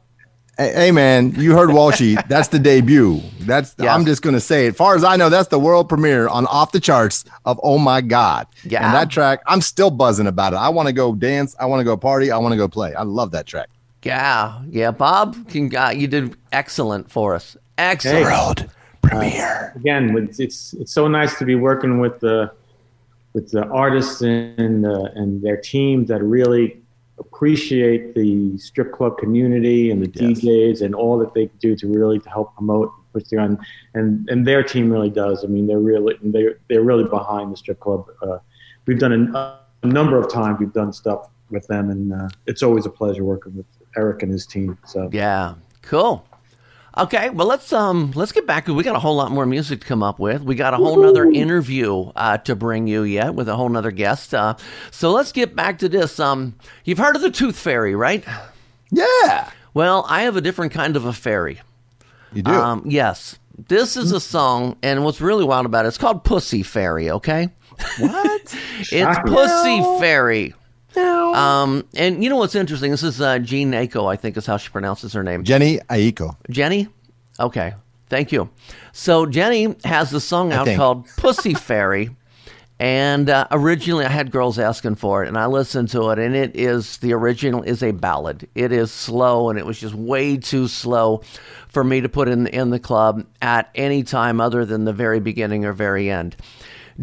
Hey, 0.59 0.73
hey, 0.73 0.91
man, 0.91 1.35
you 1.35 1.53
heard 1.53 1.69
Walshy. 1.69 2.17
That's 2.29 2.49
the 2.49 2.59
debut. 2.59 3.21
That's 3.41 3.75
Yes. 3.79 3.95
I'm 3.95 4.07
just 4.07 4.23
gonna 4.23 4.41
say. 4.41 4.69
As 4.69 4.77
far 4.77 4.97
as 4.97 5.05
I 5.05 5.17
know, 5.17 5.29
that's 5.29 5.49
the 5.49 5.59
world 5.59 5.89
premiere 5.89 6.29
on 6.29 6.47
Off 6.47 6.73
the 6.73 6.81
Charts 6.81 7.25
of 7.45 7.61
Oh 7.63 7.77
My 7.79 8.01
God. 8.01 8.47
Yeah. 8.65 8.85
And 8.85 8.95
that 8.95 9.11
track, 9.11 9.43
I'm 9.47 9.61
still 9.61 9.91
buzzing 9.91 10.27
about 10.27 10.55
it. 10.55 10.57
I 10.57 10.71
want 10.71 10.87
to 10.89 10.95
go 10.95 11.15
dance. 11.15 11.55
I 11.61 11.67
want 11.67 11.81
to 11.81 11.85
go 11.85 11.97
party. 11.97 12.31
I 12.31 12.39
want 12.39 12.53
to 12.53 12.57
go 12.57 12.69
play. 12.69 12.95
I 12.95 13.03
love 13.03 13.33
that 13.33 13.47
track. 13.47 13.69
Yeah, 14.03 14.63
yeah, 14.71 14.93
Bob, 14.93 15.49
can, 15.49 15.75
uh, 15.75 15.91
you 15.91 16.07
did 16.07 16.37
excellent 16.53 17.11
for 17.11 17.35
us. 17.35 17.57
Excellent. 17.77 18.25
World 18.25 18.71
premiere. 19.03 19.73
again, 19.77 20.17
it's 20.17 20.41
it's 20.41 20.73
it's 20.75 20.93
so 20.93 21.09
nice 21.09 21.39
to 21.39 21.45
be 21.45 21.55
working 21.55 21.99
with 22.01 22.21
the 22.21 22.51
with 23.33 23.51
the 23.51 23.67
artists 23.67 24.23
and 24.23 24.87
uh, 24.87 25.09
and 25.15 25.43
their 25.43 25.57
teams 25.57 26.09
that 26.09 26.23
really 26.23 26.81
appreciate 27.19 28.15
the 28.15 28.57
strip 28.59 28.93
club 28.93 29.19
community 29.19 29.91
and 29.91 30.03
the 30.03 30.11
Yes. 30.15 30.41
DJs 30.41 30.83
and 30.83 30.95
all 30.95 31.19
that 31.19 31.35
they 31.35 31.47
do 31.59 31.75
to 31.77 31.89
really 31.89 32.19
to 32.19 32.29
help 32.29 32.55
promote 32.55 32.93
push 33.13 33.25
the 33.25 33.39
on 33.39 33.59
and 33.95 34.29
and 34.29 34.47
their 34.47 34.63
team 34.63 34.93
really 34.93 35.11
does. 35.11 35.45
I 35.45 35.49
mean, 35.49 35.67
they're 35.67 35.79
really 35.79 36.17
they're 36.23 36.59
they're 36.69 36.83
really 36.83 37.05
behind 37.05 37.53
the 37.53 37.57
strip 37.57 37.81
club. 37.81 38.07
Uh, 38.23 38.39
we've 38.87 38.99
done 38.99 39.13
a, 39.35 39.61
a 39.83 39.87
number 39.87 40.19
of 40.19 40.31
times. 40.31 40.59
We've 40.61 40.73
done 40.73 40.93
stuff 40.93 41.29
with 41.51 41.67
them, 41.69 41.91
and 41.91 42.13
uh, 42.13 42.29
it's 42.47 42.63
always 42.63 42.87
a 42.87 42.91
pleasure 42.91 43.25
working 43.25 43.57
with 43.57 43.67
Eric 43.97 44.23
and 44.23 44.33
his 44.33 44.47
team. 44.47 44.77
So 44.87 45.09
Yeah, 45.13 45.55
cool. 45.83 46.27
Okay, 46.99 47.29
well 47.29 47.47
let's 47.47 47.73
um 47.75 48.13
let's 48.15 48.33
get 48.33 48.47
back. 48.47 48.69
We 48.69 48.83
got 48.83 48.97
a 48.97 48.99
whole 48.99 49.17
lot 49.17 49.31
more 49.31 49.45
music 49.45 49.81
to 49.83 49.87
come 49.87 50.03
up 50.03 50.19
with. 50.19 50.43
We 50.43 50.55
got 50.55 50.73
a 50.73 50.79
whole 50.79 50.97
nother 50.97 51.25
interview 51.31 52.11
uh, 52.17 52.39
to 52.39 52.57
bring 52.57 52.87
you 52.87 53.03
yet 53.03 53.35
with 53.35 53.51
a 53.51 53.57
whole 53.57 53.69
nother 53.69 53.91
guest. 53.91 54.33
Uh, 54.33 54.57
so 54.91 55.11
let's 55.13 55.31
get 55.31 55.55
back 55.55 55.79
to 55.81 55.91
this. 55.91 56.19
Um, 56.19 56.55
you've 56.85 56.97
heard 56.99 57.15
of 57.15 57.21
the 57.21 57.31
Tooth 57.31 57.59
Fairy, 57.59 57.95
right? 57.95 58.25
Yeah. 58.91 59.51
Well, 59.75 60.07
I 60.09 60.23
have 60.23 60.37
a 60.37 60.41
different 60.41 60.73
kind 60.73 60.97
of 60.97 61.05
a 61.05 61.13
fairy. 61.13 61.61
You 62.33 62.43
do. 62.43 62.51
Um, 62.51 62.83
yes, 62.87 63.39
this 63.69 63.97
is 63.99 64.13
a 64.13 64.21
song, 64.21 64.77
and 64.83 65.05
what's 65.05 65.21
really 65.21 65.45
wild 65.45 65.67
about 65.67 65.85
it, 65.85 65.89
it's 65.89 65.99
called 65.99 66.25
Pussy 66.25 66.63
Fairy. 66.63 67.11
Okay, 67.11 67.51
what? 67.99 68.41
it's 68.79 69.19
Pussy 69.29 69.83
Fairy. 70.01 70.55
Um, 70.97 71.87
and 71.95 72.23
you 72.25 72.31
know 72.31 72.37
what's 72.37 72.55
interesting? 72.55 72.91
This 72.91 73.03
is 73.03 73.21
uh, 73.21 73.39
Jean 73.39 73.73
Nako, 73.73 74.11
I 74.11 74.17
think 74.17 74.37
is 74.37 74.47
how 74.47 74.57
she 74.57 74.71
pronounces 74.71 75.13
her 75.13 75.23
name. 75.23 75.45
Jhené 75.45 75.85
Aiko. 75.87 76.37
Jhené? 76.49 76.89
Okay. 77.39 77.75
Thank 78.09 78.33
you. 78.33 78.51
So 78.93 79.27
Jhené 79.27 79.83
has 79.85 80.13
a 80.13 80.21
song 80.21 80.53
out 80.53 80.67
called 80.77 81.07
Pussy 81.17 81.55
Fairy. 81.55 82.11
And 82.79 83.31
uh, 83.31 83.47
originally, 83.53 84.05
I 84.05 84.11
had 84.11 84.31
girls 84.31 84.59
asking 84.59 84.97
for 84.97 85.25
it, 85.25 85.29
and 85.29 85.39
I 85.39 85.47
listened 85.47 85.89
to 85.91 86.11
it, 86.11 86.19
and 86.19 86.37
it 86.37 86.55
is 86.55 86.99
the 86.99 87.15
original 87.15 87.63
is 87.63 87.83
a 87.83 87.93
ballad. 87.93 88.47
It 88.55 88.71
is 88.71 88.93
slow, 88.93 89.49
and 89.49 89.59
it 89.59 89.65
was 89.65 89.81
just 89.81 89.95
way 89.95 90.37
too 90.37 90.69
slow 90.69 91.23
for 91.69 91.83
me 91.83 92.03
to 92.03 92.09
put 92.11 92.29
in 92.29 92.47
in 92.49 92.69
the 92.69 92.79
club 92.79 93.25
at 93.41 93.71
any 93.75 94.03
time 94.03 94.43
other 94.43 94.67
than 94.67 94.85
the 94.85 94.93
very 94.93 95.21
beginning 95.21 95.65
or 95.65 95.73
very 95.73 96.11
end. 96.11 96.37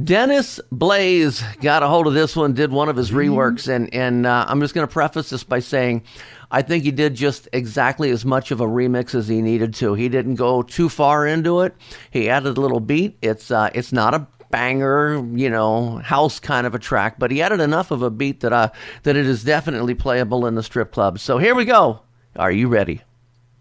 Dennis 0.02 0.60
Blaze 0.72 1.44
got 1.62 1.84
a 1.84 1.88
hold 1.88 2.08
of 2.08 2.14
this 2.14 2.36
one, 2.36 2.54
did 2.54 2.72
one 2.72 2.90
of 2.90 2.96
his 2.96 3.12
reworks, 3.12 3.68
and 3.68 3.94
and 3.94 4.26
uh, 4.26 4.46
I'm 4.48 4.60
just 4.60 4.74
going 4.74 4.88
to 4.88 4.92
preface 4.92 5.30
this 5.30 5.44
by 5.44 5.60
saying, 5.60 6.02
I 6.50 6.64
think 6.64 6.84
he 6.84 6.92
did 6.92 7.14
just 7.14 7.48
exactly 7.54 8.10
as 8.10 8.26
much 8.26 8.50
of 8.50 8.60
a 8.60 8.66
remix 8.66 9.14
as 9.14 9.28
he 9.28 9.42
needed 9.42 9.74
to. 9.76 9.94
He 9.94 10.10
didn't 10.10 10.36
go 10.36 10.64
too 10.64 10.90
far 10.90 11.28
into 11.28 11.62
it. 11.62 11.76
He 12.10 12.28
added 12.28 12.58
a 12.58 12.62
little 12.62 12.80
beat. 12.80 13.18
It's 13.22 13.52
uh, 13.52 13.70
it's 13.76 13.92
not 13.92 14.16
a 14.16 14.28
banger, 14.50 15.24
you 15.34 15.50
know, 15.50 15.98
house 15.98 16.40
kind 16.40 16.66
of 16.66 16.74
a 16.74 16.80
track, 16.80 17.20
but 17.20 17.30
he 17.30 17.42
added 17.42 17.60
enough 17.60 17.92
of 17.92 18.02
a 18.02 18.10
beat 18.10 18.40
that 18.40 18.54
uh, 18.54 18.70
that 19.04 19.16
it 19.16 19.28
is 19.28 19.44
definitely 19.44 19.94
playable 19.94 20.48
in 20.48 20.56
the 20.56 20.64
strip 20.64 20.92
club. 20.92 21.20
So 21.20 21.38
here 21.38 21.54
we 21.54 21.66
go. 21.66 22.02
Are 22.36 22.52
you 22.52 22.68
ready? 22.68 23.02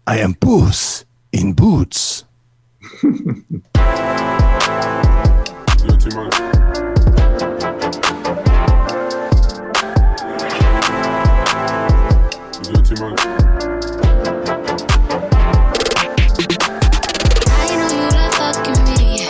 I 0.07 0.17
am 0.17 0.33
Puss 0.33 1.05
in 1.31 1.53
Boots. 1.53 2.23
Yo, 6.03 6.09
T-Man. 6.09 6.27
I 17.47 17.71
know 17.79 17.87
you 17.87 18.07
love 18.11 18.33
fucking 18.35 18.83
me. 18.83 19.23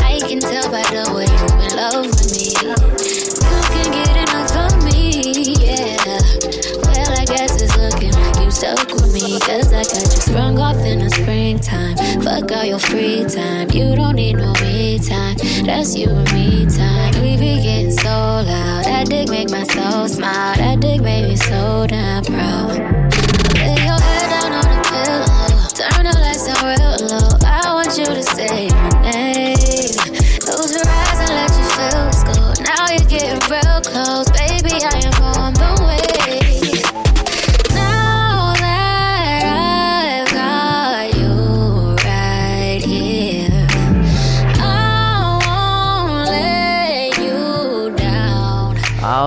I 0.00 0.16
can 0.26 0.40
tell 0.40 0.70
by 0.70 0.80
the 0.88 1.04
way 1.12 1.28
you 1.28 1.48
in 1.60 1.72
love 1.76 2.06
with 2.06 2.32
me. 2.32 2.56
You 2.64 3.60
can 3.68 3.88
get 3.92 4.16
enough 4.16 4.56
of 4.56 4.72
me, 4.82 4.96
yeah. 5.60 6.24
Well, 6.88 7.12
I 7.20 7.26
guess 7.26 7.60
it's 7.60 7.76
looking 7.76 8.16
you 8.42 8.50
stuck 8.50 8.88
with 8.94 9.12
me. 9.12 9.38
Cause 9.40 9.74
I 9.74 9.82
got 9.82 9.92
you 9.92 10.20
sprung 10.22 10.58
off 10.58 10.78
in 10.78 11.00
the 11.00 11.10
springtime. 11.10 11.98
Fuck 12.22 12.50
all 12.52 12.64
your 12.64 12.78
free 12.78 13.26
time. 13.26 13.70
You 13.72 13.94
don't 13.94 14.16
need 14.16 14.38
no. 14.38 14.54
That's 15.64 15.94
you 15.96 16.08
and 16.10 16.32
me 16.32 16.66
time. 16.66 17.14
We 17.22 17.36
be 17.36 17.62
getting 17.62 17.92
so 17.92 18.08
loud. 18.08 18.84
That 18.84 19.06
dick 19.08 19.28
make 19.28 19.50
my 19.50 19.62
soul 19.62 20.08
smile. 20.08 20.56
That 20.56 20.80
dick 20.80 21.00
made 21.00 21.28
me 21.28 21.36
so 21.36 21.86
damn 21.88 22.24
proud. 22.24 22.78
Lay 23.54 23.78
your 23.86 24.00
head 24.00 24.28
down 24.30 24.52
on 24.58 24.66
the 24.66 24.80
pillow. 24.90 25.70
Turn 25.70 26.04
the 26.04 26.18
lights 26.18 26.46
down 26.46 26.66
real 26.66 26.96
low. 27.06 27.38
I 27.46 27.74
want 27.74 27.96
you 27.96 28.06
to 28.06 28.22
say 28.22 28.68
my 28.74 28.90
name. 29.06 29.94
Close 30.42 30.74
your 30.74 30.82
eyes 30.82 31.18
and 31.22 31.30
let 31.30 31.50
your 31.54 31.70
feels 31.78 32.24
go. 32.26 32.38
Now 32.66 32.90
you're 32.90 33.06
getting 33.06 33.38
real 33.46 33.80
close, 33.86 34.28
baby. 34.34 34.82
I 34.82 34.98
am 35.06 35.21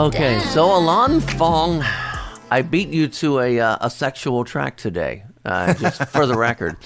Okay, 0.05 0.39
so 0.53 0.65
Alon 0.65 1.19
Fong, 1.19 1.81
I 2.51 2.61
beat 2.61 2.89
you 2.89 3.07
to 3.07 3.39
a 3.39 3.59
uh, 3.59 3.77
a 3.81 3.89
sexual 3.89 4.43
track 4.43 4.77
today. 4.77 5.23
Uh, 5.43 5.73
just 5.73 6.05
for 6.09 6.27
the 6.27 6.37
record, 6.37 6.77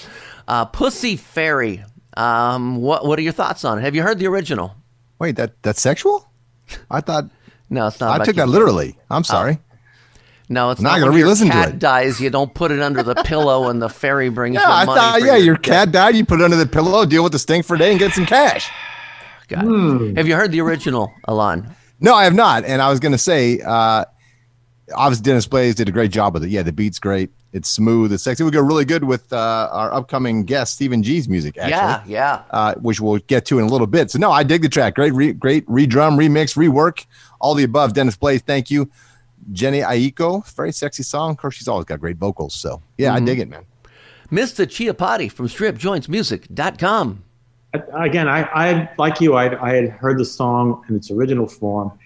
uh, 0.48 0.64
Pussy 0.66 1.18
Fairy. 1.18 1.84
Um, 2.16 2.78
what 2.78 3.06
what 3.06 3.20
are 3.20 3.22
your 3.22 3.34
thoughts 3.34 3.66
on 3.66 3.78
it? 3.78 3.82
Have 3.82 3.94
you 3.94 4.04
heard 4.04 4.20
the 4.20 4.28
original? 4.28 4.74
Wait, 5.20 5.36
that 5.36 5.62
that's 5.64 5.82
sexual? 5.82 6.32
I 6.90 7.02
thought. 7.02 7.26
No, 7.70 7.88
it's 7.88 8.00
not. 8.00 8.22
I 8.22 8.24
took 8.24 8.36
you. 8.38 8.42
that 8.42 8.48
literally. 8.48 8.98
I'm 9.10 9.26
sorry. 9.26 9.60
No, 10.48 10.72
it's 10.72 10.80
I'm 10.80 10.86
not 10.86 11.00
not. 11.00 11.06
gonna 11.08 11.18
re-listen 11.18 11.48
to 11.48 11.54
cat 11.54 11.70
it. 11.70 11.80
dies, 11.80 12.22
you 12.22 12.30
don't 12.30 12.54
put 12.54 12.72
it 12.72 12.80
under 12.82 13.04
the 13.04 13.16
pillow, 13.26 13.68
and 13.70 13.82
the 13.82 13.90
fairy 13.90 14.30
brings 14.30 14.56
Yeah, 14.56 14.64
I 14.66 14.86
money. 14.86 14.98
thought. 15.00 15.22
Yeah, 15.24 15.36
your 15.36 15.58
cat 15.58 15.92
died. 15.92 16.16
You 16.16 16.24
put 16.24 16.40
it 16.40 16.46
under 16.46 16.56
the 16.58 16.66
pillow, 16.66 17.06
deal 17.06 17.24
with 17.24 17.34
the 17.34 17.40
stink 17.40 17.66
for 17.66 17.76
a 17.76 17.78
day, 17.80 17.90
and 17.92 18.00
get 18.00 18.14
some 18.14 18.26
cash. 18.26 18.72
Got 19.50 19.66
it. 19.66 20.16
Have 20.16 20.26
you 20.28 20.36
heard 20.36 20.52
the 20.54 20.62
original, 20.62 21.12
Alon? 21.26 21.76
No, 22.00 22.14
I 22.16 22.24
have 22.24 22.34
not. 22.36 22.66
And 22.66 22.82
I 22.82 22.90
was 22.90 23.00
going 23.00 23.12
to 23.12 23.18
say, 23.18 23.60
uh, 23.60 24.06
obviously, 24.96 25.24
Dennis 25.24 25.48
Blaze 25.48 25.76
did 25.76 25.90
a 25.90 25.92
great 25.92 26.12
job 26.12 26.34
with 26.34 26.44
it. 26.44 26.50
Yeah, 26.50 26.64
the 26.64 26.72
beat's 26.72 27.00
great. 27.00 27.30
It's 27.52 27.68
smooth. 27.68 28.14
It's 28.14 28.24
sexy. 28.24 28.44
We 28.44 28.52
go 28.52 28.62
really 28.62 28.86
good 28.86 29.04
with 29.04 29.34
uh, 29.34 29.70
our 29.72 29.92
upcoming 29.92 30.44
guest, 30.46 30.74
Steven 30.76 31.02
G's 31.02 31.28
music. 31.28 31.58
Actually, 31.58 31.72
Yeah, 31.72 32.04
yeah. 32.06 32.42
uh, 32.52 32.76
which 32.76 33.02
we'll 33.02 33.18
get 33.28 33.46
to 33.48 33.58
in 33.60 33.66
a 33.66 33.68
little 33.68 33.88
bit. 33.88 34.12
So 34.12 34.20
no, 34.20 34.32
I 34.32 34.44
dig 34.44 34.62
the 34.62 34.70
track. 34.70 34.94
Great, 34.96 35.14
re- 35.14 35.34
great 35.34 35.66
redrum, 35.66 36.16
remix, 36.18 36.56
rework, 36.56 37.06
all 37.42 37.56
the 37.56 37.64
above. 37.64 37.94
Dennis 37.94 38.16
Blaze, 38.16 38.42
thank 38.44 38.70
you. 38.70 38.90
Jhené 39.52 39.84
Aiko, 39.84 40.46
very 40.56 40.72
sexy 40.72 41.02
song. 41.02 41.32
Of 41.32 41.38
course, 41.38 41.56
she's 41.56 41.68
always 41.68 41.86
got 41.86 42.00
great 42.00 42.18
vocals. 42.18 42.54
So 42.54 42.84
yeah, 43.00 43.16
I 43.16 43.20
Mhm. 43.20 43.26
dig 43.26 43.40
it, 43.40 43.50
man. 43.50 43.64
Mr. 44.32 44.68
Chiappardi 44.68 45.32
from 45.32 45.48
StripJointsMusic.com. 45.48 47.24
again, 47.74 48.28
I, 48.28 48.44
I 48.44 48.90
like 48.98 49.22
you. 49.22 49.36
I, 49.36 49.62
I 49.62 49.76
had 49.76 49.90
heard 49.90 50.18
the 50.18 50.26
song 50.26 50.84
in 50.90 50.96
its 50.96 51.12
original 51.12 51.48
form, 51.48 51.98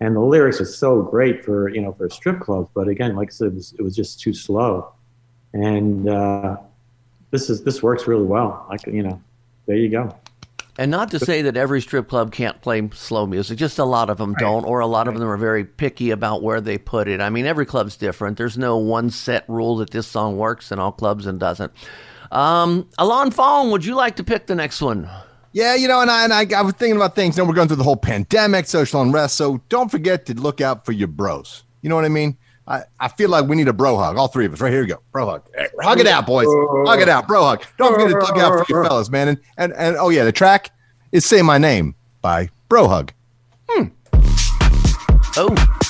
and 0.00 0.16
the 0.16 0.20
lyrics 0.20 0.60
are 0.60 0.66
so 0.66 1.02
great 1.02 1.44
for 1.44 1.68
you 1.68 1.80
know 1.80 1.92
for 1.92 2.06
a 2.06 2.10
strip 2.10 2.40
club. 2.40 2.68
But 2.74 2.88
again, 2.88 3.16
like 3.16 3.28
I 3.28 3.32
said, 3.32 3.48
it 3.48 3.54
was, 3.54 3.74
it 3.78 3.82
was 3.82 3.94
just 3.96 4.20
too 4.20 4.34
slow, 4.34 4.92
and 5.52 6.08
uh, 6.08 6.56
this 7.30 7.50
is 7.50 7.62
this 7.64 7.82
works 7.82 8.06
really 8.06 8.24
well. 8.24 8.66
Like 8.68 8.86
you 8.86 9.02
know, 9.02 9.20
there 9.66 9.76
you 9.76 9.88
go. 9.88 10.14
And 10.78 10.90
not 10.90 11.10
to 11.12 11.18
say 11.18 11.40
that 11.42 11.56
every 11.56 11.80
strip 11.80 12.06
club 12.06 12.32
can't 12.32 12.60
play 12.60 12.86
slow 12.92 13.26
music, 13.26 13.56
just 13.56 13.78
a 13.78 13.84
lot 13.84 14.10
of 14.10 14.18
them 14.18 14.34
don't, 14.34 14.64
or 14.66 14.80
a 14.80 14.86
lot 14.86 15.08
of 15.08 15.18
them 15.18 15.26
are 15.26 15.38
very 15.38 15.64
picky 15.64 16.10
about 16.10 16.42
where 16.42 16.60
they 16.60 16.76
put 16.76 17.08
it. 17.08 17.18
I 17.18 17.30
mean, 17.30 17.46
every 17.46 17.64
club's 17.64 17.96
different. 17.96 18.36
There's 18.36 18.58
no 18.58 18.76
one 18.76 19.08
set 19.08 19.48
rule 19.48 19.76
that 19.76 19.88
this 19.88 20.06
song 20.06 20.36
works 20.36 20.70
in 20.70 20.78
all 20.78 20.92
clubs 20.92 21.26
and 21.26 21.40
doesn't. 21.40 21.72
Um, 22.30 22.88
Alon 22.98 23.30
Fong, 23.30 23.70
would 23.70 23.84
you 23.84 23.94
like 23.94 24.16
to 24.16 24.24
pick 24.24 24.46
the 24.46 24.54
next 24.54 24.80
one? 24.80 25.08
Yeah, 25.52 25.74
you 25.74 25.88
know, 25.88 26.02
and 26.02 26.10
I, 26.10 26.24
and 26.24 26.32
I, 26.32 26.46
I 26.58 26.62
was 26.62 26.74
thinking 26.74 26.96
about 26.96 27.14
things. 27.14 27.36
You 27.36 27.42
know, 27.42 27.48
we're 27.48 27.54
going 27.54 27.68
through 27.68 27.78
the 27.78 27.84
whole 27.84 27.96
pandemic, 27.96 28.66
social 28.66 29.00
unrest. 29.00 29.36
So 29.36 29.60
don't 29.68 29.90
forget 29.90 30.26
to 30.26 30.34
look 30.34 30.60
out 30.60 30.84
for 30.84 30.92
your 30.92 31.08
bros. 31.08 31.64
You 31.80 31.88
know 31.88 31.94
what 31.94 32.04
I 32.04 32.08
mean? 32.08 32.36
I, 32.68 32.82
I 32.98 33.08
feel 33.08 33.30
like 33.30 33.46
we 33.46 33.56
need 33.56 33.68
a 33.68 33.72
bro 33.72 33.96
hug. 33.96 34.16
All 34.16 34.28
three 34.28 34.44
of 34.44 34.52
us. 34.52 34.60
Right 34.60 34.72
here 34.72 34.82
we 34.82 34.88
go. 34.88 35.00
Bro 35.12 35.26
hug. 35.26 35.48
Hey, 35.56 35.68
hug 35.80 36.00
it 36.00 36.06
out, 36.06 36.26
boys. 36.26 36.46
Hug 36.86 37.00
it 37.00 37.08
out. 37.08 37.28
Bro 37.28 37.44
hug. 37.44 37.64
Don't 37.78 37.94
forget 37.94 38.08
to 38.10 38.18
look 38.18 38.36
out 38.36 38.66
for 38.66 38.72
your 38.72 38.84
fellas, 38.84 39.08
man. 39.08 39.28
And, 39.28 39.40
and, 39.56 39.72
and 39.74 39.96
oh, 39.96 40.08
yeah, 40.08 40.24
the 40.24 40.32
track 40.32 40.70
is 41.12 41.24
Say 41.24 41.42
My 41.42 41.58
Name 41.58 41.94
by 42.20 42.50
Bro 42.68 42.88
Hug. 42.88 43.12
Hmm. 43.68 43.86
Oh. 45.38 45.82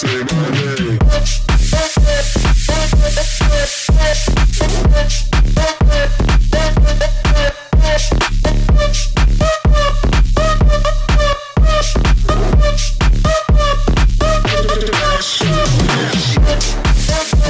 I'm 0.00 0.10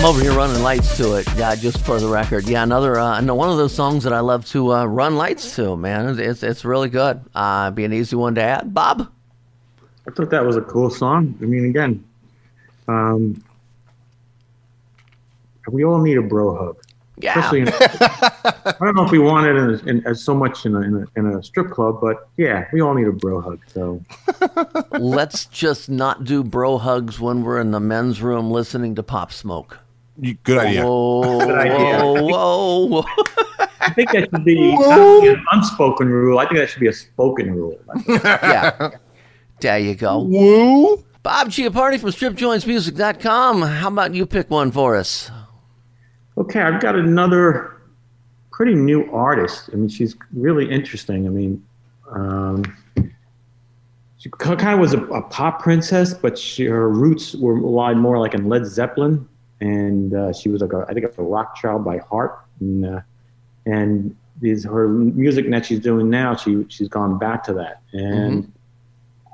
over 0.04 0.22
here 0.22 0.32
running 0.32 0.62
lights 0.62 0.96
to 0.96 1.16
it. 1.16 1.26
Yeah, 1.36 1.54
just 1.54 1.84
for 1.84 2.00
the 2.00 2.08
record. 2.08 2.48
Yeah, 2.48 2.62
another 2.62 2.98
uh, 2.98 3.20
no, 3.20 3.34
one 3.34 3.50
of 3.50 3.58
those 3.58 3.74
songs 3.74 4.04
that 4.04 4.14
I 4.14 4.20
love 4.20 4.46
to 4.46 4.72
uh, 4.72 4.86
run 4.86 5.16
lights 5.16 5.54
to. 5.56 5.76
Man, 5.76 6.18
it's 6.18 6.42
it's 6.42 6.64
really 6.64 6.88
good. 6.88 7.20
Uh, 7.34 7.70
be 7.72 7.84
an 7.84 7.92
easy 7.92 8.16
one 8.16 8.36
to 8.36 8.42
add. 8.42 8.72
Bob. 8.72 9.12
I 10.06 10.10
thought 10.12 10.30
that 10.30 10.46
was 10.46 10.56
a 10.56 10.62
cool 10.62 10.88
song. 10.88 11.38
I 11.42 11.44
mean, 11.44 11.66
again, 11.66 12.07
um, 12.88 13.42
we 15.70 15.84
all 15.84 15.98
need 16.00 16.16
a 16.18 16.22
bro 16.22 16.56
hug. 16.56 16.76
Yeah. 17.20 17.38
Especially 17.38 17.60
in, 17.62 17.68
I 17.80 18.76
don't 18.80 18.94
know 18.94 19.04
if 19.04 19.10
we 19.10 19.18
want 19.18 19.46
it 19.46 19.56
in, 19.56 19.88
in, 19.88 20.06
as 20.06 20.22
so 20.22 20.34
much 20.34 20.64
in 20.64 20.76
a, 20.76 20.80
in, 20.82 21.02
a, 21.02 21.18
in 21.18 21.26
a 21.26 21.42
strip 21.42 21.70
club, 21.70 21.98
but 22.00 22.28
yeah, 22.36 22.68
we 22.72 22.80
all 22.80 22.94
need 22.94 23.08
a 23.08 23.12
bro 23.12 23.40
hug. 23.40 23.60
So 23.66 24.02
Let's 24.92 25.46
just 25.46 25.88
not 25.88 26.24
do 26.24 26.44
bro 26.44 26.78
hugs 26.78 27.18
when 27.18 27.42
we're 27.42 27.60
in 27.60 27.72
the 27.72 27.80
men's 27.80 28.22
room 28.22 28.50
listening 28.52 28.94
to 28.96 29.02
Pop 29.02 29.32
Smoke. 29.32 29.78
Good 30.44 30.58
idea. 30.58 30.84
Whoa, 30.84 31.40
Good 31.40 31.58
idea. 31.58 31.98
whoa, 32.04 32.86
whoa. 32.86 33.04
I 33.80 33.92
think 33.94 34.10
that 34.12 34.28
should 34.30 34.44
be 34.44 34.74
an 35.28 35.44
unspoken 35.52 36.08
rule. 36.08 36.38
I 36.38 36.46
think 36.46 36.58
that 36.58 36.68
should 36.70 36.80
be 36.80 36.88
a 36.88 36.92
spoken 36.92 37.52
rule. 37.54 37.78
yeah. 38.06 38.90
There 39.60 39.78
you 39.78 39.94
go. 39.94 40.22
Woo. 40.22 41.04
Bob 41.28 41.48
Chiappardi 41.48 42.00
from 42.00 42.08
StripJointsMusic.com. 42.08 43.60
How 43.60 43.88
about 43.88 44.14
you 44.14 44.24
pick 44.24 44.48
one 44.48 44.70
for 44.70 44.96
us? 44.96 45.30
Okay, 46.38 46.58
I've 46.58 46.80
got 46.80 46.96
another 46.96 47.82
pretty 48.50 48.74
new 48.74 49.04
artist. 49.12 49.68
I 49.70 49.76
mean, 49.76 49.90
she's 49.90 50.16
really 50.32 50.70
interesting. 50.70 51.26
I 51.26 51.28
mean, 51.28 51.62
um, 52.10 52.64
she 54.16 54.30
kind 54.30 54.72
of 54.72 54.78
was 54.78 54.94
a, 54.94 55.04
a 55.08 55.20
pop 55.20 55.60
princess, 55.62 56.14
but 56.14 56.38
she, 56.38 56.64
her 56.64 56.88
roots 56.88 57.34
were 57.34 57.60
lied 57.60 57.98
more 57.98 58.18
like 58.18 58.32
in 58.32 58.48
Led 58.48 58.64
Zeppelin, 58.64 59.28
and 59.60 60.14
uh, 60.14 60.32
she 60.32 60.48
was 60.48 60.62
like 60.62 60.72
a, 60.72 60.86
I 60.88 60.94
think 60.94 61.04
a 61.04 61.22
rock 61.22 61.56
child 61.56 61.84
by 61.84 61.98
heart. 61.98 62.40
And 62.60 62.86
uh, 62.86 63.00
and 63.66 64.16
these 64.40 64.64
her 64.64 64.88
music 64.88 65.50
that 65.50 65.66
she's 65.66 65.80
doing 65.80 66.08
now, 66.08 66.36
she 66.36 66.64
she's 66.70 66.88
gone 66.88 67.18
back 67.18 67.44
to 67.44 67.52
that. 67.52 67.82
And 67.92 68.50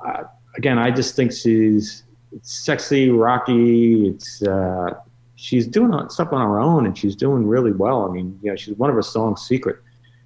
uh, 0.05 0.23
again, 0.57 0.77
I 0.79 0.91
just 0.91 1.15
think 1.15 1.31
she's 1.31 2.03
it's 2.31 2.51
sexy, 2.53 3.09
rocky. 3.09 4.07
It's 4.09 4.41
uh, 4.43 4.95
she's 5.35 5.67
doing 5.67 5.91
stuff 6.09 6.33
on 6.33 6.41
her 6.45 6.59
own, 6.59 6.85
and 6.85 6.97
she's 6.97 7.15
doing 7.15 7.47
really 7.47 7.71
well. 7.71 8.05
I 8.09 8.11
mean, 8.13 8.37
you 8.41 8.51
know, 8.51 8.55
she's 8.55 8.75
one 8.77 8.89
of 8.89 8.95
her 8.95 9.01
songs, 9.01 9.41
"Secret," 9.41 9.77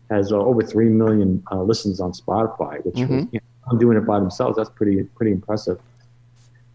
has 0.09 0.31
uh, 0.31 0.37
over 0.37 0.61
three 0.63 0.89
million 0.89 1.43
uh, 1.51 1.61
listens 1.61 1.99
on 1.99 2.11
Spotify, 2.11 2.83
which 2.85 2.95
Mhm. 2.95 3.31
you 3.31 3.39
know, 3.39 3.69
I'm 3.71 3.77
doing 3.77 3.97
it 3.97 4.05
by 4.05 4.19
themselves. 4.19 4.57
That's 4.57 4.69
pretty 4.69 5.03
pretty 5.03 5.31
impressive. 5.31 5.79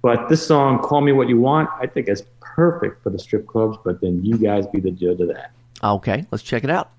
But 0.02 0.28
this 0.28 0.46
song, 0.46 0.78
"Call 0.80 1.00
Me 1.00 1.12
What 1.12 1.28
You 1.28 1.40
Want," 1.40 1.68
I 1.80 1.86
think 1.86 2.08
is 2.08 2.22
perfect 2.40 3.02
for 3.02 3.10
the 3.10 3.18
strip 3.18 3.46
clubs. 3.46 3.76
But 3.84 4.00
then 4.00 4.24
you 4.24 4.36
guys 4.38 4.66
be 4.66 4.78
the 4.80 4.90
judge 4.90 5.20
of 5.20 5.28
that. 5.28 5.50
Okay, 5.82 6.26
let's 6.30 6.44
check 6.44 6.62
it 6.64 6.70
out. 6.70 6.90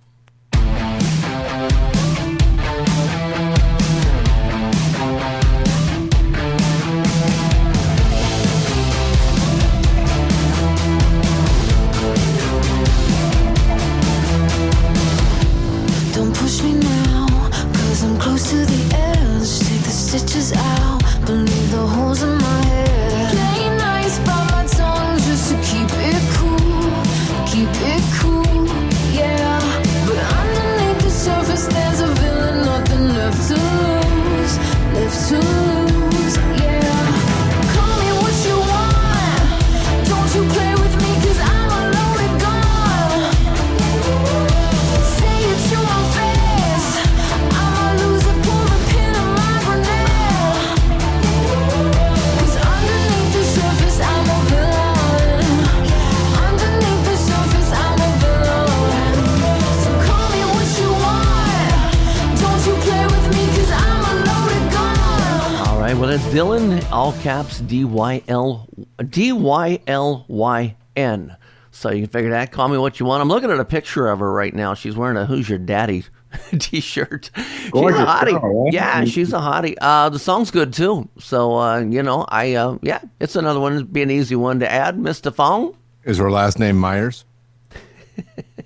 Caps 67.25 67.59
D 67.59 67.83
Y 67.85 68.21
L 68.27 68.69
D 69.09 69.31
Y 69.31 69.79
L 69.88 70.25
Y 70.27 70.75
N. 70.95 71.35
So 71.71 71.89
you 71.89 72.03
can 72.03 72.11
figure 72.11 72.29
that. 72.29 72.51
Call 72.51 72.67
me 72.67 72.77
what 72.77 72.99
you 72.99 73.07
want. 73.07 73.23
I'm 73.23 73.29
looking 73.29 73.49
at 73.49 73.59
a 73.59 73.65
picture 73.65 74.07
of 74.09 74.19
her 74.19 74.31
right 74.31 74.53
now. 74.53 74.75
She's 74.75 74.95
wearing 74.95 75.17
a 75.17 75.25
"Who's 75.25 75.49
Your 75.49 75.57
Daddy" 75.57 76.03
T-shirt. 76.59 77.31
She's 77.35 77.71
a 77.73 77.73
hottie. 77.73 78.39
girl, 78.39 78.65
right? 78.65 78.73
Yeah, 78.73 79.05
she's 79.05 79.33
a 79.33 79.38
hottie. 79.38 79.73
Uh, 79.81 80.09
the 80.09 80.19
song's 80.19 80.51
good 80.51 80.71
too. 80.71 81.09
So 81.17 81.57
uh, 81.57 81.79
you 81.79 82.03
know, 82.03 82.27
I 82.29 82.53
uh, 82.53 82.77
yeah, 82.83 83.01
it's 83.19 83.35
another 83.35 83.59
one. 83.59 83.73
It'd 83.73 83.91
be 83.91 84.03
an 84.03 84.11
easy 84.11 84.35
one 84.35 84.59
to 84.59 84.71
add, 84.71 84.99
Mister 84.99 85.31
Fong. 85.31 85.75
Is 86.03 86.19
her 86.19 86.29
last 86.29 86.59
name 86.59 86.77
Myers? 86.77 87.25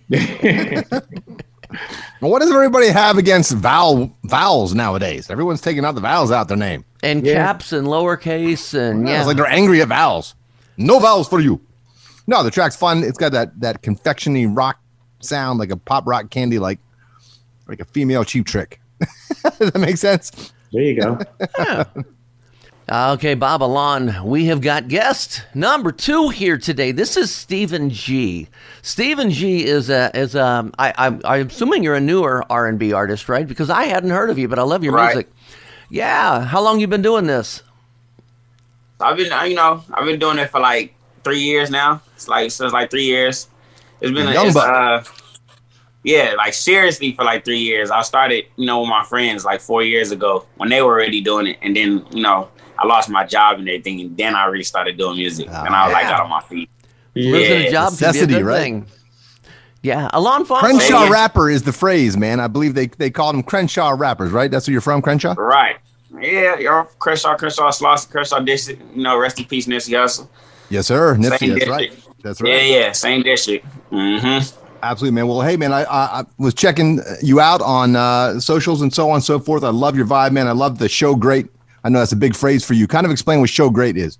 Well, 2.22 2.32
what 2.32 2.42
does 2.42 2.52
everybody 2.52 2.88
have 2.88 3.18
against 3.18 3.52
vowel 3.54 4.12
vowels 4.24 4.74
nowadays? 4.74 5.30
Everyone's 5.30 5.62
taking 5.62 5.86
out 5.86 5.96
the 5.96 6.02
vowels 6.02 6.32
out 6.32 6.48
their 6.48 6.58
name. 6.58 6.84
And 7.04 7.24
caps 7.24 7.72
and 7.72 7.88
lowercase 7.88 8.74
and 8.74 9.08
Yeah, 9.08 9.14
yeah, 9.14 9.20
it's 9.20 9.28
like 9.28 9.38
they're 9.38 9.46
angry 9.48 9.82
at 9.82 9.88
vowels. 9.88 10.36
No 10.78 11.00
vowels 11.00 11.28
for 11.28 11.40
you. 11.40 11.62
No, 12.28 12.44
the 12.44 12.52
track's 12.52 12.76
fun. 12.76 13.04
It's 13.04 13.18
got 13.18 13.32
that 13.32 13.60
that 13.62 13.82
confectiony 13.82 14.48
rock 14.56 14.80
sound, 15.20 15.60
like 15.60 15.72
a 15.72 15.78
pop 15.78 16.08
rock 16.08 16.30
candy, 16.30 16.60
like 16.60 16.80
like 17.68 17.80
a 17.80 17.86
female 17.86 18.24
cheap 18.24 18.46
trick. 18.46 18.80
Does 19.60 19.72
that 19.72 19.80
make 19.80 19.98
sense? 19.98 20.52
There 20.72 20.82
you 20.82 21.00
go. 21.00 21.20
Okay, 22.91 23.36
Bob 23.36 23.62
Alon, 23.62 24.15
we 24.25 24.45
have 24.45 24.62
got 24.62 24.88
guest 24.88 25.43
number 25.54 25.91
two 25.91 26.30
here 26.30 26.58
today. 26.58 26.91
This 26.91 27.17
is 27.17 27.32
Steven 27.32 27.91
G. 27.91 28.47
Steven 28.82 29.30
G. 29.30 29.63
is 29.63 29.91
a 29.91 30.10
is 30.17 30.34
a 30.34 30.71
I 30.80 30.91
I'm, 30.97 31.21
I'm 31.23 31.47
assuming 31.47 31.84
you're 31.84 31.93
a 31.93 31.99
newer 31.99 32.43
R 32.49 32.65
and 32.65 32.80
B 32.80 32.91
artist, 32.91 33.30
right? 33.30 33.47
Because 33.47 33.69
I 33.69 33.84
hadn't 33.84 34.10
heard 34.10 34.32
of 34.32 34.39
you, 34.39 34.47
but 34.47 34.58
I 34.58 34.63
love 34.63 34.84
your 34.84 34.93
Right. 34.93 35.13
music. 35.13 35.32
Yeah, 35.89 36.43
how 36.45 36.62
long 36.62 36.80
you 36.80 36.88
been 36.88 37.04
doing 37.04 37.28
this? 37.28 37.62
I've 38.99 39.17
been, 39.17 39.32
you 39.47 39.56
know, 39.56 39.84
I've 39.93 40.06
been 40.06 40.19
doing 40.19 40.39
it 40.39 40.49
for 40.49 40.60
like 40.60 40.95
three 41.23 41.41
years 41.41 41.69
now. 41.69 42.02
It's 42.15 42.28
like 42.28 42.49
since 42.49 42.73
like 42.73 42.89
three 42.89 43.06
years. 43.06 43.49
It's 44.02 44.12
been, 44.12 44.28
a, 44.28 44.34
Young 44.34 44.47
it's, 44.47 44.56
uh, 44.56 45.04
yeah, 46.04 46.34
like 46.38 46.56
seriously 46.56 47.13
for 47.13 47.23
like 47.23 47.45
three 47.45 47.60
years. 47.60 47.91
I 47.91 48.02
started, 48.02 48.45
you 48.56 48.65
know, 48.65 48.82
with 48.82 48.89
my 48.89 49.04
friends 49.04 49.45
like 49.45 49.62
four 49.62 49.84
years 49.84 50.10
ago 50.10 50.47
when 50.56 50.69
they 50.69 50.82
were 50.82 50.93
already 50.93 51.21
doing 51.21 51.45
it, 51.45 51.58
and 51.62 51.75
then 51.75 52.04
you 52.12 52.23
know, 52.23 52.49
I 52.82 52.88
lost 52.88 53.10
my 53.10 53.26
job 53.26 53.60
and 53.60 53.68
everything, 53.68 54.02
and 54.02 54.18
then 54.18 54.36
I 54.36 54.46
really 54.46 54.63
started 54.63 54.98
doing 54.98 55.18
music, 55.18 55.48
and 55.48 55.76
I 55.76 55.86
was 55.86 55.94
like 55.94 56.04
yeah. 56.04 56.10
got 56.12 56.22
on 56.22 56.30
my 56.30 56.42
feet. 56.42 56.70
Losing 57.15 57.68
a 57.68 57.72
job 57.72 57.89
can 57.89 57.98
be 57.98 58.06
a 58.06 58.08
Necessity, 58.08 58.34
good 58.36 58.46
right? 58.46 58.62
thing. 58.62 58.86
Yeah, 59.82 60.10
Alon 60.13 60.46
Fong. 60.46 60.60
Crenshaw 60.60 61.06
yeah. 61.06 61.10
rapper 61.10 61.50
is 61.50 61.63
the 61.63 61.74
phrase, 61.74 62.18
man. 62.18 62.39
I 62.39 62.48
believe 62.48 62.74
they 62.74 62.88
they 62.88 63.10
called 63.10 63.36
them 63.36 63.44
Crenshaw 63.44 63.96
rappers, 63.98 64.32
right? 64.32 64.50
That's 64.50 64.68
where 64.68 64.74
you're 64.74 64.82
from, 64.82 65.02
Crenshaw. 65.02 65.34
Right. 65.34 65.78
Yeah, 66.20 66.58
you're 66.58 66.86
Crenshaw, 67.00 67.36
Crenshaw, 67.38 67.70
Slauson, 67.70 68.10
Crenshaw 68.10 68.39
District. 68.39 68.82
You 68.96 69.04
know, 69.04 69.18
rest 69.18 69.39
in 69.39 69.46
peace, 69.46 69.68
Nipsey 69.68 69.92
Hussle. 69.92 70.28
Yes, 70.70 70.88
sir. 70.88 71.15
Nipsey, 71.15 71.22
Same 71.22 71.30
that's 71.30 71.39
district. 71.39 71.70
right. 71.70 72.08
That's 72.22 72.42
right. 72.42 72.52
Yeah, 72.52 72.62
yeah, 72.62 72.92
same 72.92 73.24
district. 73.24 73.65
Mm-hmm. 73.92 74.56
Absolutely, 74.82 75.15
man. 75.15 75.28
Well, 75.28 75.42
hey, 75.42 75.58
man, 75.58 75.74
I, 75.74 75.84
I, 75.84 76.20
I 76.22 76.26
was 76.38 76.54
checking 76.54 77.02
you 77.22 77.39
out 77.39 77.62
on 77.62 77.96
uh, 77.96 78.39
socials 78.39 78.82
and 78.82 78.94
so 78.94 79.10
on 79.10 79.15
and 79.15 79.24
so 79.24 79.39
forth. 79.39 79.63
I 79.63 79.70
love 79.70 79.96
your 79.96 80.06
vibe, 80.06 80.32
man. 80.32 80.48
I 80.48 80.52
love 80.52 80.78
the 80.78 80.89
show 80.89 81.15
great. 81.15 81.48
I 81.84 81.89
know 81.89 82.00
that's 82.00 82.12
a 82.12 82.18
big 82.18 82.36
phrase 82.36 82.65
for 82.65 82.74
you. 82.74 82.88
Kind 82.88 83.06
of 83.06 83.12
explain 83.12 83.39
what 83.39 83.50
show 83.50 83.70
great 83.70 83.98
is. 83.98 84.18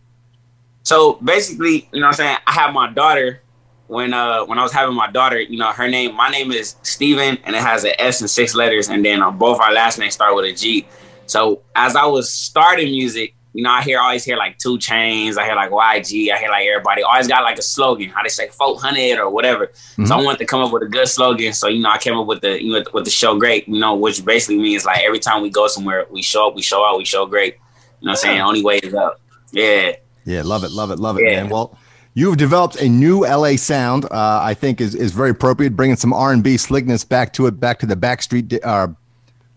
So 0.84 1.14
basically, 1.24 1.90
you 1.92 2.00
know 2.00 2.08
what 2.08 2.14
I'm 2.14 2.14
saying? 2.14 2.38
I 2.48 2.52
have 2.54 2.74
my 2.74 2.92
daughter 2.92 3.42
when 3.88 4.14
uh 4.14 4.46
when 4.46 4.60
I 4.60 4.64
was 4.64 4.72
having 4.72 4.96
my 4.96 5.12
daughter, 5.12 5.40
you 5.40 5.58
know, 5.58 5.72
her 5.72 5.88
name 5.88 6.16
my 6.16 6.30
name 6.30 6.52
is 6.52 6.76
Steven 6.84 7.38
and 7.44 7.56
it 7.56 7.62
has 7.62 7.84
an 7.84 7.94
S 8.00 8.22
and 8.22 8.30
six 8.30 8.56
letters 8.56 8.90
and 8.90 9.04
then 9.04 9.22
uh, 9.22 9.32
both 9.32 9.60
our 9.60 9.74
last 9.74 10.00
names 10.00 10.14
start 10.14 10.36
with 10.36 10.46
a 10.46 10.54
G. 10.54 10.88
So 11.26 11.62
as 11.76 11.96
I 11.96 12.06
was 12.06 12.32
starting 12.32 12.92
music, 12.92 13.36
you 13.60 13.64
know, 13.66 13.72
I 13.72 13.82
hear 13.82 14.00
always 14.00 14.24
hear 14.24 14.38
like 14.38 14.58
2 14.58 14.78
Chainz, 14.78 15.38
I 15.38 15.44
hear 15.46 15.56
like 15.56 15.70
YG, 15.72 16.32
I 16.34 16.38
hear 16.38 16.50
like 16.50 16.66
everybody 16.66 17.04
always 17.04 17.28
got 17.28 17.44
like 17.44 17.58
a 17.58 17.62
slogan, 17.62 18.10
how 18.10 18.24
they 18.24 18.30
say 18.30 18.48
400 18.48 19.20
or 19.20 19.30
whatever. 19.30 19.70
So 20.06 20.16
I 20.16 20.22
wanted 20.24 20.38
to 20.40 20.46
come 20.46 20.62
up 20.62 20.72
with 20.72 20.84
a 20.84 20.88
good 20.88 21.08
slogan. 21.10 21.52
So 21.54 21.68
you 21.68 21.82
know, 21.84 21.90
I 21.90 21.98
came 21.98 22.16
up 22.18 22.26
with 22.26 22.42
the 22.42 22.64
you 22.64 22.72
know, 22.72 22.84
with 22.94 23.04
the 23.06 23.12
show 23.12 23.38
great, 23.38 23.68
you 23.68 23.80
know, 23.80 23.96
which 23.96 24.24
basically 24.24 24.58
means 24.60 24.86
like 24.86 25.02
every 25.04 25.20
time 25.20 25.42
we 25.42 25.50
go 25.50 25.68
somewhere, 25.68 26.06
we 26.10 26.22
show 26.22 26.48
up, 26.48 26.56
we 26.56 26.62
show 26.62 26.86
out, 26.86 26.98
we 26.98 27.06
show 27.06 27.26
great. 27.26 27.56
You 27.56 28.06
know 28.06 28.12
what 28.12 28.12
I'm 28.12 28.16
saying? 28.16 28.42
Only 28.42 28.64
way 28.64 28.78
is 28.78 28.94
up. 28.94 29.20
Yeah. 29.52 29.92
Yeah, 30.26 30.42
love 30.44 30.64
it, 30.64 30.72
love 30.72 30.92
it, 30.92 31.00
love 31.00 31.18
it, 31.18 31.26
Yeah. 31.26 31.42
man. 31.42 31.50
Well, 31.50 31.78
you've 32.14 32.38
developed 32.38 32.78
a 32.78 32.88
new 32.88 33.26
LA 33.26 33.56
sound. 33.58 34.06
Uh, 34.06 34.40
I 34.42 34.54
think 34.54 34.80
is 34.80 34.96
is 34.96 35.12
very 35.12 35.32
appropriate, 35.32 35.76
bringing 35.76 35.98
some 35.98 36.14
R 36.14 36.32
and 36.32 36.42
B 36.44 36.56
slickness 36.56 37.04
back 37.04 37.34
to 37.34 37.48
it, 37.48 37.60
back 37.60 37.80
to 37.80 37.86
the 37.86 37.96
Backstreet, 37.96 38.48
da- 38.48 38.62
uh, 38.62 38.88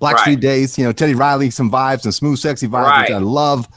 Blackstreet 0.01 0.27
Right. 0.27 0.41
days. 0.41 0.77
You 0.79 0.85
know, 0.85 0.93
Teddy 0.93 1.15
Riley, 1.15 1.51
some 1.51 1.71
vibes, 1.71 2.01
some 2.03 2.11
smooth, 2.13 2.39
sexy 2.39 2.67
vibes, 2.67 3.03
which 3.03 3.11
I 3.13 3.19
love. 3.19 3.69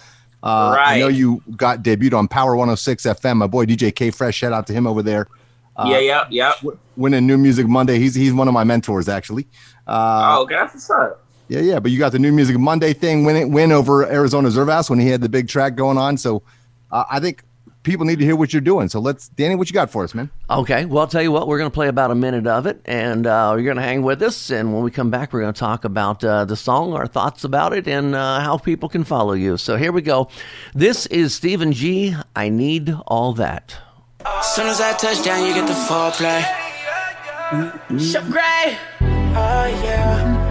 Uh, 0.46 0.76
I 0.80 1.00
know 1.00 1.08
you 1.08 1.42
got 1.58 1.82
debuted 1.82 2.16
on 2.16 2.28
Power 2.28 2.56
106 2.56 3.04
FM. 3.04 3.38
My 3.38 3.48
boy 3.48 3.66
DJ 3.66 3.94
K 3.94 4.12
Fresh, 4.12 4.36
shout 4.36 4.54
out 4.54 4.68
to 4.68 4.74
him 4.74 4.86
over 4.86 5.02
there. 5.02 5.28
Uh, 5.76 5.88
yeah, 5.90 6.28
yeah. 6.30 6.54
yep. 6.62 6.78
winning 6.96 7.26
New 7.26 7.38
Music 7.38 7.68
Monday. 7.68 7.98
He's 7.98 8.14
he's 8.14 8.32
one 8.32 8.48
of 8.48 8.54
my 8.54 8.64
mentors 8.64 9.10
actually. 9.10 9.48
Uh, 9.88 10.38
oh, 10.38 10.48
that's 10.48 10.76
what's 10.76 10.90
up. 10.92 11.26
Yeah, 11.48 11.62
yeah. 11.62 11.80
But 11.80 11.92
you 11.92 11.98
got 11.98 12.12
the 12.12 12.20
New 12.20 12.32
Music 12.32 12.58
Monday 12.60 12.94
thing 12.94 13.26
win 13.26 13.52
win 13.52 13.72
over 13.72 14.06
Arizona 14.06 14.50
Zervas 14.50 14.88
when 14.88 15.00
he 15.00 15.08
had 15.08 15.22
the 15.22 15.30
big 15.30 15.48
track 15.48 15.76
going 15.76 15.98
on. 15.98 16.16
So 16.16 16.44
uh, 16.92 17.06
I 17.10 17.20
think 17.20 17.44
people 17.86 18.06
need 18.06 18.20
to 18.20 18.26
hear 18.26 18.36
what 18.36 18.52
you're 18.52 18.62
doing. 18.62 18.90
So 18.90 19.00
let's, 19.00 19.30
Danny, 19.30 19.56
what 19.56 19.70
you 19.70 19.74
got 19.74 19.90
for 19.90 20.04
us, 20.04 20.14
man? 20.14 20.30
Okay, 20.50 20.84
well, 20.84 21.00
I'll 21.00 21.08
tell 21.08 21.22
you 21.22 21.32
what, 21.32 21.48
we're 21.48 21.58
going 21.58 21.70
to 21.70 21.74
play 21.74 21.88
about 21.88 22.12
a 22.12 22.16
minute 22.16 22.48
of 22.48 22.66
it, 22.66 22.82
and 22.86 23.26
uh, 23.26 23.54
you're 23.56 23.64
going 23.64 23.78
to 23.78 23.84
hang 23.84 24.02
with 24.02 24.22
us. 24.22 24.50
And 24.50 24.74
when 24.74 24.84
we 24.84 24.92
come 24.92 25.10
back, 25.10 25.32
we're 25.32 25.42
going 25.42 25.54
to 25.54 25.60
talk 25.60 25.86
about 25.86 26.24
uh, 26.24 26.44
the 26.44 26.58
song, 26.58 26.94
our 26.94 27.08
thoughts 27.08 27.46
about 27.46 27.72
it, 27.72 27.88
and 27.88 28.14
uh, 28.14 28.42
how 28.42 28.58
people 28.58 28.90
can 28.90 29.06
follow 29.06 29.34
you. 29.34 29.56
So 29.56 29.78
here 29.78 29.94
we 29.94 30.02
go. 30.02 30.28
This 30.74 31.06
is 31.06 31.34
Steven 31.34 31.72
G. 31.72 32.16
I 32.36 32.50
Need 32.50 32.94
All 33.08 33.34
That. 33.34 33.78
Soon 34.42 34.68
as 34.68 34.82
I 34.82 34.94
touch 34.94 35.24
down, 35.24 35.48
you 35.48 35.54
get 35.54 35.68
the 35.68 35.74
foreplay. 35.74 36.42
So 38.00 38.22
great. 38.24 38.78
Oh 39.38 39.82
yeah. 39.84 40.36
Yeah, 40.36 40.45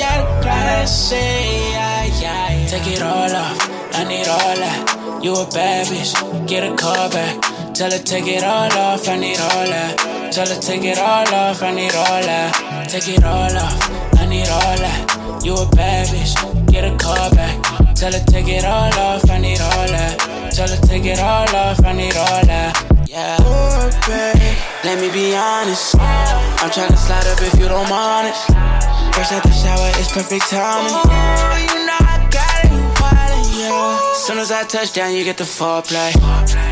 yeah. 0.00 0.16
Got 0.16 0.20
a 0.20 0.42
class, 0.42 1.12
yeah, 1.12 2.04
yeah, 2.20 2.60
yeah. 2.60 2.66
Take 2.66 2.86
it 2.94 3.02
all 3.02 3.30
off. 3.30 3.58
I 3.92 4.04
need 4.04 4.26
all 4.26 4.56
that. 4.56 5.22
You 5.22 5.34
a 5.34 5.46
bad 5.52 5.86
bitch. 5.88 6.12
Get 6.48 6.64
a 6.64 6.74
call 6.74 7.10
back. 7.10 7.74
Tell 7.74 7.90
her 7.90 7.98
take 7.98 8.26
it 8.26 8.42
all 8.42 8.72
off. 8.72 9.06
I 9.08 9.18
need 9.18 9.38
all 9.38 9.66
that. 9.74 10.32
Tell 10.32 10.48
her 10.48 10.60
take 10.60 10.84
it 10.84 10.98
all 10.98 11.28
off. 11.28 11.62
I 11.62 11.74
need 11.74 11.94
all 11.94 12.22
that. 12.22 12.88
Take 12.88 13.08
it 13.08 13.24
all 13.24 13.56
off. 13.56 14.16
I 14.18 14.26
need 14.26 14.48
all 14.48 14.76
that. 14.84 15.44
You 15.44 15.54
a 15.54 15.68
bad 15.76 16.08
bitch. 16.08 16.32
Get 16.72 16.84
a 16.84 16.96
call 16.96 17.30
back. 17.34 17.56
Tell 17.94 18.12
her 18.12 18.24
take 18.26 18.48
it 18.48 18.64
all 18.64 18.94
off. 18.94 19.28
I 19.30 19.38
need 19.38 19.60
all 19.60 19.86
that. 19.96 20.16
Tell 20.54 20.68
her 20.68 20.80
take 20.86 21.04
it 21.04 21.20
all 21.20 21.54
off. 21.54 21.84
I 21.84 21.92
need 21.92 22.16
all 22.16 22.44
that. 22.46 22.72
Yeah. 23.06 23.36
Oh, 23.40 23.90
babe. 24.08 24.56
Let 24.84 24.98
me 25.00 25.12
be 25.12 25.36
honest. 25.36 25.94
I'm 25.98 26.70
tryna 26.70 26.96
slide 26.96 27.26
up 27.26 27.42
if 27.42 27.60
you 27.60 27.68
don't 27.68 27.88
mind 27.90 28.28
it. 28.28 28.99
Fresh 29.12 29.32
out 29.32 29.42
the 29.42 29.50
shower, 29.52 29.90
it's 30.00 30.10
perfect 30.12 30.48
timing. 30.48 30.92
Oh, 30.94 31.56
you 31.60 31.84
know 31.86 31.98
I 32.00 32.02
got 32.30 32.64
it. 32.64 32.70
Wildin', 33.00 33.58
yeah. 33.58 33.98
Soon 34.14 34.38
as 34.38 34.50
I 34.50 34.64
touch 34.64 34.92
down, 34.92 35.12
you 35.14 35.24
get 35.24 35.36
the 35.36 35.44
foreplay. 35.44 36.12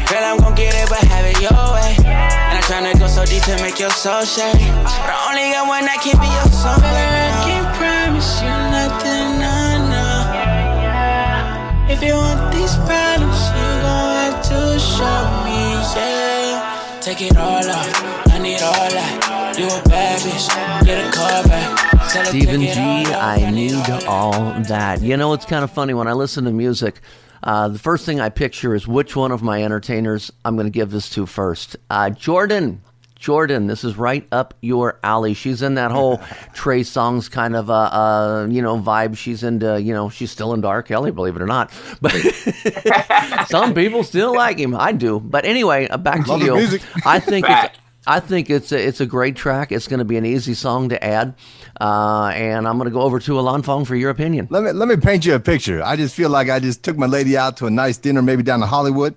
Girl, 0.09 0.25
I'm 0.25 0.39
gon' 0.39 0.55
get 0.55 0.75
it, 0.75 0.89
but 0.89 0.99
have 0.99 1.27
it 1.27 1.39
your 1.41 1.73
way. 1.75 1.97
And 2.07 2.57
I'm 2.57 2.63
tryna 2.65 2.99
go 2.99 3.07
so 3.07 3.25
deep 3.25 3.43
to 3.45 3.57
make 3.61 3.79
your 3.79 3.91
soul 3.91 4.25
shake. 4.25 4.55
But 4.55 5.11
I 5.13 5.29
only 5.29 5.51
got 5.53 5.67
one 5.69 5.85
that 5.85 6.01
can 6.01 6.17
be 6.17 6.27
your 6.27 6.49
soul. 6.57 6.81
I 6.81 7.43
can't 7.45 7.69
promise 7.77 8.41
you 8.41 8.57
nothing, 8.73 9.43
I 9.45 9.77
know. 9.93 11.93
If 11.93 12.01
you 12.03 12.15
want 12.15 12.53
these 12.55 12.75
problems, 12.89 13.41
you 13.57 13.69
gon' 13.85 14.17
have 14.25 14.41
to 14.49 14.79
show 14.79 15.21
me, 15.45 15.77
yeah. 15.97 17.01
Take 17.01 17.21
it 17.23 17.37
all 17.37 17.69
off, 17.69 17.93
I 18.33 18.39
need 18.39 18.63
all 18.63 18.89
that. 18.91 19.38
You 19.59 19.67
a 19.67 19.83
bad 19.89 20.21
bitch, 20.21 20.85
get 20.87 21.09
a 21.09 21.11
call 21.11 21.43
back. 21.49 22.27
Steven 22.27 22.61
G, 22.61 22.69
I 22.71 23.39
G, 23.39 23.45
all 23.45 23.51
need 23.53 24.05
all 24.05 24.33
that. 24.69 25.03
You 25.03 25.17
know, 25.17 25.33
it's 25.33 25.45
kind 25.45 25.65
of 25.65 25.71
funny 25.73 25.95
when 25.95 26.07
I 26.07 26.13
listen 26.13 26.45
to 26.45 26.53
music. 26.53 27.01
Uh, 27.43 27.67
the 27.67 27.79
first 27.79 28.07
thing 28.07 28.21
I 28.21 28.29
picture 28.29 28.75
is 28.75 28.87
which 28.87 29.17
one 29.17 29.33
of 29.33 29.43
my 29.43 29.65
entertainers 29.65 30.31
I'm 30.45 30.55
going 30.55 30.69
to 30.69 30.71
give 30.71 30.93
this 30.93 31.11
to 31.11 31.27
first. 31.27 31.77
Uh, 31.91 32.11
Jordan, 32.11 32.83
Jordan, 33.17 33.67
this 33.67 33.83
is 33.83 33.97
right 33.97 34.27
up 34.31 34.55
your 34.61 35.01
alley. 35.03 35.35
She's 35.35 35.61
in 35.61 35.75
that 35.75 35.91
whole 35.91 36.19
Trey 36.55 36.83
Songz 36.83 37.29
kind 37.29 37.57
of 37.57 37.69
uh, 37.69 37.73
uh, 37.75 38.47
you 38.49 38.63
know 38.63 38.79
vibe. 38.79 39.17
She's 39.17 39.43
into 39.43 39.83
you 39.83 39.93
know 39.93 40.09
she's 40.09 40.31
still 40.31 40.55
into 40.55 40.69
R. 40.69 40.85
Kelly, 40.85 41.11
believe 41.11 41.35
it 41.35 41.43
or 41.43 41.47
not. 41.47 41.73
But 42.01 42.13
some 43.49 43.75
people 43.75 44.05
still 44.05 44.33
like 44.35 44.59
him. 44.59 44.77
I 44.77 44.93
do. 44.93 45.19
But 45.19 45.45
anyway, 45.45 45.89
uh, 45.89 45.97
back 45.97 46.25
to 46.27 46.31
Love 46.31 46.41
the 46.41 46.47
you. 46.47 46.55
music. 46.55 46.83
I 47.05 47.19
think 47.19 47.45
it's, 47.47 47.53
Fact. 47.55 47.79
I 48.07 48.21
think 48.21 48.49
it's 48.49 48.73
a, 48.73 48.79
it's 48.87 49.01
a 49.01 49.07
great 49.07 49.37
track. 49.37 49.71
It's 49.71 49.87
going 49.87 49.99
to 49.99 50.05
be 50.05 50.17
an 50.17 50.25
easy 50.25 50.55
song 50.55 50.89
to 50.91 51.05
add, 51.05 51.35
uh, 51.81 52.31
and 52.35 52.67
I'm 52.67 52.79
going 52.79 52.87
to 52.89 52.93
go 52.95 53.03
over 53.03 53.19
to 53.21 53.39
Alon 53.39 53.63
Fong 53.63 53.85
for 53.85 53.97
your 53.97 54.09
opinion. 54.11 54.49
Let 54.51 54.63
me 54.63 54.73
let 54.73 54.89
me 54.89 54.97
paint 54.97 55.27
you 55.27 55.35
a 55.35 55.41
picture. 55.41 55.83
I 55.83 55.97
just 55.97 56.15
feel 56.15 56.31
like 56.31 56.49
I 56.49 56.59
just 56.59 56.83
took 56.83 56.97
my 56.97 57.07
lady 57.07 57.37
out 57.37 57.59
to 57.59 57.67
a 57.67 57.71
nice 57.71 57.99
dinner, 57.99 58.23
maybe 58.23 58.43
down 58.43 58.61
to 58.61 58.67
Hollywood. 58.67 59.15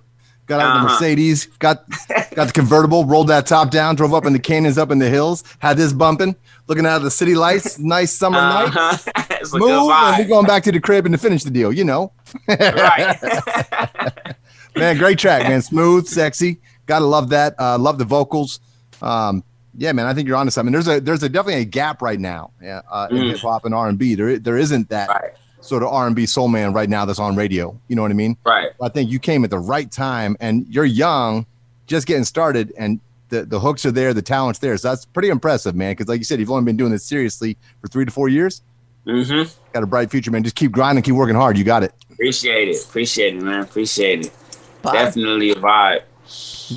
got 0.47 0.59
out 0.59 0.73
the 0.73 0.85
Uh-huh. 0.87 0.93
Mercedes, 0.99 1.45
got 1.59 1.85
got 2.35 2.47
the 2.47 2.51
convertible, 2.53 3.05
rolled 3.05 3.29
that 3.29 3.45
top 3.47 3.71
down, 3.71 3.95
drove 3.95 4.13
up 4.13 4.25
in 4.25 4.33
the 4.33 4.39
canyons, 4.39 4.77
up 4.77 4.91
in 4.91 4.99
the 4.99 5.07
hills, 5.09 5.45
had 5.59 5.77
this 5.77 5.93
bumping, 5.93 6.35
looking 6.67 6.85
out 6.85 6.97
of 6.97 7.03
the 7.03 7.11
city 7.11 7.35
lights, 7.35 7.79
nice 7.79 8.11
summer 8.11 8.41
night. 8.41 8.75
Uh-huh. 8.75 8.97
it's 9.39 9.53
a 9.53 9.57
Move, 9.57 9.89
and 9.89 10.17
we're 10.19 10.27
going 10.27 10.45
back 10.45 10.63
to 10.63 10.71
the 10.71 10.81
crib 10.81 11.05
and 11.05 11.13
to 11.13 11.19
finish 11.19 11.43
the 11.43 11.51
deal. 11.51 11.71
You 11.71 11.85
know, 11.85 12.11
right. 12.49 13.15
man, 14.75 14.97
great 14.97 15.17
track, 15.19 15.43
man. 15.43 15.61
Smooth, 15.61 16.07
sexy. 16.07 16.59
Gotta 16.87 17.05
love 17.05 17.29
that. 17.29 17.55
Uh, 17.57 17.77
love 17.77 17.97
the 17.97 18.05
vocals. 18.05 18.59
Um, 19.01 19.43
yeah, 19.77 19.91
man, 19.93 20.05
I 20.05 20.13
think 20.13 20.27
you're 20.27 20.37
onto 20.37 20.51
something. 20.51 20.73
There's 20.73 20.87
a 20.87 20.99
there's 20.99 21.23
a 21.23 21.29
definitely 21.29 21.61
a 21.61 21.65
gap 21.65 22.01
right 22.01 22.19
now 22.19 22.51
uh, 22.61 23.07
in 23.09 23.17
Mm. 23.17 23.29
hip 23.31 23.39
hop 23.39 23.65
and 23.65 23.73
R 23.73 23.87
and 23.87 23.97
B. 23.97 24.15
There 24.15 24.37
there 24.37 24.57
isn't 24.57 24.89
that 24.89 25.37
sort 25.61 25.83
of 25.83 25.89
R 25.89 26.07
and 26.07 26.15
B 26.15 26.25
soul 26.25 26.47
man 26.49 26.73
right 26.73 26.89
now 26.89 27.05
that's 27.05 27.19
on 27.19 27.35
radio. 27.35 27.79
You 27.87 27.95
know 27.95 28.01
what 28.01 28.11
I 28.11 28.15
mean? 28.15 28.35
Right. 28.45 28.69
I 28.81 28.89
think 28.89 29.09
you 29.09 29.19
came 29.19 29.43
at 29.43 29.49
the 29.49 29.59
right 29.59 29.89
time, 29.89 30.35
and 30.39 30.67
you're 30.67 30.85
young, 30.85 31.45
just 31.87 32.05
getting 32.05 32.25
started, 32.25 32.73
and 32.77 32.99
the 33.29 33.45
the 33.45 33.59
hooks 33.61 33.85
are 33.85 33.91
there, 33.91 34.13
the 34.13 34.21
talent's 34.21 34.59
there. 34.59 34.75
So 34.77 34.89
that's 34.89 35.05
pretty 35.05 35.29
impressive, 35.29 35.73
man. 35.73 35.93
Because 35.93 36.09
like 36.09 36.19
you 36.19 36.25
said, 36.25 36.39
you've 36.39 36.51
only 36.51 36.65
been 36.65 36.77
doing 36.77 36.91
this 36.91 37.05
seriously 37.05 37.55
for 37.79 37.87
three 37.87 38.03
to 38.03 38.11
four 38.11 38.27
years. 38.27 38.61
Mm-hmm. 39.07 39.49
Got 39.73 39.83
a 39.83 39.87
bright 39.87 40.11
future, 40.11 40.31
man. 40.31 40.43
Just 40.43 40.55
keep 40.57 40.71
grinding, 40.73 41.01
keep 41.03 41.15
working 41.15 41.35
hard. 41.35 41.57
You 41.57 41.63
got 41.63 41.83
it. 41.83 41.93
Appreciate 42.11 42.67
it. 42.67 42.83
Appreciate 42.83 43.35
it, 43.35 43.41
man. 43.41 43.61
Appreciate 43.61 44.25
it. 44.25 44.31
Definitely 44.83 45.51
a 45.51 45.55
vibe. 45.55 46.01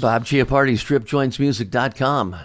Bob 0.01 0.25
Chiappardi, 0.25 0.75
stripjointsmusic.com. 0.75 2.37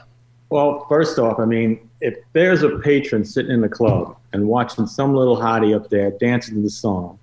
Well, 0.50 0.86
first 0.90 1.20
off, 1.20 1.40
I 1.40 1.46
mean, 1.46 1.90
if 2.02 2.16
there's 2.34 2.64
a 2.64 2.78
patron 2.80 3.24
sitting 3.26 3.52
in 3.52 3.62
the 3.62 3.70
club 3.70 4.16
and 4.34 4.48
watching 4.48 4.88
some 4.88 5.14
little 5.14 5.38
hottie 5.38 5.76
up 5.76 5.90
there 5.90 6.12
dancing 6.12 6.56
to 6.56 6.62
the 6.62 6.70
song, 6.70 7.20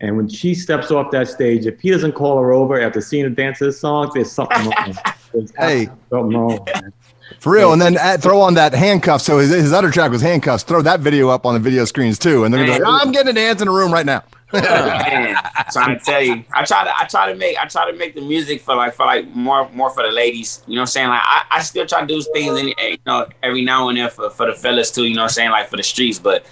and 0.00 0.16
when 0.16 0.28
she 0.28 0.54
steps 0.54 0.90
off 0.92 1.10
that 1.10 1.26
stage, 1.28 1.66
if 1.66 1.80
he 1.80 1.90
doesn't 1.90 2.12
call 2.12 2.40
her 2.40 2.52
over 2.52 2.80
after 2.80 3.00
seeing 3.00 3.24
her 3.24 3.30
dance 3.30 3.58
to 3.58 3.64
the 3.66 3.72
song, 3.72 4.10
there's 4.14 4.30
something 4.30 4.64
wrong. 4.66 4.96
There's 5.34 5.52
Hey. 5.58 5.88
something 6.08 6.38
wrong. 6.38 6.64
man. 6.74 6.92
For 7.40 7.52
real, 7.52 7.72
and 7.74 7.82
then 7.82 7.96
add, 7.98 8.22
throw 8.22 8.40
on 8.40 8.54
that 8.54 8.72
handcuffs. 8.72 9.24
So 9.24 9.38
his, 9.38 9.50
his 9.50 9.72
other 9.74 9.90
track 9.90 10.10
was 10.10 10.22
handcuffs. 10.22 10.62
Throw 10.62 10.80
that 10.82 11.00
video 11.00 11.28
up 11.28 11.44
on 11.44 11.52
the 11.52 11.60
video 11.60 11.84
screens 11.84 12.18
too, 12.18 12.44
and 12.44 12.54
they're 12.54 12.64
gonna 12.64 12.78
be 12.78 12.82
like, 12.84 13.02
"I'm 13.02 13.12
getting 13.12 13.30
a 13.30 13.34
dance 13.34 13.60
in 13.60 13.66
the 13.68 13.72
room 13.74 13.92
right 13.92 14.06
now." 14.06 14.24
Oh, 14.52 14.60
man, 14.60 15.36
trying 15.72 15.98
to 15.98 16.04
tell 16.04 16.22
you, 16.22 16.44
I 16.52 16.64
try 16.64 16.84
to, 16.84 16.98
I 16.98 17.04
try 17.06 17.30
to 17.30 17.36
make, 17.36 17.58
I 17.58 17.66
try 17.66 17.90
to 17.90 17.96
make 17.96 18.14
the 18.14 18.22
music 18.22 18.62
for 18.62 18.74
like, 18.74 18.94
for 18.94 19.04
like 19.04 19.28
more, 19.34 19.68
more 19.70 19.90
for 19.90 20.02
the 20.02 20.10
ladies. 20.10 20.62
You 20.66 20.76
know 20.76 20.80
what 20.80 20.82
I'm 20.82 20.86
saying? 20.86 21.08
Like, 21.08 21.22
I, 21.22 21.44
I 21.50 21.62
still 21.62 21.86
try 21.86 22.00
to 22.00 22.06
do 22.06 22.22
things, 22.32 22.58
in, 22.58 22.68
eh, 22.78 22.88
you 22.90 22.98
know, 23.06 23.28
every 23.42 23.64
now 23.64 23.88
and 23.88 23.98
then 23.98 24.08
for, 24.10 24.30
for 24.30 24.46
the 24.46 24.54
fellas 24.54 24.90
too. 24.90 25.04
You 25.04 25.14
know 25.14 25.22
what 25.22 25.32
I'm 25.32 25.34
saying? 25.34 25.50
Like 25.50 25.68
for 25.68 25.76
the 25.76 25.82
streets, 25.82 26.18
but, 26.18 26.46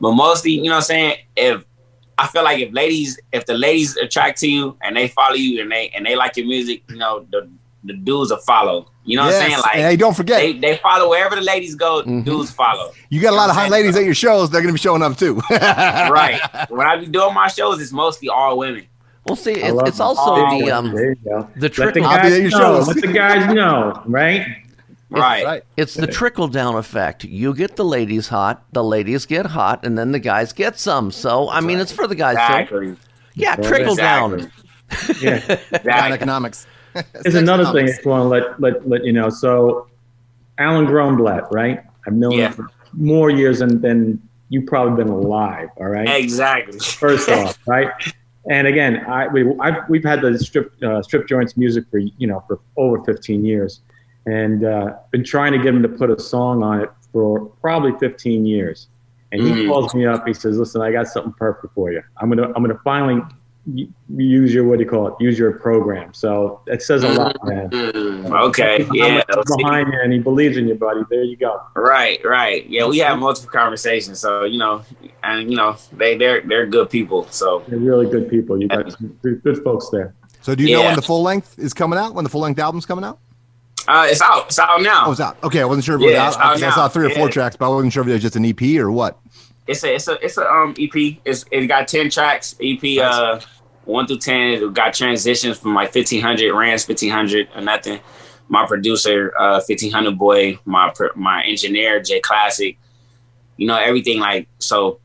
but 0.00 0.12
mostly, 0.12 0.52
you 0.52 0.64
know 0.64 0.70
what 0.70 0.76
I'm 0.76 0.82
saying? 0.82 1.16
If 1.36 1.64
I 2.18 2.26
feel 2.26 2.42
like 2.42 2.58
if 2.58 2.72
ladies, 2.72 3.18
if 3.32 3.46
the 3.46 3.54
ladies 3.54 3.96
attract 3.96 4.40
to 4.40 4.50
you 4.50 4.76
and 4.82 4.96
they 4.96 5.08
follow 5.08 5.36
you 5.36 5.62
and 5.62 5.70
they 5.70 5.88
and 5.90 6.04
they 6.04 6.16
like 6.16 6.36
your 6.36 6.46
music, 6.46 6.82
you 6.90 6.96
know, 6.96 7.24
the 7.30 7.48
the 7.84 7.94
dudes 7.94 8.30
will 8.30 8.38
follow. 8.38 8.90
You 9.08 9.16
know 9.16 9.24
what 9.24 9.34
I'm 9.34 9.40
saying? 9.40 9.58
Like, 9.58 9.74
and 9.76 9.82
hey, 9.84 9.96
don't 9.96 10.14
forget- 10.14 10.38
they, 10.40 10.52
they 10.52 10.76
follow 10.76 11.08
wherever 11.08 11.34
the 11.34 11.40
ladies 11.40 11.74
go. 11.74 12.02
Mhm. 12.02 12.24
Dudes 12.24 12.50
follow. 12.50 12.92
You 13.08 13.20
got 13.22 13.32
a 13.32 13.36
lot 13.36 13.48
of 13.48 13.56
hot 13.56 13.70
ladies 13.70 13.96
at 13.96 14.04
your 14.04 14.14
shows. 14.14 14.50
They're 14.50 14.60
gonna 14.60 14.74
be 14.74 14.78
showing 14.78 15.02
up 15.02 15.16
too. 15.16 15.40
right. 15.50 16.40
When 16.68 16.86
I 16.86 16.96
be 16.96 17.06
doing 17.06 17.32
my 17.34 17.48
shows, 17.48 17.80
it's 17.80 17.92
mostly 17.92 18.28
all 18.28 18.58
women. 18.58 18.86
Well, 19.26 19.36
see, 19.36 19.52
it's, 19.52 19.82
it's 19.88 20.00
also 20.00 20.36
There 20.36 20.60
the 20.60 20.66
go. 20.66 20.76
um 20.78 20.94
There 20.94 21.10
you 21.10 21.14
go. 21.24 21.48
the 21.56 21.72
Let 21.78 21.94
the 21.94 22.00
guys 22.00 22.52
know. 22.52 22.78
Let 22.86 22.96
the 23.00 23.12
guys 23.12 23.54
know, 23.60 24.02
right? 24.06 24.46
Right. 25.10 25.62
It's 25.78 25.94
the 25.94 26.06
trickle 26.06 26.48
down 26.48 26.74
effect. 26.74 27.24
You 27.24 27.54
get 27.54 27.76
the 27.76 27.84
ladies 27.84 28.28
hot, 28.28 28.62
the 28.72 28.84
ladies 28.84 29.24
get 29.24 29.46
hot, 29.46 29.84
and 29.86 29.96
then 29.98 30.12
the 30.12 30.18
guys 30.18 30.52
get 30.52 30.78
some. 30.78 31.10
So 31.10 31.48
I 31.48 31.60
mean, 31.60 31.78
it's 31.78 31.92
for 31.92 32.06
the 32.06 32.14
guys. 32.14 32.36
too. 32.36 32.42
Exactly. 32.42 32.96
Yeah, 33.34 33.56
trickle 33.56 33.94
down. 33.94 34.52
Yeah. 35.20 35.58
Bad 35.84 36.12
economics. 36.12 36.66
There's 37.22 37.34
another 37.34 37.64
thing 37.72 37.84
I 37.84 37.88
just 37.88 38.04
want 38.04 38.22
to 38.22 38.28
let, 38.28 38.60
let 38.60 38.88
let 38.88 39.04
you 39.04 39.12
know. 39.12 39.28
So, 39.30 39.88
Alan 40.58 40.86
Grunblatt, 40.86 41.50
right? 41.50 41.82
I've 42.06 42.14
known 42.14 42.32
Yeah. 42.38 42.48
him 42.48 42.52
for 42.54 42.70
more 42.92 43.30
years 43.30 43.58
than, 43.60 43.80
than 43.80 44.20
you 44.48 44.62
probably 44.62 45.02
been 45.02 45.12
alive. 45.12 45.68
All 45.76 45.86
right. 45.88 46.08
Exactly. 46.08 46.78
First 46.78 47.28
off, 47.28 47.56
right? 47.66 47.90
And 48.50 48.66
again, 48.66 49.04
I 49.06 49.28
we 49.28 49.44
I've, 49.60 49.88
we've 49.88 50.04
had 50.04 50.22
the 50.22 50.38
strip 50.38 50.72
uh, 50.82 51.02
strip 51.02 51.28
joints 51.28 51.56
music 51.56 51.84
for 51.90 51.98
you 51.98 52.26
know 52.26 52.42
for 52.46 52.60
over 52.76 53.02
15 53.04 53.44
years, 53.44 53.80
and 54.26 54.64
uh, 54.64 54.94
been 55.10 55.24
trying 55.24 55.52
to 55.52 55.58
get 55.58 55.66
him 55.68 55.82
to 55.82 55.88
put 55.88 56.10
a 56.10 56.18
song 56.18 56.62
on 56.62 56.80
it 56.80 56.90
for 57.12 57.46
probably 57.60 57.92
15 57.98 58.46
years. 58.46 58.88
And 59.32 59.42
he 59.42 59.48
Mm. 59.52 59.66
calls 59.68 59.94
me 59.94 60.06
up. 60.06 60.26
He 60.26 60.32
says, 60.32 60.56
"Listen, 60.58 60.80
I 60.80 60.90
got 60.90 61.06
something 61.08 61.34
perfect 61.34 61.74
for 61.74 61.92
you. 61.92 62.02
I'm 62.16 62.30
gonna 62.30 62.46
I'm 62.56 62.62
gonna 62.62 62.80
finally 62.82 63.20
use 64.16 64.52
your 64.54 64.64
what 64.64 64.78
do 64.78 64.84
you 64.84 64.90
call 64.90 65.08
it? 65.08 65.14
Use 65.20 65.38
your 65.38 65.52
program." 65.58 66.14
So 66.14 66.60
it 66.66 66.82
says 66.82 67.02
a 67.04 67.08
lot, 67.08 67.36
man. 67.44 67.70
Mm, 67.70 68.40
okay. 68.48 68.86
Yeah. 68.92 69.22
behind 69.56 69.92
you, 69.92 70.00
and 70.02 70.12
he 70.12 70.18
believes 70.18 70.56
in 70.56 70.68
you, 70.68 70.74
buddy. 70.74 71.00
There 71.10 71.22
you 71.22 71.36
go. 71.36 71.60
Right. 71.74 72.18
Right. 72.24 72.68
Yeah. 72.68 72.86
We 72.86 72.98
have 72.98 73.18
multiple 73.18 73.50
conversations, 73.52 74.20
so 74.20 74.44
you 74.44 74.58
know, 74.58 74.82
and 75.22 75.50
you 75.50 75.56
know, 75.56 75.76
they 75.92 76.16
they're 76.16 76.40
they're 76.42 76.66
good 76.66 76.90
people. 76.90 77.26
So 77.30 77.62
They're 77.68 77.78
really 77.78 78.06
good 78.06 78.28
people. 78.30 78.60
You 78.60 78.68
got 78.68 78.90
some 78.92 79.18
good, 79.22 79.42
good 79.42 79.62
folks 79.62 79.88
there. 79.90 80.14
So 80.40 80.54
do 80.54 80.64
you 80.64 80.72
know 80.72 80.84
when 80.84 80.96
the 80.96 81.02
full 81.02 81.22
length 81.22 81.58
is 81.58 81.74
coming 81.74 81.98
out? 81.98 82.14
When 82.14 82.24
the 82.24 82.30
full 82.30 82.40
length 82.40 82.58
album's 82.58 82.86
coming 82.86 83.04
out? 83.04 83.18
uh, 83.88 84.06
it's 84.08 84.20
out. 84.20 84.46
It's 84.46 84.58
out 84.58 84.82
now. 84.82 85.04
Oh, 85.06 85.12
it's 85.12 85.20
out. 85.20 85.42
Okay, 85.42 85.60
I 85.60 85.64
wasn't 85.64 85.84
sure 85.84 85.96
if 85.96 86.02
it 86.02 86.04
was 86.04 86.12
Yeah, 86.12 86.26
out. 86.28 86.36
out 86.36 86.62
I, 86.62 86.66
I 86.66 86.70
saw 86.70 86.88
three 86.88 87.06
or 87.06 87.10
four 87.10 87.26
Yeah. 87.26 87.32
tracks, 87.32 87.56
but 87.56 87.66
I 87.66 87.68
wasn't 87.74 87.92
sure 87.92 88.02
if 88.02 88.08
it 88.08 88.12
was 88.12 88.22
just 88.22 88.36
an 88.36 88.44
EP 88.44 88.78
or 88.78 88.90
what. 88.92 89.18
It's 89.66 89.82
a 89.84 89.94
it's 89.94 90.08
a 90.08 90.12
it's 90.24 90.36
a 90.38 90.46
um 90.50 90.74
EP. 90.78 91.18
It's 91.24 91.44
it 91.50 91.66
got 91.66 91.88
ten 91.88 92.08
tracks. 92.10 92.54
EP 92.62 92.98
uh 93.02 93.40
one 93.88 94.06
through 94.06 94.18
ten. 94.18 94.52
It 94.52 94.74
got 94.74 94.94
transitions 94.94 95.58
from 95.58 95.74
like 95.74 95.92
fifteen 95.92 96.20
hundred 96.22 96.54
Rams 96.54 96.84
fifteen 96.84 97.10
hundred 97.10 97.48
or 97.54 97.60
nothing. 97.62 98.00
My 98.48 98.66
producer 98.66 99.32
uh 99.38 99.60
fifteen 99.60 99.90
hundred 99.92 100.18
boy. 100.18 100.58
My 100.64 100.92
my 101.16 101.42
engineer 101.44 102.00
J 102.00 102.20
Classic. 102.20 102.76
You 103.56 103.66
know 103.66 103.76
everything 103.76 104.20
like 104.20 104.48
so. 104.58 105.00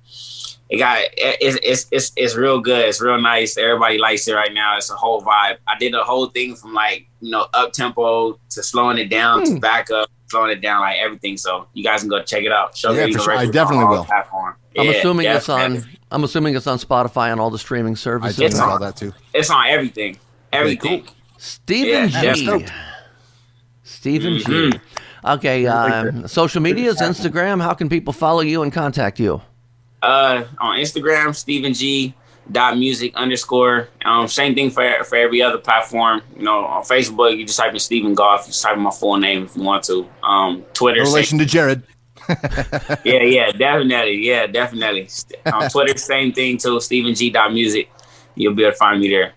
It 0.69 0.77
got 0.77 0.99
it- 1.01 1.37
it's 1.41 1.57
it's 1.63 1.87
it's 1.91 2.11
it's 2.15 2.35
real 2.35 2.59
good. 2.59 2.85
It's 2.89 2.99
real 3.01 3.19
nice. 3.21 3.57
Everybody 3.57 3.97
likes 3.97 4.27
it 4.27 4.33
right 4.33 4.53
now. 4.53 4.77
It's 4.77 4.89
a 4.89 4.95
whole 4.95 5.21
vibe. 5.21 5.57
I 5.67 5.77
did 5.79 5.93
the 5.93 6.03
whole 6.03 6.27
thing 6.27 6.55
from 6.55 6.73
like 6.73 7.07
you 7.21 7.31
know 7.31 7.47
up 7.53 7.73
tempo 7.73 8.39
to 8.51 8.63
slowing 8.63 8.97
it 8.97 9.09
down 9.09 9.43
to 9.45 9.59
back 9.59 9.91
up, 9.91 10.09
slowing 10.27 10.51
it 10.51 10.61
down, 10.61 10.81
like 10.81 10.97
everything. 10.99 11.37
So 11.37 11.67
you 11.73 11.83
guys 11.83 11.99
can 12.01 12.09
go 12.09 12.21
check 12.23 12.43
it 12.43 12.51
out. 12.51 12.75
Show 12.75 12.91
Yeah, 12.91 13.07
for 13.13 13.19
sure. 13.19 13.35
I 13.37 13.45
definitely 13.45 13.85
will. 13.85 14.03
platforms. 14.05 14.57
I'm 14.77 14.85
Yeah, 14.85 14.91
assuming 14.93 15.27
it's 15.27 15.49
on. 15.49 15.83
I'm 16.13 16.23
assuming 16.23 16.55
it's 16.55 16.67
on 16.67 16.77
Spotify 16.77 17.31
and 17.31 17.41
all 17.41 17.49
the 17.49 17.57
streaming 17.59 17.95
services. 17.95 18.39
It's 18.39 18.59
all 18.59 18.73
on, 18.73 18.81
that 18.81 18.95
too. 18.95 19.13
It's 19.33 19.49
on 19.49 19.65
everything. 19.67 20.17
Everything. 20.51 21.07
Steven 21.37 22.09
Yeah, 22.11 22.33
G. 22.33 22.45
definitely. 22.45 22.67
Steven 23.83 24.37
G. 24.37 24.43
Mhm. 24.45 24.79
Okay, 25.25 25.65
uh, 25.65 26.27
social 26.27 26.61
medias, 26.61 26.97
Instagram. 26.97 27.61
How 27.61 27.73
can 27.73 27.89
people 27.89 28.13
follow 28.13 28.41
you 28.41 28.61
and 28.63 28.71
contact 28.71 29.19
you? 29.19 29.41
Uh, 30.01 30.43
on 30.59 30.77
Instagram, 30.79 31.35
Steven 31.35 31.73
G. 31.73 32.13
Dot 32.51 32.77
music 32.77 33.15
underscore. 33.15 33.87
Um, 34.03 34.27
same 34.27 34.53
thing 34.53 34.69
for 34.69 34.83
for 35.05 35.15
every 35.15 35.41
other 35.41 35.57
platform. 35.57 36.21
You 36.35 36.43
know, 36.43 36.65
on 36.65 36.83
Facebook, 36.83 37.37
you 37.37 37.45
just 37.45 37.57
type 37.57 37.71
in 37.71 37.79
Steven 37.79 38.13
Goff. 38.15 38.41
You 38.41 38.47
just 38.47 38.61
type 38.61 38.75
in 38.75 38.81
my 38.83 38.91
full 38.91 39.15
name 39.15 39.45
if 39.45 39.55
you 39.55 39.63
want 39.63 39.85
to. 39.85 40.05
Um, 40.21 40.63
Twitter, 40.73 40.99
No 40.99 41.05
same- 41.05 41.13
relation 41.13 41.39
to 41.39 41.45
Jared. 41.45 41.83
yeah, 43.03 43.23
yeah, 43.23 43.51
definitely, 43.51 44.25
yeah, 44.25 44.47
definitely. 44.47 45.09
On 45.51 45.69
Twitter, 45.71 45.97
same 45.97 46.31
thing 46.33 46.57
too. 46.57 46.79
Steven 46.79 47.13
G. 47.15 47.33
Music. 47.51 47.89
You'll 48.35 48.53
be 48.53 48.63
able 48.63 48.71
to 48.71 48.77
find 48.77 48.99
me 49.01 49.09
there. 49.09 49.33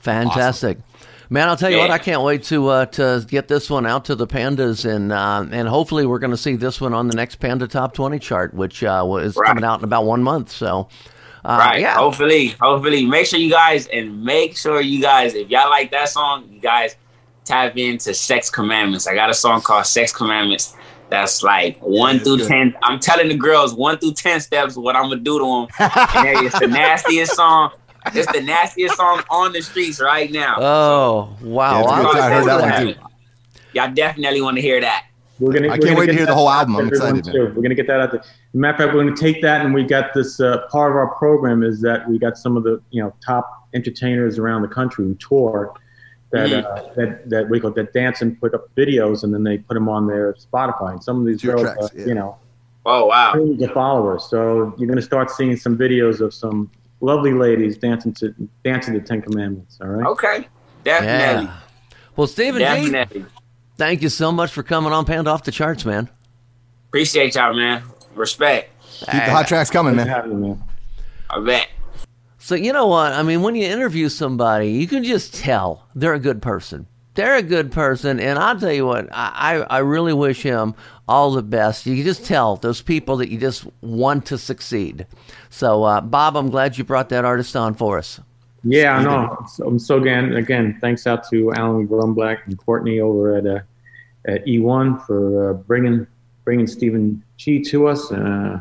Fantastic. 0.00 0.78
Man, 1.32 1.48
I'll 1.48 1.56
tell 1.56 1.70
you 1.70 1.78
what, 1.78 1.92
I 1.92 1.98
can't 1.98 2.22
wait 2.22 2.42
to 2.44 2.66
uh, 2.68 2.86
to 2.86 3.24
get 3.28 3.46
this 3.46 3.70
one 3.70 3.86
out 3.86 4.04
to 4.06 4.16
the 4.16 4.26
pandas, 4.26 4.84
and 4.84 5.12
uh, 5.12 5.46
and 5.52 5.68
hopefully 5.68 6.04
we're 6.04 6.18
going 6.18 6.32
to 6.32 6.36
see 6.36 6.56
this 6.56 6.80
one 6.80 6.92
on 6.92 7.06
the 7.06 7.14
next 7.14 7.36
Panda 7.36 7.68
Top 7.68 7.94
20 7.94 8.18
chart, 8.18 8.52
which 8.52 8.82
uh, 8.82 9.06
is 9.20 9.36
Right. 9.36 9.46
coming 9.46 9.62
out 9.62 9.78
in 9.78 9.84
about 9.84 10.06
one 10.06 10.24
month. 10.24 10.50
So, 10.50 10.88
uh, 11.44 11.56
right. 11.60 11.80
yeah, 11.80 11.94
Hopefully, 11.94 12.48
hopefully, 12.60 13.06
make 13.06 13.26
sure 13.26 13.38
you 13.38 13.50
guys 13.50 13.86
and 13.86 14.24
make 14.24 14.56
sure 14.56 14.80
you 14.80 15.00
guys, 15.00 15.34
if 15.34 15.48
y'all 15.50 15.70
like 15.70 15.92
that 15.92 16.08
song, 16.08 16.48
you 16.50 16.60
guys 16.60 16.96
tap 17.44 17.76
into 17.76 18.12
Sex 18.12 18.50
Commandments. 18.50 19.06
I 19.06 19.14
got 19.14 19.30
a 19.30 19.34
song 19.34 19.60
called 19.60 19.86
Sex 19.86 20.12
Commandments. 20.12 20.74
That's 21.10 21.42
like 21.42 21.78
one 21.80 22.16
it's 22.16 22.24
through 22.24 22.38
good. 22.38 22.48
ten. 22.48 22.74
I'm 22.82 23.00
telling 23.00 23.28
the 23.28 23.36
girls 23.36 23.74
one 23.74 23.98
through 23.98 24.12
ten 24.14 24.40
steps 24.40 24.76
what 24.76 24.96
I'm 24.96 25.04
gonna 25.08 25.16
do 25.16 25.38
to 25.38 25.44
them. 25.44 25.90
and 26.14 26.46
it's 26.46 26.58
the 26.58 26.66
nastiest 26.70 27.34
song. 27.34 27.72
It's 28.14 28.32
the 28.32 28.40
nastiest 28.40 28.96
song 28.96 29.22
on 29.28 29.52
the 29.52 29.60
streets 29.60 30.00
right 30.00 30.30
now. 30.30 30.56
Oh 30.58 31.36
wow! 31.42 31.72
Yeah, 31.72 31.82
it's 31.82 31.92
I'll 31.92 32.02
good. 32.02 32.06
look 32.06 32.16
I 32.16 32.30
heard 32.30 32.46
that 32.46 32.60
one 32.84 32.94
too. 32.94 33.00
Y'all 33.72 33.92
definitely 33.92 34.40
want 34.40 34.56
to 34.56 34.62
hear 34.62 34.80
that. 34.80 35.06
We're 35.38 35.52
gonna. 35.52 35.66
I 35.66 35.70
we're 35.70 35.76
can't 35.76 35.84
gonna 35.84 35.98
wait 36.00 36.06
to 36.06 36.12
hear 36.14 36.26
the 36.26 36.34
whole 36.34 36.50
album. 36.50 36.76
I'm 36.76 36.88
excited, 36.88 37.24
too. 37.24 37.52
We're 37.56 37.62
gonna 37.62 37.74
get 37.74 37.86
that 37.86 38.00
out 38.00 38.12
there. 38.12 38.22
Matter 38.52 38.74
of 38.74 38.78
fact, 38.78 38.94
we're 38.94 39.04
gonna 39.04 39.16
take 39.16 39.40
that, 39.42 39.64
and 39.64 39.72
we 39.74 39.84
got 39.84 40.12
this 40.14 40.38
uh, 40.40 40.66
part 40.70 40.92
of 40.92 40.96
our 40.96 41.14
program 41.16 41.62
is 41.62 41.80
that 41.80 42.08
we 42.08 42.18
got 42.18 42.36
some 42.36 42.56
of 42.56 42.62
the 42.62 42.80
you 42.90 43.02
know 43.02 43.14
top 43.24 43.68
entertainers 43.74 44.38
around 44.38 44.62
the 44.62 44.68
country 44.68 45.04
who 45.04 45.14
tour 45.16 45.74
that 46.32 46.48
Mm. 46.48 46.64
uh, 46.64 46.94
that 46.96 47.28
that 47.30 47.48
we 47.50 47.58
call 47.60 47.70
that 47.72 47.92
dance 47.92 48.22
and 48.22 48.38
put 48.40 48.54
up 48.54 48.68
videos, 48.76 49.24
and 49.24 49.32
then 49.34 49.42
they 49.42 49.58
put 49.58 49.74
them 49.74 49.88
on 49.88 50.06
their 50.06 50.34
Spotify. 50.34 50.92
And 50.92 51.02
some 51.02 51.20
of 51.20 51.26
these 51.26 51.42
Your 51.42 51.56
girls, 51.56 51.64
tracks, 51.64 51.84
uh, 51.86 51.88
yeah. 51.96 52.06
you 52.06 52.14
know, 52.14 52.36
Oh 52.86 53.06
wow. 53.06 53.32
millions 53.34 53.62
of 53.62 53.72
followers. 53.72 54.24
So 54.24 54.74
you're 54.78 54.88
gonna 54.88 55.02
start 55.02 55.30
seeing 55.30 55.56
some 55.56 55.76
videos 55.76 56.20
of 56.20 56.32
some 56.32 56.70
lovely 57.00 57.32
ladies 57.32 57.76
dancing 57.78 58.12
to 58.14 58.34
dancing 58.64 58.94
to 58.94 59.00
Ten 59.00 59.22
Commandments. 59.22 59.78
All 59.80 59.88
right. 59.88 60.06
Okay. 60.06 60.48
Definitely. 60.84 61.46
Yeah. 61.46 61.56
Well, 62.16 62.26
Steven 62.26 62.58
G, 62.60 62.90
Definitely. 62.90 63.24
thank 63.76 64.02
you 64.02 64.08
so 64.08 64.30
much 64.32 64.50
for 64.52 64.62
coming 64.62 64.92
on 64.92 65.04
Panda 65.04 65.30
Off 65.30 65.44
the 65.44 65.50
Charts, 65.52 65.84
man. 65.84 66.08
Appreciate 66.88 67.34
y'all, 67.34 67.54
man. 67.54 67.82
Respect. 68.14 68.70
Keep 69.00 69.06
the 69.12 69.30
hot 69.30 69.46
tracks 69.48 69.70
coming, 69.70 69.94
man. 69.96 70.62
I 71.30 71.40
bet. 71.40 71.68
So 72.50 72.56
you 72.56 72.72
know 72.72 72.88
what? 72.88 73.12
I 73.12 73.22
mean, 73.22 73.42
when 73.42 73.54
you 73.54 73.64
interview 73.64 74.08
somebody, 74.08 74.72
you 74.72 74.88
can 74.88 75.04
just 75.04 75.32
tell 75.32 75.86
they're 75.94 76.14
a 76.14 76.18
good 76.18 76.42
person. 76.42 76.88
They're 77.14 77.36
a 77.36 77.44
good 77.44 77.70
person, 77.70 78.18
and 78.18 78.40
I'll 78.40 78.58
tell 78.58 78.72
you 78.72 78.86
what, 78.86 79.08
I, 79.12 79.64
I 79.70 79.78
really 79.78 80.12
wish 80.12 80.42
him 80.42 80.74
all 81.06 81.30
the 81.30 81.44
best. 81.44 81.86
You 81.86 81.94
can 81.94 82.04
just 82.04 82.26
tell 82.26 82.56
those 82.56 82.82
people 82.82 83.18
that 83.18 83.30
you 83.30 83.38
just 83.38 83.68
want 83.82 84.26
to 84.26 84.36
succeed. 84.36 85.06
So, 85.48 85.84
uh, 85.84 86.00
Bob, 86.00 86.36
I'm 86.36 86.50
glad 86.50 86.76
you 86.76 86.82
brought 86.82 87.10
that 87.10 87.24
artist 87.24 87.54
on 87.54 87.74
for 87.74 87.98
us. 87.98 88.18
Yeah, 88.64 88.96
I 88.96 89.04
know. 89.04 89.46
So, 89.48 89.68
I'm 89.68 89.78
so 89.78 89.98
again, 89.98 90.34
again, 90.34 90.76
thanks 90.80 91.06
out 91.06 91.30
to 91.30 91.52
Alan 91.52 91.86
Grunblatt 91.86 92.46
and 92.46 92.58
Courtney 92.58 92.98
over 92.98 93.36
at 93.36 93.46
uh, 93.46 93.60
at 94.24 94.44
E1 94.44 95.06
for 95.06 95.50
uh, 95.50 95.52
bringing 95.52 96.04
bringing 96.44 96.66
Steven 96.66 97.22
G 97.36 97.62
to 97.62 97.86
us. 97.86 98.10
Uh, 98.10 98.60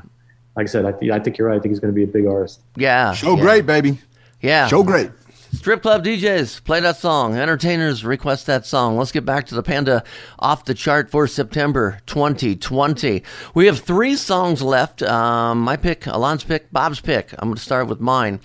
like 0.60 0.68
I 0.68 0.72
said, 0.72 0.86
I, 0.86 0.92
th- 0.92 1.10
I 1.10 1.20
think 1.20 1.38
you're 1.38 1.48
right. 1.48 1.58
I 1.58 1.60
think 1.62 1.72
he's 1.72 1.80
going 1.80 1.94
to 1.94 1.96
be 1.96 2.04
a 2.04 2.08
big 2.08 2.26
artist. 2.26 2.60
Yeah. 2.76 3.14
Show 3.14 3.38
yeah. 3.38 3.42
great, 3.42 3.66
baby. 3.66 3.98
Yeah. 4.42 4.68
Show 4.68 4.84
great. 4.84 5.10
Strip 5.54 5.82
club 5.82 6.04
DJs, 6.04 6.66
play 6.66 6.82
that 6.82 6.98
song. 6.98 7.36
Entertainers 7.36 8.04
request 8.04 8.46
that 8.48 8.66
song. 8.66 8.98
Let's 8.98 9.14
get 9.14 9.26
back 9.26 9.48
to 9.48 9.56
the 9.56 9.64
Panda 9.64 10.04
off 10.38 10.66
the 10.66 10.74
chart 10.74 11.10
for 11.10 11.28
September 11.28 12.02
2020. 12.08 13.24
We 13.56 13.68
have 13.68 13.80
three 13.80 14.18
songs 14.18 14.62
left. 14.62 15.02
Um, 15.02 15.62
my 15.62 15.78
pick, 15.78 16.06
Alon's 16.06 16.44
pick, 16.44 16.72
Bob's 16.74 17.00
pick. 17.00 17.32
I'm 17.40 17.48
going 17.48 17.56
to 17.56 17.62
start 17.62 17.88
with 17.88 18.02
mine. 18.02 18.42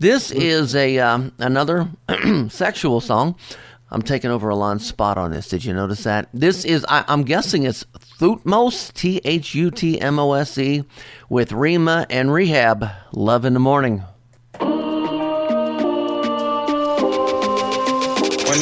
This 0.00 0.32
is 0.32 0.74
a 0.74 0.98
um, 0.98 1.32
another 1.38 1.88
sexual 2.48 3.00
song. 3.00 3.36
I'm 3.92 4.00
taking 4.00 4.30
over 4.30 4.48
Alon's 4.48 4.86
spot 4.86 5.18
on 5.18 5.32
this. 5.32 5.48
Did 5.48 5.66
you 5.66 5.74
notice 5.74 6.04
that? 6.04 6.30
This 6.32 6.64
is, 6.64 6.86
I, 6.88 7.04
I'm 7.08 7.24
guessing 7.24 7.64
it's 7.64 7.84
Thutmose, 8.18 8.90
T 8.94 9.20
H 9.22 9.54
U 9.54 9.70
T 9.70 10.00
M 10.00 10.18
O 10.18 10.32
S 10.32 10.56
E, 10.56 10.84
with 11.28 11.52
Rima 11.52 12.06
and 12.08 12.32
Rehab. 12.32 12.88
Love 13.12 13.44
in 13.44 13.52
the 13.52 13.60
morning. 13.60 14.02
When 14.58 14.70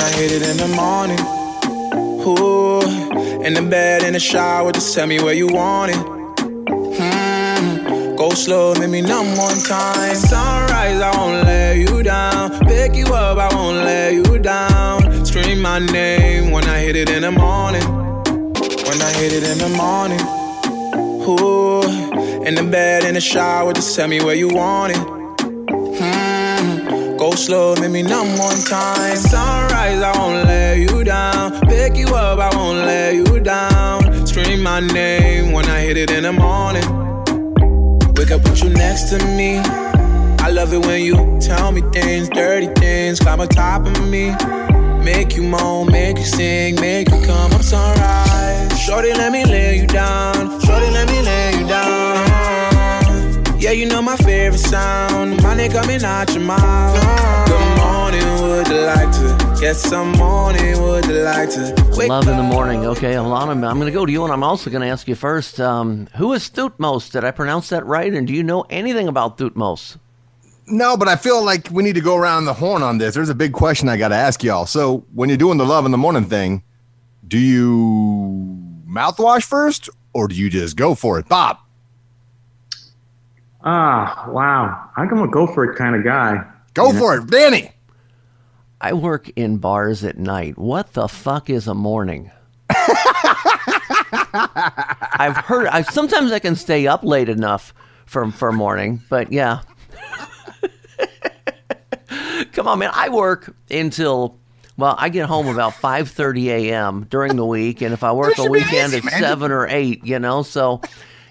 I 0.00 0.10
hit 0.16 0.32
it 0.32 0.42
in 0.42 0.56
the 0.56 0.66
morning, 0.74 1.20
ooh, 2.26 2.80
in 3.44 3.54
the 3.54 3.62
bed, 3.62 4.02
in 4.02 4.14
the 4.14 4.20
shower, 4.20 4.72
just 4.72 4.92
tell 4.96 5.06
me 5.06 5.22
where 5.22 5.34
you 5.34 5.46
want 5.46 5.92
it. 5.92 5.98
Hmm, 6.98 8.16
go 8.16 8.30
slow, 8.30 8.74
make 8.74 8.90
me 8.90 9.00
numb 9.00 9.36
one 9.38 9.58
time. 9.58 10.16
Sunrise, 10.16 11.00
I 11.00 11.16
won't 11.16 11.46
let 11.46 11.76
you 11.76 12.02
down. 12.02 12.50
Pick 12.66 12.96
you 12.96 13.06
up, 13.14 13.38
I 13.38 13.54
won't 13.54 13.76
let 13.84 14.12
you 14.12 14.40
down. 14.40 14.69
Scream 15.30 15.60
my 15.60 15.78
name 15.78 16.50
when 16.50 16.64
I 16.64 16.80
hit 16.80 16.96
it 16.96 17.08
in 17.08 17.22
the 17.22 17.30
morning. 17.30 17.84
When 17.84 19.00
I 19.00 19.12
hit 19.14 19.32
it 19.32 19.44
in 19.44 19.58
the 19.58 19.68
morning, 19.68 20.18
ooh, 21.28 22.44
in 22.44 22.56
the 22.56 22.64
bed, 22.64 23.04
in 23.04 23.14
the 23.14 23.20
shower, 23.20 23.72
just 23.72 23.94
tell 23.94 24.08
me 24.08 24.20
where 24.20 24.34
you 24.34 24.48
want 24.48 24.92
it. 24.92 24.98
Hmm, 26.00 27.16
Go 27.16 27.30
slow, 27.32 27.76
make 27.76 27.92
me 27.92 28.02
numb 28.02 28.36
one 28.38 28.58
time. 28.62 29.16
Sunrise, 29.16 30.02
I 30.02 30.18
won't 30.18 30.46
let 30.48 30.78
you 30.78 31.04
down. 31.04 31.60
Pick 31.68 31.96
you 31.96 32.08
up, 32.08 32.40
I 32.40 32.50
won't 32.56 32.78
let 32.78 33.14
you 33.14 33.38
down. 33.38 34.26
Scream 34.26 34.60
my 34.62 34.80
name 34.80 35.52
when 35.52 35.66
I 35.66 35.80
hit 35.80 35.96
it 35.96 36.10
in 36.10 36.24
the 36.24 36.32
morning. 36.32 36.82
Wake 38.14 38.32
up 38.32 38.42
with 38.42 38.64
you 38.64 38.70
next 38.70 39.10
to 39.10 39.18
me. 39.36 39.58
I 39.58 40.50
love 40.50 40.72
it 40.72 40.84
when 40.84 41.02
you 41.02 41.38
tell 41.40 41.70
me 41.70 41.82
things, 41.92 42.28
dirty 42.30 42.66
things, 42.80 43.20
climb 43.20 43.40
on 43.40 43.48
top 43.48 43.86
of 43.86 44.08
me. 44.08 44.34
Make 45.04 45.36
you 45.36 45.42
moan, 45.42 45.90
make 45.90 46.18
you 46.18 46.24
sing, 46.24 46.74
make 46.76 47.08
you 47.10 47.20
come 47.22 47.52
up 47.52 47.62
sunrise. 47.62 48.78
Shorty, 48.80 49.12
let 49.12 49.32
me 49.32 49.44
lay 49.44 49.78
you 49.80 49.86
down. 49.86 50.60
Shorty, 50.60 50.90
let 50.90 51.08
me 51.08 51.22
lay 51.22 51.58
you 51.58 51.66
down. 51.66 53.60
Yeah, 53.60 53.72
you 53.72 53.86
know 53.86 54.00
my 54.02 54.16
favorite 54.16 54.58
sound. 54.58 55.42
Money 55.42 55.68
coming 55.68 56.02
out 56.02 56.32
your 56.34 56.44
mouth. 56.44 56.96
Good 57.46 57.78
morning, 57.78 58.42
would 58.42 58.68
you 58.68 58.80
like 58.86 59.12
to 59.12 59.60
get 59.60 59.76
some 59.76 60.12
morning? 60.12 60.80
Would 60.80 61.04
you 61.06 61.20
like 61.22 61.50
to 61.50 61.74
wake 61.96 62.08
Love 62.08 62.28
in 62.28 62.36
the 62.36 62.42
morning. 62.42 62.86
Okay, 62.86 63.12
Alana, 63.12 63.50
I'm 63.50 63.78
going 63.78 63.86
to 63.86 63.92
go 63.92 64.06
to 64.06 64.12
you, 64.12 64.24
and 64.24 64.32
I'm 64.32 64.42
also 64.42 64.70
going 64.70 64.82
to 64.82 64.88
ask 64.88 65.06
you 65.08 65.14
first. 65.14 65.60
Um, 65.60 66.08
who 66.16 66.32
is 66.32 66.48
Thutmose? 66.50 67.10
Did 67.10 67.24
I 67.24 67.30
pronounce 67.30 67.68
that 67.68 67.84
right? 67.84 68.12
And 68.12 68.26
do 68.26 68.32
you 68.32 68.42
know 68.42 68.64
anything 68.70 69.08
about 69.08 69.38
Thutmose? 69.38 69.98
No, 70.70 70.96
but 70.96 71.08
I 71.08 71.16
feel 71.16 71.44
like 71.44 71.68
we 71.70 71.82
need 71.82 71.94
to 71.96 72.00
go 72.00 72.16
around 72.16 72.44
the 72.44 72.54
horn 72.54 72.82
on 72.82 72.98
this. 72.98 73.14
There's 73.14 73.28
a 73.28 73.34
big 73.34 73.52
question 73.52 73.88
I 73.88 73.96
got 73.96 74.08
to 74.08 74.14
ask 74.14 74.42
y'all. 74.44 74.66
So, 74.66 75.04
when 75.14 75.28
you're 75.28 75.38
doing 75.38 75.58
the 75.58 75.66
love 75.66 75.84
in 75.84 75.90
the 75.90 75.98
morning 75.98 76.24
thing, 76.24 76.62
do 77.26 77.38
you 77.38 78.56
mouthwash 78.88 79.44
first 79.44 79.88
or 80.12 80.28
do 80.28 80.34
you 80.34 80.48
just 80.50 80.76
go 80.76 80.94
for 80.94 81.18
it? 81.18 81.28
Bob. 81.28 81.58
Ah, 83.62 84.26
wow. 84.30 84.90
I'm 84.96 85.08
going 85.08 85.22
to 85.22 85.30
go 85.30 85.46
for 85.46 85.64
it 85.64 85.76
kind 85.76 85.94
of 85.94 86.04
guy. 86.04 86.44
Go 86.74 86.92
for 86.92 87.16
it, 87.16 87.26
Danny. 87.28 87.72
I 88.80 88.94
work 88.94 89.28
in 89.36 89.58
bars 89.58 90.04
at 90.04 90.18
night. 90.18 90.56
What 90.56 90.94
the 90.94 91.08
fuck 91.08 91.50
is 91.50 91.66
a 91.66 91.74
morning? 91.74 92.30
I've 94.32 95.36
heard. 95.36 95.66
I 95.66 95.82
sometimes 95.82 96.32
I 96.32 96.38
can 96.38 96.56
stay 96.56 96.86
up 96.86 97.04
late 97.04 97.28
enough 97.28 97.74
for 98.06 98.30
for 98.30 98.52
morning, 98.52 99.02
but 99.10 99.32
yeah. 99.32 99.60
Come 102.60 102.68
on, 102.68 102.78
man. 102.78 102.90
I 102.92 103.08
work 103.08 103.56
until 103.70 104.36
well, 104.76 104.94
I 104.98 105.08
get 105.08 105.24
home 105.24 105.46
about 105.48 105.72
five 105.72 106.10
thirty 106.10 106.50
a.m. 106.50 107.06
during 107.08 107.36
the 107.36 107.46
week, 107.46 107.80
and 107.80 107.94
if 107.94 108.04
I 108.04 108.12
work 108.12 108.36
a 108.36 108.50
weekend, 108.50 108.92
it's 108.92 109.10
seven 109.18 109.50
or 109.50 109.66
eight. 109.66 110.04
You 110.04 110.18
know, 110.18 110.42
so. 110.42 110.82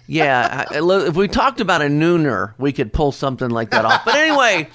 Yeah, 0.07 0.65
I- 0.71 0.77
I- 0.79 1.05
if 1.07 1.15
we 1.15 1.27
talked 1.27 1.61
about 1.61 1.83
a 1.83 1.85
nooner, 1.85 2.53
we 2.57 2.71
could 2.71 2.91
pull 2.91 3.11
something 3.11 3.51
like 3.51 3.69
that 3.69 3.85
off. 3.85 4.03
But 4.05 4.15
anyway, 4.15 4.67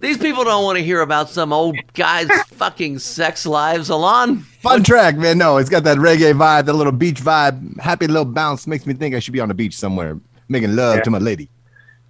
these 0.00 0.18
people 0.18 0.44
don't 0.44 0.62
want 0.62 0.76
to 0.76 0.84
hear 0.84 1.00
about 1.00 1.30
some 1.30 1.54
old 1.54 1.78
guy's 1.94 2.28
fucking 2.48 2.98
sex 2.98 3.46
lives. 3.46 3.88
Alon, 3.88 4.40
Fun 4.60 4.82
track, 4.82 5.16
man. 5.16 5.38
No, 5.38 5.56
it's 5.56 5.70
got 5.70 5.84
that 5.84 5.96
reggae 5.96 6.34
vibe, 6.34 6.66
that 6.66 6.74
little 6.74 6.92
beach 6.92 7.22
vibe. 7.22 7.80
Happy 7.80 8.06
little 8.06 8.26
bounce 8.26 8.66
makes 8.66 8.84
me 8.84 8.92
think 8.92 9.14
I 9.14 9.20
should 9.20 9.32
be 9.32 9.40
on 9.40 9.48
the 9.48 9.54
beach 9.54 9.74
somewhere 9.74 10.20
making 10.50 10.76
love 10.76 10.96
Yeah. 10.96 11.02
to 11.04 11.10
my 11.10 11.16
lady. 11.18 11.48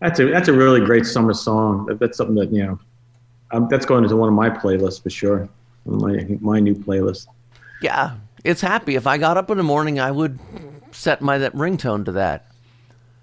That's 0.01 0.19
a 0.19 0.25
that's 0.25 0.49
a 0.49 0.53
really 0.53 0.85
great 0.85 1.07
summer 1.07 1.33
song. 1.33 1.87
That, 1.87 2.01
that's 2.01 2.17
something 2.19 2.35
that 2.35 2.51
you 2.53 2.67
know, 2.67 2.81
um, 3.55 3.69
that's 3.71 3.87
going 3.87 4.05
into 4.05 4.17
one 4.17 4.29
of 4.29 4.35
my 4.35 4.51
playlists 4.51 5.03
for 5.03 5.11
sure. 5.11 5.49
My 5.87 6.25
my 6.41 6.61
new 6.61 6.75
playlist. 6.75 7.27
yeah, 7.83 8.17
it's 8.45 8.61
happy. 8.61 8.95
If 8.97 9.07
I 9.07 9.19
got 9.19 9.37
up 9.37 9.51
in 9.51 9.57
the 9.59 9.63
morning, 9.63 10.01
I 10.01 10.11
would 10.11 10.39
set 10.93 11.21
my 11.21 11.39
that 11.39 11.55
ringtone 11.55 12.05
to 12.07 12.13
that. 12.13 12.47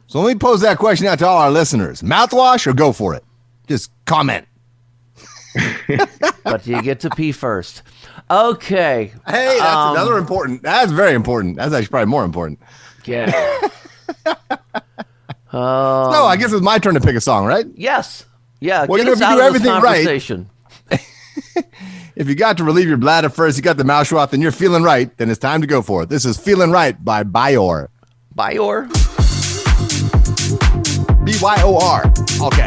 So 0.08 0.20
let 0.22 0.34
me 0.34 0.40
pose 0.40 0.62
that 0.62 0.78
question 0.78 1.08
out 1.08 1.20
to 1.20 1.28
all 1.28 1.38
our 1.40 1.52
listeners: 1.52 2.02
mouthwash 2.02 2.68
or 2.68 2.74
go 2.74 2.92
for 2.92 3.16
it? 3.16 3.24
Just 3.68 3.92
comment. 4.06 4.46
But 6.44 6.66
you 6.68 6.82
get 6.82 7.00
to 7.02 7.10
pee 7.10 7.32
first. 7.32 7.82
Okay. 8.30 9.12
Hey, 9.28 9.58
that's 9.60 9.62
Um, 9.76 9.96
another 9.96 10.18
important. 10.18 10.64
That's 10.64 10.92
very 10.92 11.14
important. 11.14 11.58
That's 11.58 11.74
actually 11.74 11.90
probably 11.90 12.10
more 12.10 12.24
important. 12.24 12.60
Yeah. 13.06 13.70
no, 15.54 16.26
I 16.26 16.38
guess 16.38 16.54
it's 16.54 16.62
my 16.62 16.80
turn 16.80 16.94
to 16.94 17.02
pick 17.02 17.16
a 17.16 17.22
song, 17.22 17.46
right? 17.46 17.66
Yes. 17.76 18.26
Yeah. 18.62 18.86
Well, 18.86 19.00
you 19.00 19.06
know, 19.06 19.12
if 19.12 19.20
you 19.20 19.26
do 19.26 19.42
everything 19.48 19.72
right- 19.84 20.06
If 22.16 22.28
you 22.28 22.36
got 22.36 22.58
to 22.58 22.64
relieve 22.64 22.88
your 22.88 22.98
bladder 22.98 23.30
first, 23.30 23.58
you 23.58 23.64
got 23.64 23.78
the 23.78 23.84
mouth 23.86 24.12
off, 24.14 24.32
then 24.32 24.42
you're 24.42 24.52
feeling 24.52 24.84
right. 24.84 25.16
Then 25.18 25.30
it's 25.30 25.40
time 25.40 25.62
to 25.62 25.68
go 25.68 25.82
for 25.82 26.04
it. 26.04 26.10
This 26.10 26.26
is 26.26 26.38
"Feeling 26.38 26.70
Right" 26.70 27.04
by 27.04 27.24
BYOR. 27.24 27.88
BYOR. 28.36 28.88
B 31.26 31.34
Y 31.42 31.62
O 31.64 31.80
R. 31.80 32.04
All 32.42 32.52
caps. 32.52 32.61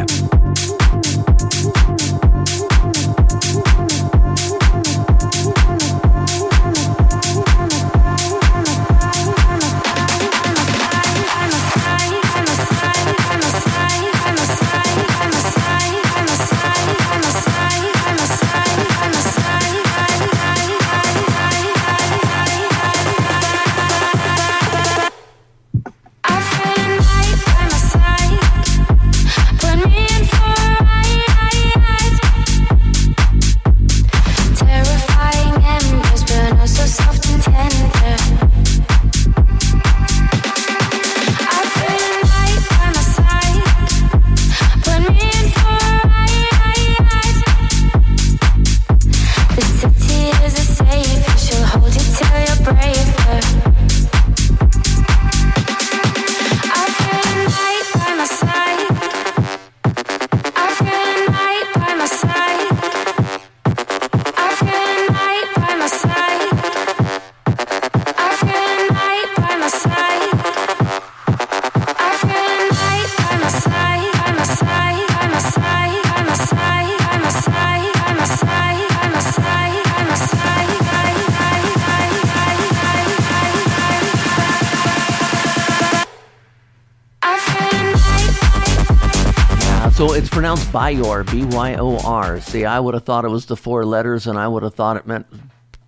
Byor, 90.74 91.30
B 91.30 91.44
Y 91.54 91.76
O 91.76 91.98
R. 91.98 92.40
See, 92.40 92.64
I 92.64 92.80
would 92.80 92.94
have 92.94 93.04
thought 93.04 93.24
it 93.24 93.28
was 93.28 93.46
the 93.46 93.56
four 93.56 93.86
letters, 93.86 94.26
and 94.26 94.36
I 94.36 94.48
would 94.48 94.64
have 94.64 94.74
thought 94.74 94.96
it 94.96 95.06
meant 95.06 95.24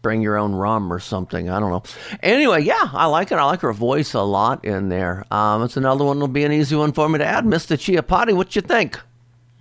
bring 0.01 0.23
your 0.23 0.37
own 0.37 0.55
rum 0.55 0.93
or 0.93 1.01
something. 1.01 1.51
I 1.51 1.59
don't 1.59 1.73
know. 1.73 1.83
Anyway, 2.23 2.63
yeah, 2.63 2.91
I 2.93 3.07
like 3.07 3.33
it. 3.33 3.35
I 3.35 3.45
like 3.47 3.63
her 3.63 3.73
voice 3.73 4.15
a 4.15 4.21
lot 4.21 4.65
in 4.65 4.89
there. 4.89 5.25
Um, 5.33 5.65
it's 5.65 5.77
another 5.77 6.05
one. 6.05 6.21
Will 6.21 6.29
be 6.29 6.45
an 6.45 6.53
easy 6.53 6.77
one 6.77 6.93
for 6.93 7.09
me 7.09 7.19
to 7.19 7.27
add. 7.27 7.45
Mr. 7.45 7.77
Chiappardi, 7.77 8.33
what 8.37 8.55
you 8.55 8.63
think? 8.63 9.01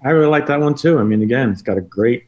I 0.03 0.09
really 0.11 0.27
like 0.27 0.45
that 0.45 0.59
one 0.59 0.75
too. 0.75 0.99
I 0.99 1.03
mean, 1.03 1.23
again, 1.23 1.49
it's 1.49 1.63
got 1.63 1.79
a 1.79 1.81
great 1.81 2.27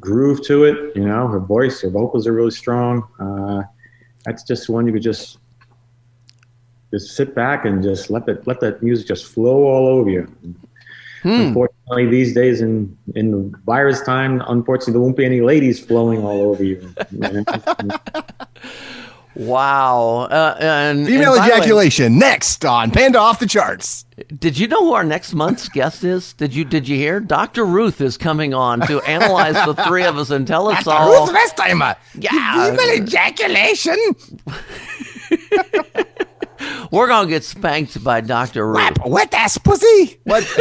groove 0.00 0.42
to 0.46 0.64
it. 0.64 0.96
You 0.96 1.04
know, 1.04 1.28
her 1.28 1.40
voice, 1.40 1.82
her 1.82 1.90
vocals 1.90 2.26
are 2.26 2.32
really 2.32 2.52
strong. 2.52 3.06
Uh, 3.20 3.64
that's 4.24 4.44
just 4.44 4.70
one 4.70 4.86
you 4.86 4.94
could 4.94 5.02
just 5.02 5.40
just 6.90 7.14
sit 7.14 7.34
back 7.34 7.66
and 7.66 7.82
just 7.82 8.08
let 8.08 8.24
that 8.24 8.46
let 8.46 8.60
that 8.60 8.82
music 8.82 9.08
just 9.08 9.26
flow 9.26 9.64
all 9.64 9.86
over 9.86 10.08
you. 10.08 10.34
Unfortunately, 11.24 12.06
these 12.06 12.34
days 12.34 12.60
in 12.60 12.96
in 13.14 13.30
the 13.30 13.58
virus 13.64 14.02
time, 14.02 14.42
unfortunately, 14.46 14.92
there 14.92 15.00
won't 15.02 15.16
be 15.16 15.24
any 15.24 15.40
ladies 15.40 15.80
flowing 15.80 16.22
all 16.22 16.42
over 16.42 16.62
you. 16.62 16.94
you? 17.10 17.44
Wow. 19.36 20.28
Uh, 20.30 20.56
and 20.60 21.06
Female 21.06 21.34
and 21.34 21.38
by 21.40 21.46
the 21.46 21.50
way, 21.52 21.56
ejaculation 21.58 22.18
next 22.18 22.64
on 22.64 22.90
Panda 22.90 23.18
Off 23.18 23.40
the 23.40 23.46
Charts. 23.46 24.04
did 24.38 24.56
you 24.58 24.68
know 24.68 24.84
who 24.84 24.92
our 24.92 25.04
next 25.04 25.34
month's 25.34 25.68
guest 25.68 26.04
is? 26.04 26.34
Did 26.34 26.54
you 26.54 26.64
did 26.64 26.88
you 26.88 26.96
hear? 26.96 27.18
Dr. 27.20 27.64
Ruth 27.64 28.00
is 28.00 28.16
coming 28.16 28.54
on 28.54 28.80
to 28.86 29.00
analyze 29.02 29.56
the 29.66 29.74
three 29.86 30.04
of 30.04 30.18
us 30.18 30.30
and 30.30 30.46
tell 30.46 30.68
us 30.68 30.86
all. 30.86 31.26
Ruth 31.26 31.34
Westheimer. 31.34 31.96
Yeah. 32.14 32.70
Female 32.70 33.02
ejaculation. 33.02 33.96
We're 36.94 37.08
gonna 37.08 37.28
get 37.28 37.44
spanked 37.44 38.02
by 38.04 38.20
Dr. 38.20 38.66
Ruth. 38.68 38.98
Wet 39.04 39.32
ass 39.34 39.58
pussy. 39.58 40.18
What? 40.24 40.44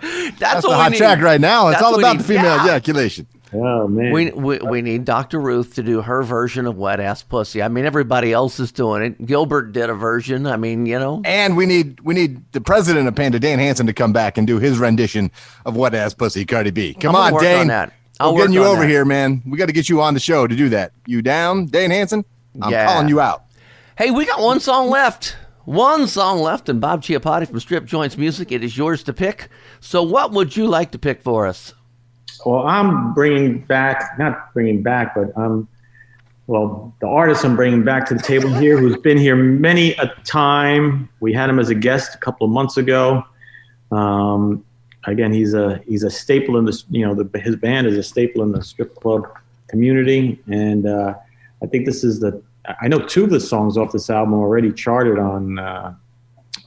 That's, 0.00 0.38
That's 0.38 0.62
the 0.62 0.68
what 0.68 0.76
we 0.76 0.82
hot 0.82 0.90
need. 0.92 0.98
track 0.98 1.20
right 1.20 1.40
now. 1.40 1.68
It's 1.68 1.76
That's 1.80 1.84
all 1.92 1.98
about 1.98 2.18
the 2.18 2.24
female 2.24 2.44
Yeah. 2.56 2.64
ejaculation. 2.64 3.26
Oh 3.52 3.88
man. 3.88 4.12
We, 4.12 4.30
we 4.30 4.58
we 4.58 4.82
need 4.82 5.06
Dr. 5.06 5.40
Ruth 5.40 5.74
to 5.76 5.82
do 5.82 6.02
her 6.02 6.22
version 6.22 6.66
of 6.66 6.76
wet 6.76 7.00
ass 7.00 7.22
pussy. 7.22 7.62
I 7.62 7.68
mean, 7.68 7.86
everybody 7.86 8.30
else 8.32 8.60
is 8.60 8.70
doing 8.70 9.02
it. 9.02 9.24
Gilbert 9.26 9.72
did 9.72 9.88
a 9.88 9.94
version. 9.94 10.46
I 10.46 10.56
mean, 10.58 10.84
you 10.84 10.98
know. 10.98 11.22
And 11.24 11.56
we 11.56 11.64
need 11.64 11.98
we 12.00 12.14
need 12.14 12.42
the 12.52 12.60
president 12.60 13.08
of 13.08 13.14
Panda, 13.16 13.40
Dan 13.40 13.58
Hansen, 13.58 13.86
to 13.86 13.94
come 13.94 14.12
back 14.12 14.36
and 14.36 14.46
do 14.46 14.58
his 14.58 14.78
rendition 14.78 15.30
of 15.64 15.76
wet 15.76 15.94
ass 15.94 16.12
pussy, 16.12 16.44
Cardi 16.44 16.70
B. 16.70 16.92
Come 16.94 17.16
I'm 17.16 17.22
on, 17.28 17.32
work 17.34 17.42
Dane. 17.42 17.60
on 17.62 17.66
that. 17.68 17.92
I'll 18.20 18.34
We're 18.34 18.42
getting 18.42 18.54
you 18.54 18.60
on 18.64 18.66
over 18.68 18.82
that. 18.82 18.88
here, 18.88 19.04
man. 19.06 19.42
We 19.46 19.56
got 19.56 19.66
to 19.66 19.72
get 19.72 19.88
you 19.88 20.02
on 20.02 20.12
the 20.12 20.20
show 20.20 20.46
to 20.46 20.54
do 20.54 20.68
that. 20.68 20.92
You 21.06 21.22
down, 21.22 21.66
Dane 21.66 21.90
Hansen? 21.90 22.24
I'm 22.60 22.70
Yeah. 22.72 22.86
calling 22.86 23.08
you 23.08 23.20
out. 23.20 23.44
Hey, 23.98 24.12
we 24.12 24.26
got 24.26 24.40
one 24.40 24.60
song 24.60 24.90
left. 24.90 25.36
One 25.64 26.06
song 26.06 26.38
left, 26.38 26.68
and 26.68 26.80
Bob 26.80 27.02
Chiappardi 27.02 27.48
from 27.48 27.58
Strip 27.58 27.84
Joints 27.84 28.16
Music. 28.16 28.52
It 28.52 28.62
is 28.62 28.78
yours 28.78 29.02
to 29.02 29.12
pick. 29.12 29.48
So, 29.80 30.04
what 30.04 30.30
would 30.30 30.56
you 30.56 30.68
like 30.68 30.92
to 30.92 31.00
pick 31.00 31.20
for 31.20 31.48
us? 31.48 31.74
Well, 32.46 32.64
I'm 32.64 33.12
bringing 33.12 33.58
back, 33.58 34.16
not 34.16 34.54
bringing 34.54 34.84
back, 34.84 35.16
but 35.16 35.36
I'm, 35.36 35.66
well, 36.46 36.94
the 37.00 37.08
artist 37.08 37.44
I'm 37.44 37.56
bringing 37.56 37.82
back 37.82 38.06
to 38.06 38.14
the 38.14 38.22
table 38.22 38.50
here, 38.50 38.78
who's 38.78 38.96
been 38.98 39.18
here 39.18 39.34
many 39.34 39.94
a 39.94 40.06
time. 40.22 41.08
We 41.18 41.32
had 41.32 41.50
him 41.50 41.58
as 41.58 41.68
a 41.68 41.74
guest 41.74 42.14
a 42.14 42.18
couple 42.18 42.44
of 42.44 42.52
months 42.52 42.76
ago. 42.76 43.24
Um, 43.90 44.64
again, 45.08 45.32
he's 45.32 45.54
a 45.54 45.82
he's 45.88 46.04
a 46.04 46.10
staple 46.10 46.56
in 46.56 46.66
this. 46.66 46.84
You 46.88 47.04
know, 47.04 47.20
the, 47.20 47.36
his 47.40 47.56
band 47.56 47.88
is 47.88 47.98
a 47.98 48.04
staple 48.04 48.44
in 48.44 48.52
the 48.52 48.62
strip 48.62 48.94
club 48.94 49.26
community, 49.66 50.40
and 50.46 50.86
uh, 50.86 51.14
I 51.60 51.66
think 51.66 51.84
this 51.84 52.04
is 52.04 52.20
the. 52.20 52.40
I 52.80 52.88
know 52.88 52.98
two 52.98 53.24
of 53.24 53.30
the 53.30 53.40
songs 53.40 53.76
off 53.76 53.92
this 53.92 54.10
album 54.10 54.34
already 54.34 54.72
charted 54.72 55.18
on 55.18 55.58
uh, 55.58 55.94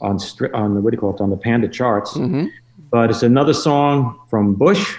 on 0.02 0.18
stri- 0.18 0.54
on 0.54 0.76
the 0.76 0.82
what 0.82 0.92
do 0.92 0.96
you 0.96 1.00
call 1.00 1.14
it 1.16 1.22
on 1.22 1.30
the 1.30 1.38
Panda 1.38 1.68
charts. 1.68 2.18
But 2.90 3.10
it's 3.10 3.24
another 3.24 3.54
song 3.54 4.20
from 4.30 4.56
Bush. 4.56 4.98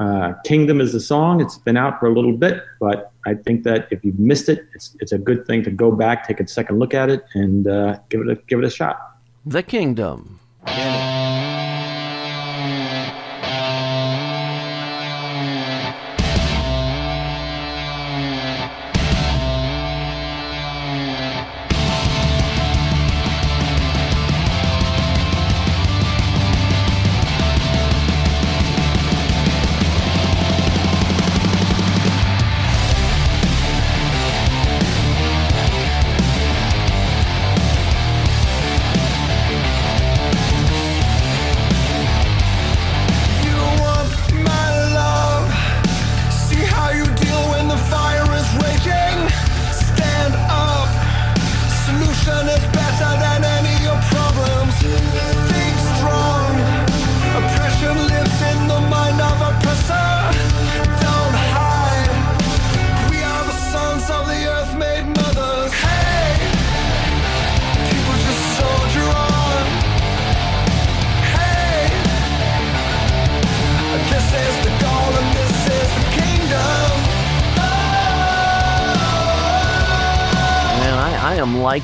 Uh, 0.00 0.32
Kingdom 0.44 0.80
is 0.80 0.92
the 0.92 0.98
song. 1.00 1.40
It's 1.40 1.58
been 1.58 1.76
out 1.76 2.00
for 2.00 2.06
a 2.06 2.12
little 2.12 2.36
bit, 2.36 2.62
but 2.80 3.12
I 3.26 3.34
think 3.34 3.62
that 3.62 3.86
if 3.92 4.04
you've 4.04 4.18
missed 4.18 4.48
it, 4.48 4.66
it's 4.74 4.96
it's 5.00 5.12
a 5.12 5.18
good 5.18 5.46
thing 5.46 5.62
to 5.64 5.70
go 5.70 5.92
back, 5.92 6.26
take 6.26 6.40
a 6.40 6.48
second 6.48 6.78
look 6.80 6.94
at 6.94 7.08
it, 7.10 7.24
and 7.34 7.68
uh, 7.68 7.98
give 8.08 8.20
it 8.22 8.28
a 8.28 8.34
give 8.48 8.58
it 8.58 8.64
a 8.64 8.70
shot. 8.70 8.98
The 9.46 9.62
Kingdom. 9.62 10.40
You 10.66 10.72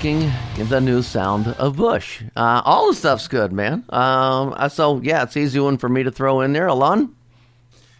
Liking 0.01 0.33
the 0.71 0.81
new 0.81 1.03
sound 1.03 1.49
of 1.59 1.77
Bush. 1.77 2.23
Uh, 2.35 2.63
all 2.65 2.87
the 2.87 2.95
stuff's 2.95 3.29
good, 3.29 3.53
man. 3.53 3.85
Um, 3.91 4.55
uh, 4.57 4.67
so, 4.71 4.99
yeah, 5.03 5.23
it's 5.25 5.37
easy 5.37 5.61
one 5.61 5.77
for 5.77 5.91
me 5.91 6.03
to 6.03 6.11
throw 6.11 6.41
in 6.41 6.55
there. 6.55 6.69
Alon? 6.69 7.15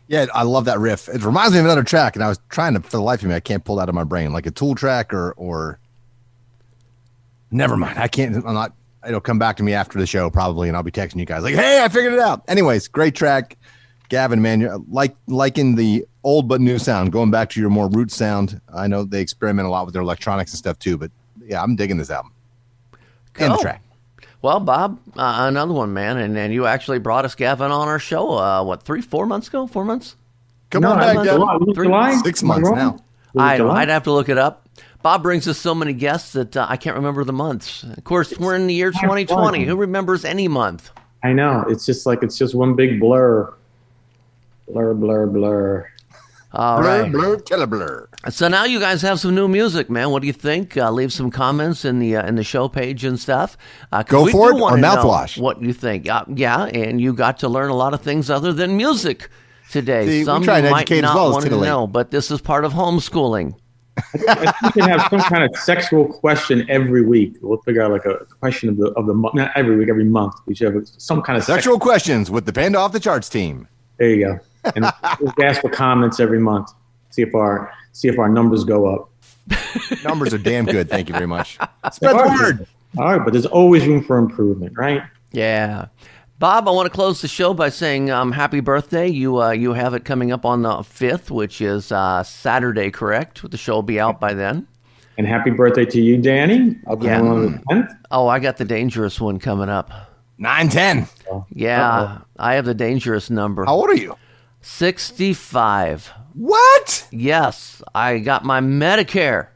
Yeah, 0.09 0.25
I 0.33 0.45
love 0.45 0.65
that 0.65 0.79
riff. 0.79 1.11
It 1.11 1.23
reminds 1.23 1.53
me 1.53 1.59
of 1.59 1.67
another 1.67 1.85
track, 1.85 2.17
and 2.17 2.25
I 2.25 2.29
was 2.29 2.41
trying 2.49 2.73
to, 2.73 2.81
for 2.81 2.89
the 2.89 3.03
life 3.03 3.21
of 3.21 3.29
me, 3.29 3.35
I 3.35 3.41
can't 3.41 3.63
pull 3.63 3.77
that 3.77 3.83
out 3.83 3.89
of 3.91 3.95
my 3.95 4.05
brain, 4.05 4.33
like 4.33 4.47
a 4.47 4.51
Tool 4.51 4.75
track 4.75 5.13
or 5.13 5.33
or. 5.33 5.79
Never 7.51 7.77
mind. 7.77 7.99
I 7.99 8.09
can't. 8.09 8.35
I'm 8.35 8.55
not. 8.55 8.73
It'll 9.07 9.21
come 9.21 9.39
back 9.39 9.59
to 9.59 9.63
me 9.63 9.75
after 9.75 9.99
the 9.99 10.07
show 10.07 10.31
probably, 10.31 10.69
and 10.69 10.79
I'll 10.79 10.83
be 10.83 10.91
texting 10.91 11.19
you 11.19 11.27
guys 11.27 11.43
like, 11.43 11.55
"Hey, 11.55 11.85
I 11.85 11.89
figured 11.91 12.15
it 12.15 12.19
out." 12.19 12.43
Anyways, 12.49 12.89
great 12.89 13.15
track, 13.15 13.59
Gavin. 14.09 14.41
Man, 14.41 14.63
you're 14.63 14.79
like 14.89 15.15
liking 15.27 15.75
the 15.75 16.07
old 16.25 16.49
but 16.49 16.63
new 16.63 16.79
sound, 16.79 17.13
going 17.13 17.31
back 17.31 17.51
to 17.51 17.61
your 17.61 17.69
more 17.69 17.91
root 17.91 18.11
sound. 18.11 18.59
I 18.75 18.87
know 18.87 19.05
they 19.05 19.21
experiment 19.21 19.69
a 19.69 19.71
lot 19.71 19.85
with 19.85 19.93
their 19.93 20.03
electronics 20.03 20.53
and 20.53 20.59
stuff 20.59 20.79
too, 20.79 20.97
but 20.97 21.11
yeah, 21.51 21.63
I'm 21.63 21.77
digging 21.77 21.99
this 21.99 22.11
album 22.11 22.33
and 23.39 23.53
the 23.53 23.59
track. 23.59 23.83
Well, 24.43 24.61
Bob, 24.61 24.99
uh, 25.19 25.37
another 25.49 25.75
one, 25.75 25.93
man. 25.93 26.17
And, 26.17 26.39
and 26.39 26.55
you 26.55 26.65
actually 26.67 26.99
brought 26.99 27.25
us 27.27 27.35
Gavin 27.35 27.71
on 27.71 27.89
our 27.89 27.99
show, 27.99 28.39
uh, 28.39 28.63
what, 28.65 28.83
three, 28.83 29.03
four 29.03 29.27
months 29.27 29.49
ago? 29.49 29.67
Four 29.67 29.85
months? 29.85 30.17
Come 30.71 30.83
No, 30.83 30.93
on 30.93 30.99
back, 30.99 31.15
Gavin. 31.17 31.33
July- 31.35 31.57
was 31.57 31.69
it 31.69 31.75
Three- 31.75 31.87
July? 31.89 32.15
Six 32.25 32.43
months 32.43 32.69
wrong? 32.71 32.79
now. 32.79 32.99
I 33.43 33.59
don't. 33.59 33.67
July? 33.69 33.83
I'd 33.83 33.89
have 33.91 34.05
to 34.05 34.13
look 34.13 34.29
it 34.31 34.39
up. 34.39 34.67
Bob 35.03 35.23
brings 35.23 35.47
us 35.49 35.59
so 35.59 35.75
many 35.75 35.93
guests 35.93 36.33
that 36.35 36.57
uh, 36.57 36.67
I 36.69 36.77
can't 36.77 36.97
remember 36.97 37.25
the 37.25 37.33
months. 37.33 37.83
Of 37.83 38.05
course, 38.05 38.39
we're 38.39 38.55
in 38.55 38.67
the 38.67 38.75
year 38.75 38.91
2020. 38.93 39.59
fun. 39.59 39.69
Who 39.69 39.77
remembers 39.77 40.25
any 40.25 40.47
month? 40.49 40.91
I 41.23 41.33
know. 41.33 41.65
It's 41.69 41.85
just 41.85 42.07
like 42.07 42.23
it's 42.23 42.39
just 42.39 42.55
one 42.55 42.75
big 42.75 42.99
blur, 43.01 43.53
blur, 44.69 44.95
blur, 44.95 45.27
blur. 45.27 45.89
All 46.53 46.81
Blur, 46.81 47.03
right. 47.03 47.13
blur, 47.13 47.37
tele 47.41 47.67
blur. 47.67 48.09
So 48.29 48.49
now 48.49 48.65
you 48.65 48.79
guys 48.81 49.01
have 49.01 49.19
some 49.19 49.35
new 49.35 49.49
music, 49.49 49.89
man. 49.89 50.11
What 50.11 50.21
do 50.21 50.27
you 50.27 50.35
think? 50.35 50.77
Uh, 50.77 50.91
leave 50.91 51.11
some 51.11 51.31
comments 51.31 51.87
in 51.87 52.01
the 52.01 52.17
uh, 52.17 52.27
in 52.27 52.35
the 52.37 52.45
show 52.45 52.69
page 52.69 53.03
and 53.05 53.19
stuff. 53.19 53.57
Uh, 53.91 54.03
'cause 54.03 54.11
Go 54.11 54.31
for 54.31 54.51
it 54.51 54.57
wanna 54.57 54.77
or 54.77 54.79
mouthwash? 54.79 55.41
What 55.41 55.63
you 55.63 55.73
think? 55.73 56.07
Uh, 56.09 56.25
yeah, 56.29 56.65
and 56.65 57.01
you 57.01 57.15
got 57.15 57.39
to 57.39 57.49
learn 57.49 57.71
a 57.71 57.75
lot 57.77 57.95
of 57.95 58.03
things 58.03 58.29
other 58.29 58.53
than 58.53 58.77
music 58.77 59.31
today. 59.71 60.07
See, 60.07 60.19
we 60.19 60.25
some 60.25 60.43
try 60.43 60.59
and 60.59 60.67
you 60.67 60.71
might 60.71 60.81
educate 60.83 60.99
as 60.99 61.03
not 61.05 61.15
well 61.15 61.33
want 61.33 61.45
to 61.47 61.51
know, 61.61 61.87
but 61.87 62.11
this 62.11 62.31
is 62.31 62.43
part 62.43 62.67
of 62.67 62.75
homeschooling. 62.75 63.55
I 63.97 64.03
think 64.53 64.63
we 64.63 64.83
can 64.83 64.91
have 64.91 65.09
some 65.11 65.21
kind 65.21 65.43
of 65.45 65.57
sexual 65.57 66.07
question 66.07 66.67
every 66.69 67.03
week. 67.05 67.37
We'll 67.41 67.59
figure 67.63 67.83
out 67.83 67.91
like 67.91 68.05
a 68.05 68.27
question 68.39 68.69
of 68.69 68.77
the 68.77 68.89
of 68.93 69.07
the 69.07 69.15
month. 69.15 69.35
Not 69.35 69.51
every 69.57 69.77
week, 69.77 69.89
every 69.89 70.05
month. 70.05 70.35
We 70.47 70.55
should 70.55 70.75
have 70.75 70.87
some 70.99 71.23
kind 71.23 71.39
of 71.39 71.45
Sexual 71.45 71.79
questions 71.79 72.31
with 72.31 72.45
the 72.45 72.53
Panda 72.53 72.79
Off 72.79 72.93
the 72.93 73.01
Charts 73.01 73.31
team. 73.31 73.67
There 73.99 74.11
you 74.11 74.27
go. 74.27 74.39
And 74.77 74.85
we'll 75.21 75.33
ask 75.43 75.63
for 75.63 75.71
comments 75.71 76.21
every 76.21 76.39
month. 76.39 76.71
See 77.11 77.23
if 77.23 77.35
our 77.35 77.73
see 77.93 78.09
if 78.09 78.19
our 78.19 78.29
numbers 78.29 78.65
go 78.65 78.87
up. 78.87 79.11
Numbers 80.05 80.33
are 80.33 80.39
damn 80.39 80.65
good. 80.65 80.89
Thank 80.89 81.09
you 81.09 81.15
very 81.15 81.27
much. 81.27 81.59
Spread 81.93 82.15
the 82.17 82.39
word. 82.41 82.67
All 82.99 83.05
right, 83.05 83.25
but 83.25 83.33
there's 83.33 83.47
always 83.47 83.87
room 83.87 84.03
for 84.05 84.19
improvement, 84.19 84.77
right? 84.77 85.03
Yeah. 85.33 85.87
Bob, 86.39 86.69
I 86.69 86.71
want 86.71 86.87
to 86.87 86.91
close 86.91 87.21
the 87.21 87.29
show 87.29 87.53
by 87.53 87.69
saying 87.69 88.11
um, 88.11 88.33
happy 88.33 88.61
birthday. 88.61 89.09
You 89.09 89.43
uh, 89.43 89.51
you 89.51 89.73
have 89.73 89.93
it 89.95 90.05
coming 90.05 90.33
up 90.33 90.47
on 90.47 90.63
the 90.63 90.83
fifth, 90.83 91.31
which 91.31 91.61
is 91.61 91.93
uh, 91.93 92.23
Saturday, 92.23 92.91
correct? 92.91 93.49
The 93.51 93.57
show 93.59 93.75
will 93.75 93.83
be 93.83 94.01
out 94.01 94.21
by 94.21 94.35
then. 94.35 94.67
And 95.19 95.27
happy 95.27 95.51
birthday 95.51 95.85
to 95.85 96.01
you, 96.01 96.17
Danny. 96.17 96.77
I'll 96.87 96.97
be 96.97 97.07
Yeah. 97.07 97.21
on 97.21 97.43
the 97.53 97.59
10th. 97.71 97.95
Oh, 98.11 98.27
I 98.29 98.39
got 98.39 98.57
the 98.57 98.65
dangerous 98.65 99.21
one 99.21 99.39
coming 99.39 99.69
up. 99.69 99.91
Nine 100.39 100.71
ten. 100.71 101.07
Yeah, 101.53 102.19
I 102.39 102.55
have 102.55 102.65
the 102.65 102.73
dangerous 102.75 103.29
number. 103.29 103.67
How 103.67 103.75
old 103.75 103.91
are 103.91 103.97
you? 103.97 104.17
Sixty-five. 104.61 106.13
What? 106.35 107.07
Yes, 107.11 107.83
I 107.95 108.19
got 108.19 108.45
my 108.45 108.61
Medicare. 108.61 109.49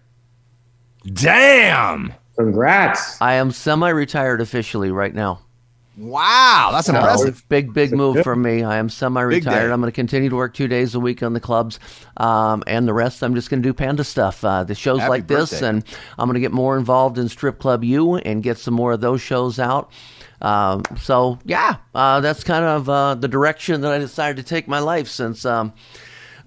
Damn. 1.04 2.14
Congrats. 2.36 3.20
I 3.20 3.34
am 3.34 3.52
semi-retired 3.52 4.40
officially 4.40 4.90
right 4.90 5.14
now. 5.14 5.40
Wow, 5.96 6.70
that's 6.72 6.88
So, 6.88 6.96
impressive. 6.96 7.48
Big, 7.48 7.72
big 7.72 7.90
That's 7.90 7.96
move 7.96 8.24
for 8.24 8.34
me. 8.34 8.64
I 8.64 8.78
am 8.78 8.88
semi-retired. 8.88 9.70
I'm 9.70 9.80
going 9.80 9.92
to 9.92 9.94
continue 9.94 10.28
to 10.28 10.34
work 10.34 10.52
two 10.52 10.66
days 10.66 10.96
a 10.96 11.00
week 11.00 11.22
on 11.22 11.34
the 11.34 11.40
clubs, 11.40 11.78
um, 12.16 12.64
and 12.66 12.88
the 12.88 12.92
rest 12.92 13.22
I'm 13.22 13.36
just 13.36 13.48
going 13.48 13.62
to 13.62 13.68
do 13.68 13.72
panda 13.72 14.02
stuff. 14.02 14.44
Uh, 14.44 14.64
the 14.64 14.74
shows 14.74 14.98
Happy 14.98 15.10
like 15.10 15.28
this, 15.28 15.62
and 15.62 15.84
I'm 16.18 16.26
going 16.26 16.34
to 16.34 16.40
get 16.40 16.50
more 16.50 16.76
involved 16.76 17.16
in 17.16 17.28
Strip 17.28 17.60
Club 17.60 17.84
U 17.84 18.16
and 18.16 18.42
get 18.42 18.58
some 18.58 18.74
more 18.74 18.90
of 18.90 19.00
those 19.00 19.20
shows 19.20 19.60
out. 19.60 19.92
Um, 20.40 20.82
so 21.00 21.38
yeah, 21.44 21.76
uh, 21.94 22.20
that's 22.20 22.44
kind 22.44 22.64
of 22.64 22.88
uh, 22.88 23.14
the 23.14 23.28
direction 23.28 23.80
that 23.82 23.92
I 23.92 23.98
decided 23.98 24.36
to 24.36 24.42
take 24.42 24.68
my 24.68 24.80
life 24.80 25.08
since. 25.08 25.44
Um, 25.44 25.72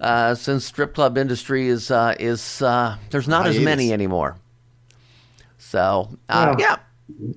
uh, 0.00 0.32
since 0.32 0.64
strip 0.64 0.94
club 0.94 1.18
industry 1.18 1.66
is 1.66 1.90
uh, 1.90 2.14
is 2.20 2.62
uh, 2.62 2.96
there's 3.10 3.26
not 3.26 3.48
as 3.48 3.58
many 3.58 3.92
anymore, 3.92 4.36
so 5.58 6.08
uh, 6.28 6.54
Well, 6.56 6.60
yeah, 6.60 6.76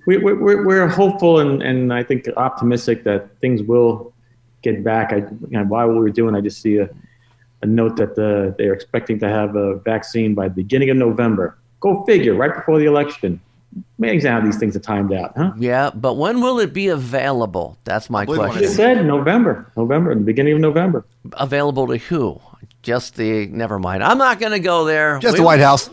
we, 0.06 0.18
we, 0.18 0.34
we're, 0.34 0.66
we're 0.66 0.88
hopeful 0.88 1.40
and, 1.40 1.62
and 1.62 1.94
I 1.94 2.04
think 2.04 2.28
optimistic 2.38 3.04
that 3.06 3.30
things 3.40 3.64
will 3.64 4.14
get 4.62 4.84
back. 4.84 5.14
I, 5.14 5.18
you 5.18 5.48
know, 5.50 5.64
while 5.64 5.88
we 5.88 5.96
were 5.96 6.10
doing, 6.10 6.36
I 6.36 6.42
just 6.42 6.62
see 6.62 6.78
a, 6.78 6.90
a 7.62 7.66
note 7.66 7.96
that 7.98 8.16
the, 8.16 8.54
they're 8.58 8.74
expecting 8.74 9.20
to 9.20 9.30
have 9.30 9.56
a 9.56 9.76
vaccine 9.80 10.36
by 10.36 10.48
the 10.48 10.56
beginning 10.56 10.90
of 10.90 10.98
November. 10.98 11.58
Go 11.80 12.04
figure, 12.06 12.36
right 12.36 12.54
before 12.54 12.80
the 12.80 12.86
election. 12.86 13.42
Amazing 14.00 14.32
how 14.32 14.42
these 14.42 14.58
things 14.58 14.76
are 14.76 14.80
timed 14.80 15.14
out, 15.14 15.32
huh? 15.38 15.52
yeah. 15.58 15.92
But 15.94 16.16
when 16.16 16.42
will 16.42 16.60
it 16.60 16.74
be 16.74 16.88
available? 16.90 17.78
That's 17.86 18.10
my 18.10 18.26
They 18.26 18.34
question. 18.36 18.68
said 18.68 19.06
November, 19.06 19.72
November, 19.78 20.14
the 20.16 20.22
beginning 20.22 20.56
of 20.56 20.60
November. 20.60 21.06
available 21.34 21.88
to 21.88 21.98
who? 21.98 22.42
Just 22.82 23.16
the. 23.16 23.46
Never 23.48 23.78
mind. 23.80 24.04
I'm 24.04 24.18
not 24.18 24.40
going 24.40 24.52
to 24.54 24.60
go 24.60 24.84
there. 24.86 25.20
Just 25.20 25.34
We- 25.34 25.40
the 25.40 25.46
White 25.46 25.60
House. 25.60 25.90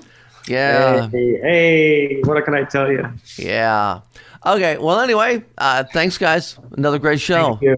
Yeah. 0.48 1.08
Hey, 1.10 1.38
hey, 1.42 2.20
what 2.22 2.42
can 2.44 2.54
I 2.54 2.64
tell 2.64 2.90
you? 2.90 3.04
Yeah. 3.36 4.00
Okay. 4.46 4.78
Well, 4.78 4.98
anyway, 5.00 5.44
uh, 5.58 5.84
thanks, 5.92 6.16
guys. 6.16 6.58
Another 6.76 6.98
great 6.98 7.20
show. 7.20 7.58
Thank 7.60 7.62
you. 7.62 7.76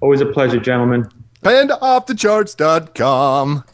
Always 0.00 0.20
a 0.20 0.26
pleasure, 0.26 0.60
gentlemen. 0.60 1.08
PandaOffTheCharts.com. 1.42 3.64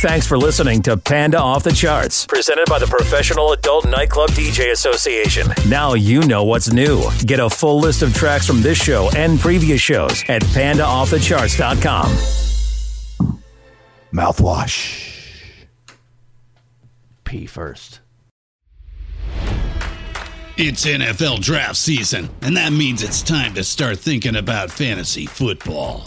Thanks 0.00 0.26
for 0.26 0.38
listening 0.38 0.80
to 0.84 0.96
Panda 0.96 1.38
Off 1.38 1.62
the 1.62 1.72
Charts, 1.72 2.24
presented 2.24 2.64
by 2.70 2.78
the 2.78 2.86
Professional 2.86 3.52
Adult 3.52 3.86
Nightclub 3.86 4.30
DJ 4.30 4.72
Association. 4.72 5.46
Now 5.68 5.92
you 5.92 6.22
know 6.22 6.42
what's 6.42 6.72
new. 6.72 7.02
Get 7.26 7.38
a 7.38 7.50
full 7.50 7.80
list 7.80 8.00
of 8.00 8.14
tracks 8.14 8.46
from 8.46 8.62
this 8.62 8.82
show 8.82 9.10
and 9.14 9.38
previous 9.38 9.82
shows 9.82 10.24
at 10.26 10.40
pandaoffthecharts.com. 10.40 12.06
Mouthwash. 14.10 15.66
P 17.24 17.44
first. 17.44 18.00
It's 20.56 20.86
NFL 20.86 21.40
draft 21.42 21.76
season, 21.76 22.30
and 22.40 22.56
that 22.56 22.72
means 22.72 23.02
it's 23.02 23.20
time 23.22 23.52
to 23.52 23.62
start 23.62 23.98
thinking 23.98 24.36
about 24.36 24.70
fantasy 24.70 25.26
football. 25.26 26.06